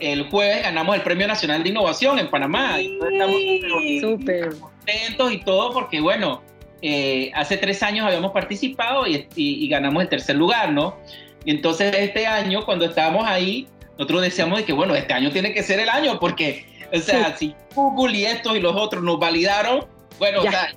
el 0.00 0.28
jueves 0.30 0.62
ganamos 0.62 0.96
el 0.96 1.02
Premio 1.02 1.26
Nacional 1.28 1.62
de 1.62 1.68
Innovación 1.68 2.18
en 2.18 2.28
Panamá. 2.28 2.78
Sí, 2.78 4.00
súper 4.00 4.54
contentos 4.84 5.32
y 5.32 5.38
todo 5.38 5.72
porque, 5.72 6.00
bueno, 6.00 6.42
eh, 6.82 7.30
hace 7.34 7.56
tres 7.56 7.82
años 7.82 8.06
habíamos 8.06 8.32
participado 8.32 9.06
y, 9.06 9.68
ganamos 9.68 10.02
el 10.02 10.08
tercer 10.08 10.36
lugar, 10.36 10.72
¿no? 10.72 10.96
Y 11.44 11.50
entonces 11.50 11.94
este 11.96 12.26
año, 12.26 12.64
cuando 12.64 12.84
estábamos 12.84 13.26
ahí, 13.26 13.68
nosotros 13.98 14.22
decíamos 14.22 14.58
de 14.58 14.64
que, 14.64 14.72
bueno, 14.72 14.94
este 14.94 15.12
año 15.12 15.30
tiene 15.30 15.52
que 15.52 15.62
ser 15.62 15.80
el 15.80 15.88
año 15.88 16.18
porque, 16.18 16.66
o 16.92 16.98
sea, 16.98 17.36
si 17.36 17.54
Google 17.74 18.18
y 18.18 18.24
estos 18.26 18.56
y 18.56 18.60
los 18.60 18.74
otros 18.76 19.02
nos 19.02 19.18
validaron, 19.18 19.86
bueno, 20.18 20.40
o 20.40 20.50
sea, 20.50 20.74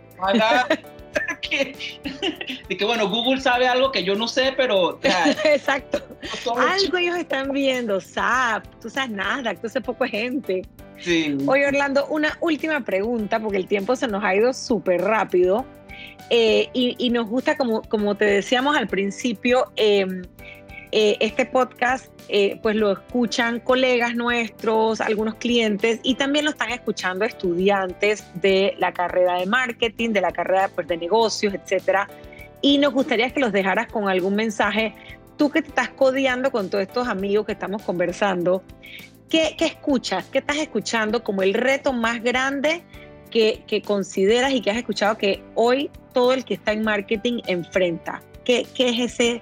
de 2.70 2.78
que 2.78 2.86
bueno, 2.86 3.10
Google 3.10 3.41
sabe 3.41 3.68
algo 3.68 3.91
que 3.91 4.03
yo 4.03 4.16
no 4.16 4.28
sé, 4.28 4.53
pero... 4.55 4.99
Exacto. 5.43 6.01
algo 6.58 6.97
ellos 6.97 7.18
están 7.18 7.51
viendo, 7.51 7.99
SAP, 7.99 8.66
tú 8.82 8.89
sabes 8.89 9.12
nada, 9.12 9.53
tú 9.55 9.68
sabes 9.70 9.86
poco 9.86 10.05
gente. 10.05 10.64
Oye, 11.45 11.68
Orlando, 11.68 12.08
una 12.08 12.38
última 12.41 12.82
pregunta, 12.82 13.39
porque 13.39 13.58
el 13.58 13.68
tiempo 13.68 13.95
se 13.95 14.08
nos 14.08 14.24
ha 14.24 14.36
ido 14.36 14.54
súper 14.54 15.02
rápido. 15.02 15.66
Eh, 16.30 16.70
y, 16.74 17.10
nos 17.10 17.28
gusta, 17.30 17.56
como, 17.56 17.82
como 17.84 18.16
te 18.16 18.26
decíamos 18.26 18.76
al 18.76 18.88
principio, 18.88 19.72
em, 19.76 20.24
eh, 20.91 21.18
este 21.20 21.45
podcast 21.45 22.08
eh, 22.30 22.60
pues 22.62 22.76
lo 22.76 22.91
escuchan 22.91 23.60
colegas 23.62 24.16
nuestros, 24.16 25.00
algunos 25.00 25.36
clientes 25.36 26.00
y 26.04 26.16
también 26.16 26.45
lo 26.45 26.52
están 26.52 26.72
escuchando 26.72 27.24
estudiantes 27.24 28.26
de 28.41 28.74
la 28.80 28.93
carrera 28.93 29.36
de 29.39 29.45
marketing, 29.45 30.10
de 30.10 30.22
la 30.22 30.32
carrera 30.32 30.70
pues, 30.74 30.88
de 30.88 30.98
negocios, 30.98 31.54
etcétera. 31.54 32.10
Y 32.62 32.78
nos 32.80 32.93
gustaría 32.93 33.30
que 33.30 33.39
los 33.39 33.54
dejaras 33.54 33.88
con 33.88 34.10
algún 34.10 34.36
mensaje. 34.36 34.93
Tú 35.38 35.50
que 35.50 35.62
te 35.62 35.70
estás 35.70 35.89
codeando 35.89 36.52
con 36.52 36.70
todos 36.70 36.82
estos 36.82 37.08
amigos 37.08 37.45
que 37.45 37.52
estamos 37.54 37.82
conversando, 37.84 38.64
¿qué, 39.30 39.55
escuchas? 39.59 40.25
¿Qué 40.25 40.39
estás 40.39 40.57
escuchando 40.57 41.23
como 41.23 41.43
el 41.43 41.53
reto 41.53 41.93
más 41.93 42.23
grande 42.23 42.84
que, 43.30 43.63
que, 43.67 43.82
consideras 43.82 44.53
y 44.53 44.61
que 44.61 44.71
has 44.71 44.78
escuchado 44.78 45.17
que 45.17 45.41
hoy 45.55 45.89
todo 46.13 46.34
el 46.34 46.45
que 46.45 46.55
está 46.55 46.71
en 46.71 46.84
marketing 46.84 47.41
enfrenta? 47.47 48.21
¿Qué, 48.43 48.65
qué 48.73 48.89
es 48.89 48.99
ese, 48.99 49.41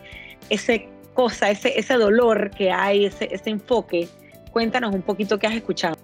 ese 0.49 0.89
cosa, 1.15 1.49
ese, 1.49 1.79
ese 1.79 1.95
dolor 1.95 2.51
que 2.51 2.69
hay, 2.69 3.05
ese, 3.05 3.27
ese 3.31 3.49
enfoque. 3.49 4.07
Cuéntanos 4.51 4.93
un 4.93 5.01
poquito 5.01 5.39
qué 5.39 5.47
has 5.47 5.55
escuchado. 5.55 5.97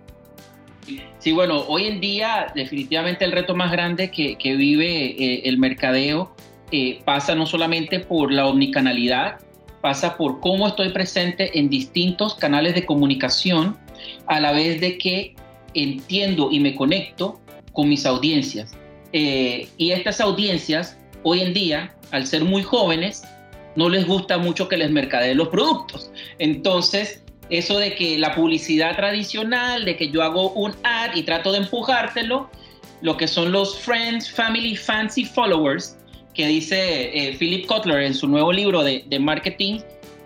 Sí, 1.19 1.32
bueno, 1.32 1.59
hoy 1.67 1.86
en 1.86 2.01
día 2.01 2.47
definitivamente 2.55 3.23
el 3.23 3.32
reto 3.32 3.53
más 3.53 3.71
grande 3.71 4.09
que, 4.09 4.36
que 4.38 4.55
vive 4.55 4.88
eh, 4.88 5.41
el 5.45 5.59
mercadeo 5.59 6.36
eh, 6.71 6.99
pasa 7.05 7.36
no 7.36 7.45
solamente 7.45 7.99
por 7.99 8.32
la 8.32 8.47
omnicanalidad, 8.47 9.39
pasa 9.82 10.15
por 10.15 10.39
cómo 10.39 10.67
estoy 10.67 10.89
presente 10.89 11.57
en 11.57 11.69
distintos 11.69 12.36
canales 12.36 12.75
de 12.75 12.86
comunicación 12.86 13.77
a 14.27 14.39
la 14.39 14.51
vez 14.51 14.79
de 14.79 14.97
que 14.97 15.36
entiendo 15.73 16.49
y 16.51 16.59
me 16.59 16.75
conecto 16.75 17.39
con 17.73 17.89
mis 17.89 18.05
audiencias. 18.05 18.71
Eh, 19.13 19.67
y 19.77 19.91
estas 19.91 20.21
audiencias 20.21 20.97
hoy 21.23 21.41
en 21.41 21.53
día, 21.53 21.93
al 22.11 22.27
ser 22.27 22.43
muy 22.43 22.63
jóvenes, 22.63 23.23
no 23.75 23.89
les 23.89 24.05
gusta 24.05 24.38
mucho 24.38 24.67
que 24.67 24.77
les 24.77 24.91
mercadeen 24.91 25.38
los 25.38 25.49
productos. 25.49 26.11
Entonces, 26.39 27.23
eso 27.49 27.77
de 27.77 27.95
que 27.95 28.17
la 28.17 28.34
publicidad 28.36 28.95
tradicional, 28.95 29.86
de 29.86 29.97
que 29.97 30.09
yo 30.09 30.21
hago 30.23 30.51
un 30.51 30.73
ad 30.84 31.15
y 31.15 31.23
trato 31.23 31.51
de 31.51 31.59
empujártelo, 31.59 32.49
lo 33.01 33.17
que 33.17 33.27
son 33.27 33.51
los 33.51 33.79
Friends, 33.79 34.29
Family, 34.32 34.75
Fancy 34.75 35.25
Followers, 35.25 35.97
que 36.34 36.47
dice 36.47 37.29
eh, 37.29 37.36
Philip 37.38 37.65
Kotler 37.65 38.03
en 38.03 38.13
su 38.13 38.27
nuevo 38.27 38.51
libro 38.51 38.84
de, 38.84 39.03
Marketing 39.19 39.79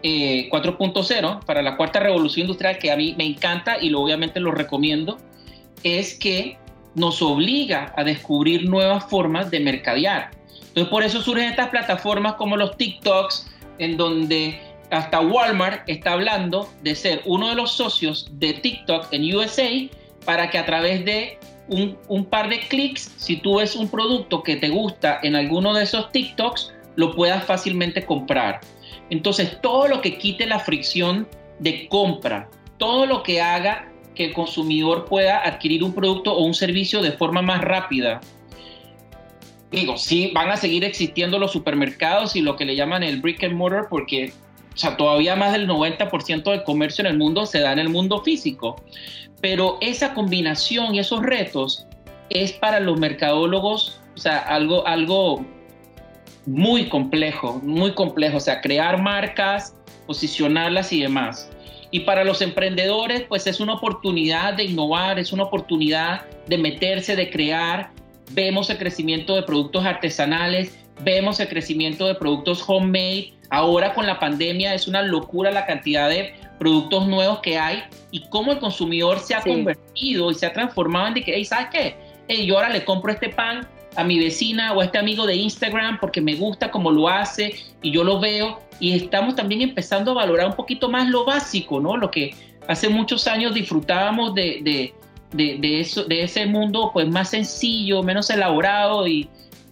4.0 0.04 1.12
eh, 1.14 1.40
para 1.46 1.62
la 1.62 1.76
cuarta 1.78 2.00
revolución 2.00 2.46
industrial, 2.46 2.78
que 2.78 2.92
a 2.92 2.96
mí 2.96 3.16
me 3.18 3.26
encanta 3.26 3.78
y 3.82 3.90
lo, 3.90 4.02
obviamente 4.02 4.40
lo 4.40 4.52
recomiendo, 4.52 5.18
es 5.84 6.14
que 6.16 6.58
nos 6.94 7.22
obliga 7.22 7.94
a 7.98 8.04
descubrir 8.04 8.70
nuevas 8.70 9.10
formas 9.10 9.52
de 9.52 9.60
mercadear. 9.60 10.32
Entonces 10.68 10.90
por 10.90 11.04
eso 11.04 11.22
surgen 11.22 11.50
estas 11.50 11.70
plataformas 11.70 12.34
como 12.36 12.56
los 12.56 12.78
TikToks, 12.78 13.48
en 13.80 13.98
donde 13.98 14.60
hasta 14.92 15.20
Walmart 15.20 15.88
está 15.90 16.14
hablando 16.14 16.70
de 16.84 16.96
ser 16.96 17.22
uno 17.26 17.50
de 17.50 17.56
los 17.56 17.72
socios 17.72 18.28
de 18.34 18.54
TikTok 18.54 19.08
en 19.12 19.36
USA 19.36 19.70
para 20.26 20.50
que 20.50 20.58
a 20.58 20.66
través 20.66 21.04
de 21.06 21.38
un, 21.68 22.26
par 22.26 22.50
de 22.50 22.60
clics, 22.60 23.12
si 23.18 23.38
tú 23.38 23.58
ves 23.58 23.76
un 23.76 23.90
producto 23.90 24.44
que 24.44 24.56
te 24.56 24.70
gusta 24.70 25.20
en 25.24 25.36
alguno 25.36 25.74
de 25.74 25.84
esos 25.84 26.12
TikToks, 26.12 26.74
lo 26.96 27.16
puedas 27.16 27.44
fácilmente 27.44 28.06
comprar. 28.06 28.62
Entonces, 29.10 29.60
todo 29.62 29.88
lo 29.88 30.02
que 30.02 30.18
quite 30.18 30.46
la 30.46 30.60
fricción 30.60 31.28
de 31.60 31.88
compra, 31.88 32.50
todo 32.78 33.06
lo 33.06 33.24
que 33.24 33.42
haga 33.42 33.92
que 34.14 34.26
el 34.26 34.34
consumidor 34.34 35.06
pueda 35.06 35.46
adquirir 35.46 35.84
un 35.84 35.94
producto 35.94 36.34
o 36.34 36.44
un 36.46 36.54
servicio 36.54 37.02
de 37.02 37.12
forma 37.12 37.42
más 37.42 37.62
rápida, 37.62 38.22
digo, 39.72 39.98
sí, 39.98 40.32
van 40.34 40.50
a 40.50 40.58
seguir 40.58 40.84
existiendo 40.84 41.38
los 41.38 41.52
supermercados 41.52 42.36
y 42.36 42.42
lo 42.42 42.56
que 42.56 42.66
le 42.66 42.76
llaman 42.76 43.04
el 43.04 43.20
brick 43.20 43.44
and 43.44 43.56
mortar 43.56 43.88
porque 43.90 44.32
o 44.76 44.78
sea, 44.78 44.98
todavía 44.98 45.36
más 45.36 45.54
del 45.54 45.68
90% 45.68 46.44
del 46.44 46.64
comercio 46.64 47.02
en 47.04 47.08
el 47.08 47.18
mundo 47.18 47.46
se 47.46 47.62
da 47.62 47.72
en 47.72 47.80
el 47.80 47.90
mundo 47.90 48.22
físico. 48.22 48.76
Pero 49.42 49.78
esa 49.80 50.14
combinación 50.14 50.94
y 50.94 51.00
esos 51.00 51.24
retos 51.24 51.88
es 52.30 52.52
para 52.52 52.82
los 52.82 53.00
mercadólogos, 53.00 54.02
o 54.16 54.18
sea, 54.18 54.40
algo, 54.40 54.86
algo 54.86 55.46
muy 56.46 56.90
complejo, 56.90 57.60
muy 57.64 57.94
complejo. 57.94 58.38
O 58.38 58.42
sea, 58.42 58.62
crear 58.62 59.02
marcas, 59.02 59.76
posicionarlas 60.06 60.92
y 60.92 61.02
demás. 61.02 61.50
Y 61.92 62.02
para 62.02 62.26
los 62.26 62.42
emprendedores, 62.42 63.24
pues 63.24 63.48
es 63.48 63.62
una 63.62 63.76
oportunidad 63.76 64.56
de 64.56 64.66
innovar, 64.66 65.20
es 65.20 65.32
una 65.32 65.44
oportunidad 65.44 66.26
de 66.48 66.58
meterse, 66.58 67.16
de 67.16 67.30
crear 67.30 67.92
vemos 68.32 68.70
el 68.70 68.78
crecimiento 68.78 69.36
de 69.36 69.44
productos 69.44 69.86
artesanales, 69.86 70.78
vemos 71.04 71.40
el 71.40 71.48
crecimiento 71.48 72.08
de 72.08 72.16
productos 72.16 72.64
homemade. 72.68 73.34
Ahora 73.50 73.94
con 73.94 74.06
la 74.06 74.20
pandemia 74.20 74.74
es 74.74 74.88
una 74.88 75.02
locura 75.02 75.52
la 75.52 75.66
cantidad 75.66 76.10
de 76.10 76.34
productos 76.60 77.08
nuevos 77.08 77.40
que 77.40 77.58
hay 77.58 77.84
y 78.12 78.22
cómo 78.30 78.52
el 78.52 78.60
consumidor 78.60 79.20
se 79.20 79.36
ha 79.36 79.42
convertido 79.42 80.32
y 80.32 80.36
se 80.36 80.46
ha 80.46 80.54
transformado 80.54 81.08
en 81.08 81.14
de 81.16 81.24
que, 81.24 81.46
¿sabes 81.46 81.68
qué? 81.72 81.96
yo 82.46 82.56
ahora 82.56 82.70
le 82.70 82.84
compro 82.84 83.12
este 83.12 83.30
pan 83.30 83.68
a 83.96 84.04
mi 84.04 84.18
vecina 84.18 84.74
o 84.74 84.82
a 84.82 84.86
este 84.86 84.98
amigo 84.98 85.28
de 85.28 85.36
Instagram 85.36 86.00
porque 86.00 86.22
me 86.22 86.36
gusta 86.36 86.72
cómo 86.72 86.92
lo 86.92 87.08
hace 87.08 87.54
y 87.82 87.92
yo 87.92 88.04
lo 88.04 88.20
veo 88.20 88.60
y 88.80 88.94
estamos 88.94 89.36
también 89.36 89.62
empezando 89.62 90.12
a 90.12 90.16
valorar 90.16 90.48
un 90.48 90.56
poquito 90.56 90.90
más 90.90 91.08
lo 91.08 91.24
básico, 91.24 91.80
¿no? 91.80 91.96
Lo 91.96 92.10
que 92.10 92.34
hace 92.68 92.90
muchos 92.90 93.28
años 93.28 93.54
disfrutábamos 93.54 94.34
de 94.34 94.94
de, 95.36 95.80
eso, 95.80 96.04
de 96.06 96.24
ese 96.24 96.46
mundo 96.46 96.92
pues 96.94 97.08
más 97.08 97.30
sencillo, 97.30 98.04
menos 98.04 98.30
elaborado 98.30 99.08
y, 99.08 99.30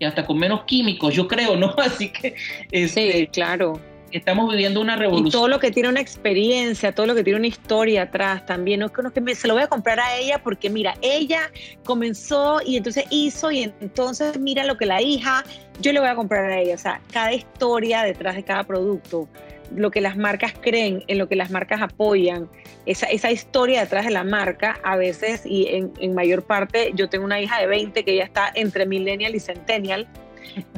hasta 0.07 0.25
con 0.25 0.37
menos 0.37 0.63
químicos, 0.63 1.13
yo 1.13 1.27
creo, 1.27 1.55
¿no? 1.55 1.73
Así 1.77 2.09
que... 2.09 2.35
Este, 2.71 3.11
sí, 3.11 3.27
claro. 3.27 3.79
Estamos 4.11 4.51
viviendo 4.51 4.79
una 4.79 4.95
revolución. 4.95 5.27
Y 5.27 5.31
todo 5.31 5.47
lo 5.47 5.59
que 5.59 5.71
tiene 5.71 5.89
una 5.89 5.99
experiencia, 5.99 6.93
todo 6.93 7.07
lo 7.07 7.15
que 7.15 7.23
tiene 7.23 7.39
una 7.39 7.47
historia 7.47 8.03
atrás 8.03 8.45
también. 8.45 8.79
No 8.79 8.85
es 8.85 8.91
que, 9.11 9.21
me, 9.21 9.33
se 9.33 9.47
lo 9.47 9.55
voy 9.55 9.63
a 9.63 9.67
comprar 9.67 9.99
a 9.99 10.15
ella 10.17 10.39
porque 10.43 10.69
mira, 10.69 10.93
ella 11.01 11.51
comenzó 11.83 12.59
y 12.63 12.77
entonces 12.77 13.05
hizo 13.09 13.51
y 13.51 13.63
entonces 13.63 14.39
mira 14.39 14.65
lo 14.65 14.77
que 14.77 14.85
la 14.85 15.01
hija, 15.01 15.43
yo 15.81 15.91
le 15.91 15.99
voy 15.99 16.09
a 16.09 16.15
comprar 16.15 16.45
a 16.45 16.59
ella. 16.59 16.75
O 16.75 16.77
sea, 16.77 17.01
cada 17.11 17.33
historia 17.33 18.03
detrás 18.03 18.35
de 18.35 18.43
cada 18.43 18.63
producto 18.63 19.27
lo 19.75 19.91
que 19.91 20.01
las 20.01 20.17
marcas 20.17 20.53
creen, 20.59 21.03
en 21.07 21.17
lo 21.17 21.27
que 21.27 21.35
las 21.35 21.51
marcas 21.51 21.81
apoyan, 21.81 22.49
esa, 22.85 23.07
esa 23.07 23.31
historia 23.31 23.81
detrás 23.81 24.05
de 24.05 24.11
la 24.11 24.23
marca, 24.23 24.79
a 24.83 24.95
veces 24.95 25.45
y 25.45 25.67
en, 25.67 26.15
mayor 26.15 26.43
parte, 26.43 26.91
yo 26.95 27.09
tengo 27.09 27.25
una 27.25 27.41
hija 27.41 27.59
de 27.59 27.67
20 27.67 28.03
que 28.03 28.15
ya 28.15 28.23
está 28.23 28.51
entre 28.55 28.85
millennial 28.85 29.35
y 29.35 29.39
centennial, 29.39 30.07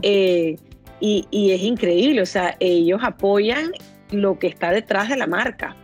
eh, 0.01 0.57
y, 0.99 1.27
y, 1.29 1.51
es 1.51 1.61
increíble, 1.61 2.21
o 2.21 2.25
sea, 2.25 2.55
ellos 2.59 3.01
apoyan 3.03 3.71
lo 4.11 4.39
que 4.39 4.47
está 4.47 4.71
detrás 4.71 5.09
de 5.09 5.17
la 5.17 5.27
marca. 5.27 5.75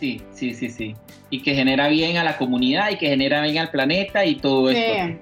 Sí, 0.00 0.22
sí, 0.32 0.54
sí, 0.54 0.70
sí. 0.70 0.94
Y 1.30 1.42
que 1.42 1.54
genera 1.54 1.88
bien 1.88 2.16
a 2.16 2.24
la 2.24 2.36
comunidad 2.36 2.90
y 2.90 2.96
que 2.96 3.08
genera 3.08 3.42
bien 3.42 3.58
al 3.58 3.70
planeta 3.70 4.24
y 4.24 4.36
todo 4.36 4.70
esto. 4.70 5.18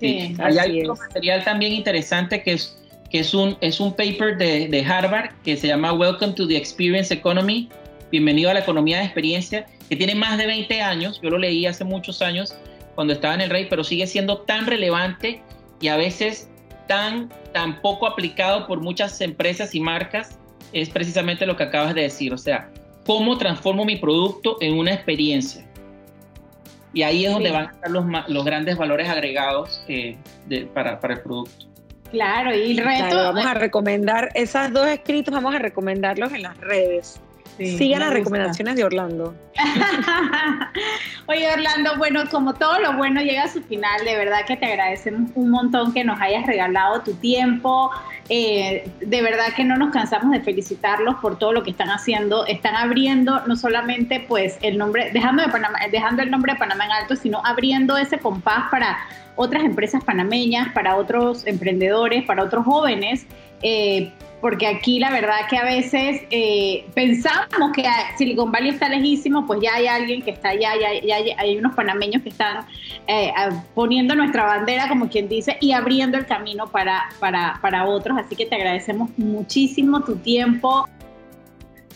Sí, 0.00 0.34
Hay 0.38 0.80
otro 0.82 0.96
material 0.96 1.42
también 1.44 1.72
interesante 1.72 2.42
que 2.42 2.52
es 2.52 2.85
que 3.10 3.20
es 3.20 3.34
un, 3.34 3.56
es 3.60 3.80
un 3.80 3.92
paper 3.92 4.36
de, 4.36 4.68
de, 4.68 4.84
Harvard 4.84 5.30
que 5.44 5.56
se 5.56 5.68
llama 5.68 5.92
Welcome 5.92 6.32
to 6.32 6.46
the 6.46 6.56
Experience 6.56 7.12
Economy, 7.12 7.68
bienvenido 8.10 8.50
a 8.50 8.54
la 8.54 8.60
economía 8.60 8.98
de 8.98 9.04
experiencia, 9.04 9.66
que 9.88 9.96
tiene 9.96 10.14
más 10.14 10.38
de 10.38 10.46
20 10.46 10.82
años, 10.82 11.20
yo 11.22 11.30
lo 11.30 11.38
leí 11.38 11.66
hace 11.66 11.84
muchos 11.84 12.22
años 12.22 12.54
cuando 12.94 13.12
estaba 13.12 13.34
en 13.34 13.42
el 13.42 13.50
Rey, 13.50 13.66
pero 13.68 13.84
sigue 13.84 14.06
siendo 14.06 14.38
tan 14.38 14.66
relevante 14.66 15.42
y 15.80 15.88
a 15.88 15.96
veces 15.96 16.48
tan, 16.88 17.30
tan 17.52 17.80
poco 17.80 18.06
aplicado 18.06 18.66
por 18.66 18.80
muchas 18.80 19.20
empresas 19.20 19.74
y 19.74 19.80
marcas 19.80 20.38
es 20.72 20.88
precisamente 20.90 21.46
lo 21.46 21.56
que 21.56 21.64
acabas 21.64 21.94
de 21.94 22.02
decir, 22.02 22.32
o 22.32 22.38
sea, 22.38 22.70
cómo 23.06 23.38
transformo 23.38 23.84
mi 23.84 23.96
producto 23.96 24.56
en 24.60 24.78
una 24.78 24.92
experiencia. 24.94 25.64
Y 26.92 27.02
ahí 27.02 27.26
es 27.26 27.32
donde 27.32 27.50
van 27.50 27.68
a 27.68 27.72
estar 27.72 27.90
los, 27.90 28.04
los 28.28 28.44
grandes 28.44 28.76
valores 28.76 29.08
agregados 29.08 29.82
eh, 29.86 30.16
para, 30.72 30.98
para, 30.98 31.14
el 31.14 31.20
producto. 31.20 31.66
Claro, 32.10 32.54
y 32.54 32.72
el 32.72 32.84
reto... 32.84 33.16
vamos 33.16 33.46
a 33.46 33.54
recomendar 33.54 34.30
esos 34.34 34.72
dos 34.72 34.86
escritos, 34.86 35.32
vamos 35.34 35.54
a 35.54 35.58
recomendarlos 35.58 36.32
en 36.32 36.42
las 36.42 36.56
redes. 36.58 37.20
Sigan 37.58 38.00
las 38.00 38.12
recomendaciones 38.12 38.76
de 38.76 38.84
Orlando. 38.84 39.34
Oye, 41.26 41.50
Orlando, 41.50 41.96
bueno, 41.96 42.24
como 42.30 42.54
todo 42.54 42.78
lo 42.80 42.92
bueno 42.94 43.22
llega 43.22 43.44
a 43.44 43.48
su 43.48 43.62
final, 43.62 44.04
de 44.04 44.16
verdad 44.16 44.44
que 44.46 44.56
te 44.56 44.66
agradecemos 44.66 45.30
un 45.34 45.50
montón 45.50 45.94
que 45.94 46.04
nos 46.04 46.20
hayas 46.20 46.46
regalado 46.46 47.00
tu 47.00 47.14
tiempo. 47.14 47.90
Eh, 48.28 48.90
de 49.00 49.22
verdad 49.22 49.54
que 49.56 49.64
no 49.64 49.76
nos 49.76 49.90
cansamos 49.90 50.32
de 50.32 50.40
felicitarlos 50.40 51.14
por 51.16 51.38
todo 51.38 51.52
lo 51.52 51.62
que 51.62 51.70
están 51.70 51.88
haciendo. 51.88 52.46
Están 52.46 52.76
abriendo 52.76 53.40
no 53.46 53.56
solamente 53.56 54.24
pues 54.28 54.58
el 54.60 54.76
nombre, 54.76 55.10
dejando, 55.12 55.42
de 55.42 55.48
Panamá, 55.48 55.78
dejando 55.90 56.22
el 56.22 56.30
nombre 56.30 56.52
de 56.52 56.58
Panamá 56.58 56.84
en 56.84 56.92
alto, 56.92 57.16
sino 57.16 57.40
abriendo 57.44 57.96
ese 57.96 58.18
compás 58.18 58.70
para 58.70 58.98
otras 59.36 59.64
empresas 59.64 60.04
panameñas, 60.04 60.72
para 60.72 60.96
otros 60.96 61.46
emprendedores, 61.46 62.24
para 62.24 62.42
otros 62.42 62.64
jóvenes. 62.66 63.26
Eh, 63.62 64.12
porque 64.46 64.68
aquí 64.68 65.00
la 65.00 65.10
verdad 65.10 65.38
que 65.50 65.56
a 65.56 65.64
veces 65.64 66.22
eh, 66.30 66.84
pensamos 66.94 67.72
que 67.74 67.82
Silicon 68.16 68.52
Valley 68.52 68.70
está 68.70 68.88
lejísimo, 68.88 69.44
pues 69.44 69.58
ya 69.60 69.74
hay 69.74 69.88
alguien 69.88 70.22
que 70.22 70.30
está 70.30 70.50
allá, 70.50 70.70
ya, 71.04 71.16
hay 71.36 71.58
unos 71.58 71.74
panameños 71.74 72.22
que 72.22 72.28
están 72.28 72.64
eh, 73.08 73.32
poniendo 73.74 74.14
nuestra 74.14 74.44
bandera, 74.44 74.88
como 74.88 75.08
quien 75.08 75.28
dice, 75.28 75.56
y 75.60 75.72
abriendo 75.72 76.16
el 76.16 76.26
camino 76.26 76.68
para, 76.68 77.08
para, 77.18 77.58
para 77.60 77.86
otros. 77.86 78.16
Así 78.16 78.36
que 78.36 78.46
te 78.46 78.54
agradecemos 78.54 79.10
muchísimo 79.16 80.04
tu 80.04 80.14
tiempo. 80.14 80.88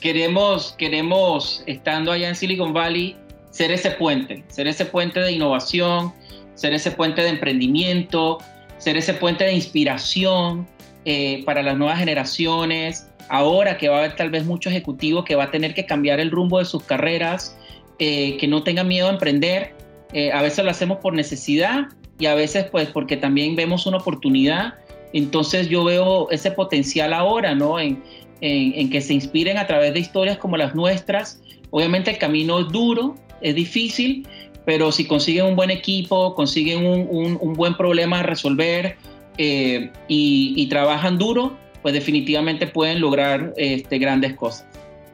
Queremos, 0.00 0.72
queremos, 0.76 1.62
estando 1.68 2.10
allá 2.10 2.30
en 2.30 2.34
Silicon 2.34 2.72
Valley, 2.72 3.14
ser 3.52 3.70
ese 3.70 3.92
puente, 3.92 4.42
ser 4.48 4.66
ese 4.66 4.86
puente 4.86 5.20
de 5.20 5.30
innovación, 5.30 6.12
ser 6.56 6.72
ese 6.72 6.90
puente 6.90 7.22
de 7.22 7.28
emprendimiento, 7.28 8.38
ser 8.78 8.96
ese 8.96 9.14
puente 9.14 9.44
de 9.44 9.52
inspiración, 9.52 10.66
eh, 11.04 11.42
para 11.46 11.62
las 11.62 11.78
nuevas 11.78 11.98
generaciones, 11.98 13.08
ahora 13.30 13.78
que 13.78 13.88
va 13.88 13.96
a 13.96 13.98
haber 14.00 14.16
tal 14.16 14.28
vez 14.28 14.44
mucho 14.44 14.68
ejecutivo 14.68 15.24
que 15.24 15.34
va 15.34 15.44
a 15.44 15.50
tener 15.50 15.72
que 15.72 15.86
cambiar 15.86 16.20
el 16.20 16.30
rumbo 16.30 16.58
de 16.58 16.66
sus 16.66 16.82
carreras, 16.82 17.56
eh, 17.98 18.36
que 18.38 18.46
no 18.46 18.62
tengan 18.62 18.86
miedo 18.88 19.06
a 19.08 19.10
emprender. 19.10 19.74
Eh, 20.12 20.30
a 20.32 20.42
veces 20.42 20.64
lo 20.64 20.70
hacemos 20.70 20.98
por 20.98 21.14
necesidad 21.14 21.86
y 22.18 22.26
a 22.26 22.34
veces 22.34 22.66
pues 22.70 22.88
porque 22.88 23.16
también 23.16 23.56
vemos 23.56 23.86
una 23.86 23.96
oportunidad. 23.96 24.74
Entonces 25.12 25.68
yo 25.68 25.84
veo 25.84 26.30
ese 26.30 26.50
potencial 26.50 27.14
ahora, 27.14 27.54
¿no? 27.54 27.80
En, 27.80 28.02
en, 28.42 28.90
que 28.90 29.00
se 29.00 29.12
inspiren 29.12 29.58
a 29.58 29.66
través 29.66 29.92
de 29.94 30.00
historias 30.00 30.38
como 30.38 30.56
las 30.56 30.74
nuestras. 30.74 31.42
Obviamente 31.70 32.10
el 32.10 32.18
camino 32.18 32.60
es 32.60 32.68
duro, 32.68 33.16
es 33.40 33.54
difícil, 33.54 34.26
pero 34.64 34.92
si 34.92 35.06
consiguen 35.06 35.46
un 35.46 35.56
buen 35.56 35.70
equipo, 35.70 36.34
consiguen 36.34 36.86
un, 36.86 37.06
un, 37.10 37.38
un 37.40 37.52
buen 37.54 37.74
problema 37.76 38.20
a 38.20 38.22
resolver, 38.22 38.96
eh, 39.38 39.90
y, 40.08 40.66
trabajan 40.68 41.18
duro, 41.18 41.56
pues 41.82 41.94
definitivamente 41.94 42.66
pueden 42.66 43.00
lograr 43.00 43.52
este, 43.56 43.98
grandes 43.98 44.34
cosas. 44.34 44.66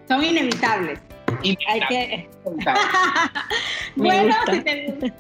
Son 0.09 0.25
inevitables. 0.25 1.01
Hay 1.69 1.81
que... 1.89 2.29
bueno, 3.97 4.35
si 4.51 4.61
te, 4.61 5.13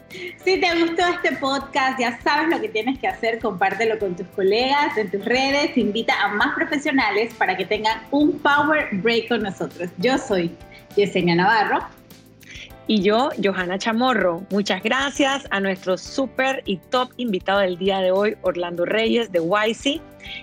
si 0.44 0.60
te, 0.60 0.80
gustó 0.80 1.02
este 1.08 1.36
podcast, 1.36 1.98
ya 1.98 2.20
sabes 2.22 2.48
lo 2.48 2.60
que 2.60 2.68
tienes 2.68 2.98
que 2.98 3.08
hacer, 3.08 3.40
compártelo 3.40 3.98
con 3.98 4.14
tus 4.14 4.26
colegas, 4.28 4.96
en 4.96 5.10
tus 5.10 5.24
redes, 5.24 5.76
invita 5.76 6.14
a 6.22 6.28
más 6.28 6.54
profesionales 6.54 7.34
para 7.34 7.56
que 7.56 7.64
tengan 7.64 8.02
un 8.12 8.38
Power 8.38 8.88
Break 8.92 9.28
con 9.28 9.42
nosotros. 9.42 9.90
Yo 9.98 10.18
soy 10.18 10.50
Yesenia 10.96 11.34
Navarro 11.34 11.95
y 12.86 13.02
yo, 13.02 13.30
Johanna 13.42 13.78
Chamorro. 13.78 14.46
Muchas 14.50 14.82
gracias 14.82 15.46
a 15.50 15.60
nuestro 15.60 15.98
súper 15.98 16.62
y 16.66 16.76
top 16.76 17.10
invitado 17.16 17.60
del 17.60 17.76
día 17.78 17.98
de 18.00 18.10
hoy, 18.10 18.36
Orlando 18.42 18.84
Reyes 18.84 19.32
de 19.32 19.40
YC. 19.40 20.00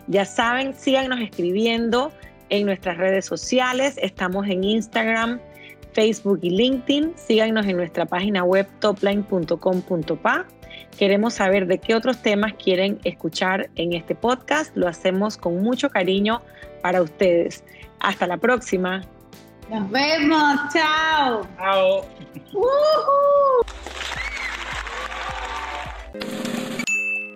Ya 0.07 0.25
saben, 0.25 0.73
síganos 0.73 1.21
escribiendo 1.21 2.11
en 2.49 2.65
nuestras 2.65 2.97
redes 2.97 3.25
sociales. 3.25 3.97
Estamos 4.01 4.47
en 4.47 4.63
Instagram, 4.63 5.39
Facebook 5.93 6.39
y 6.41 6.49
LinkedIn. 6.49 7.13
Síganos 7.15 7.65
en 7.65 7.77
nuestra 7.77 8.05
página 8.05 8.43
web 8.43 8.67
topline.com.pa. 8.79 10.45
Queremos 10.97 11.35
saber 11.35 11.65
de 11.67 11.79
qué 11.79 11.95
otros 11.95 12.21
temas 12.21 12.53
quieren 12.53 12.99
escuchar 13.03 13.69
en 13.75 13.93
este 13.93 14.15
podcast. 14.15 14.75
Lo 14.75 14.87
hacemos 14.87 15.37
con 15.37 15.61
mucho 15.63 15.89
cariño 15.89 16.41
para 16.81 17.01
ustedes. 17.01 17.63
Hasta 17.99 18.27
la 18.27 18.37
próxima. 18.37 19.01
Nos 19.73 19.89
vemos, 19.89 20.59
chao. 20.71 21.47
Chao. 21.57 22.05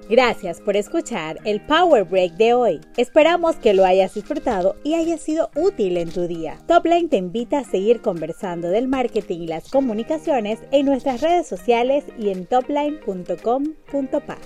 Gracias 0.08 0.62
por 0.62 0.78
escuchar 0.78 1.40
el 1.46 1.60
Power 1.62 2.04
Break 2.04 2.34
de 2.34 2.54
hoy. 2.54 2.80
Esperamos 2.96 3.56
que 3.56 3.74
lo 3.74 3.84
hayas 3.86 4.14
disfrutado 4.14 4.76
y 4.84 4.94
haya 4.94 5.18
sido 5.18 5.50
útil 5.56 5.98
en 5.98 6.12
tu 6.12 6.28
día. 6.28 6.60
Topline 6.68 7.10
te 7.10 7.18
invita 7.18 7.58
a 7.58 7.64
seguir 7.64 8.02
conversando 8.02 8.70
del 8.70 8.88
marketing 8.88 9.40
y 9.40 9.48
las 9.48 9.72
comunicaciones 9.72 10.60
en 10.72 10.86
nuestras 10.86 11.22
redes 11.22 11.48
sociales 11.48 12.06
y 12.20 12.30
en 12.30 12.46
topline.com.pa. 12.46 14.38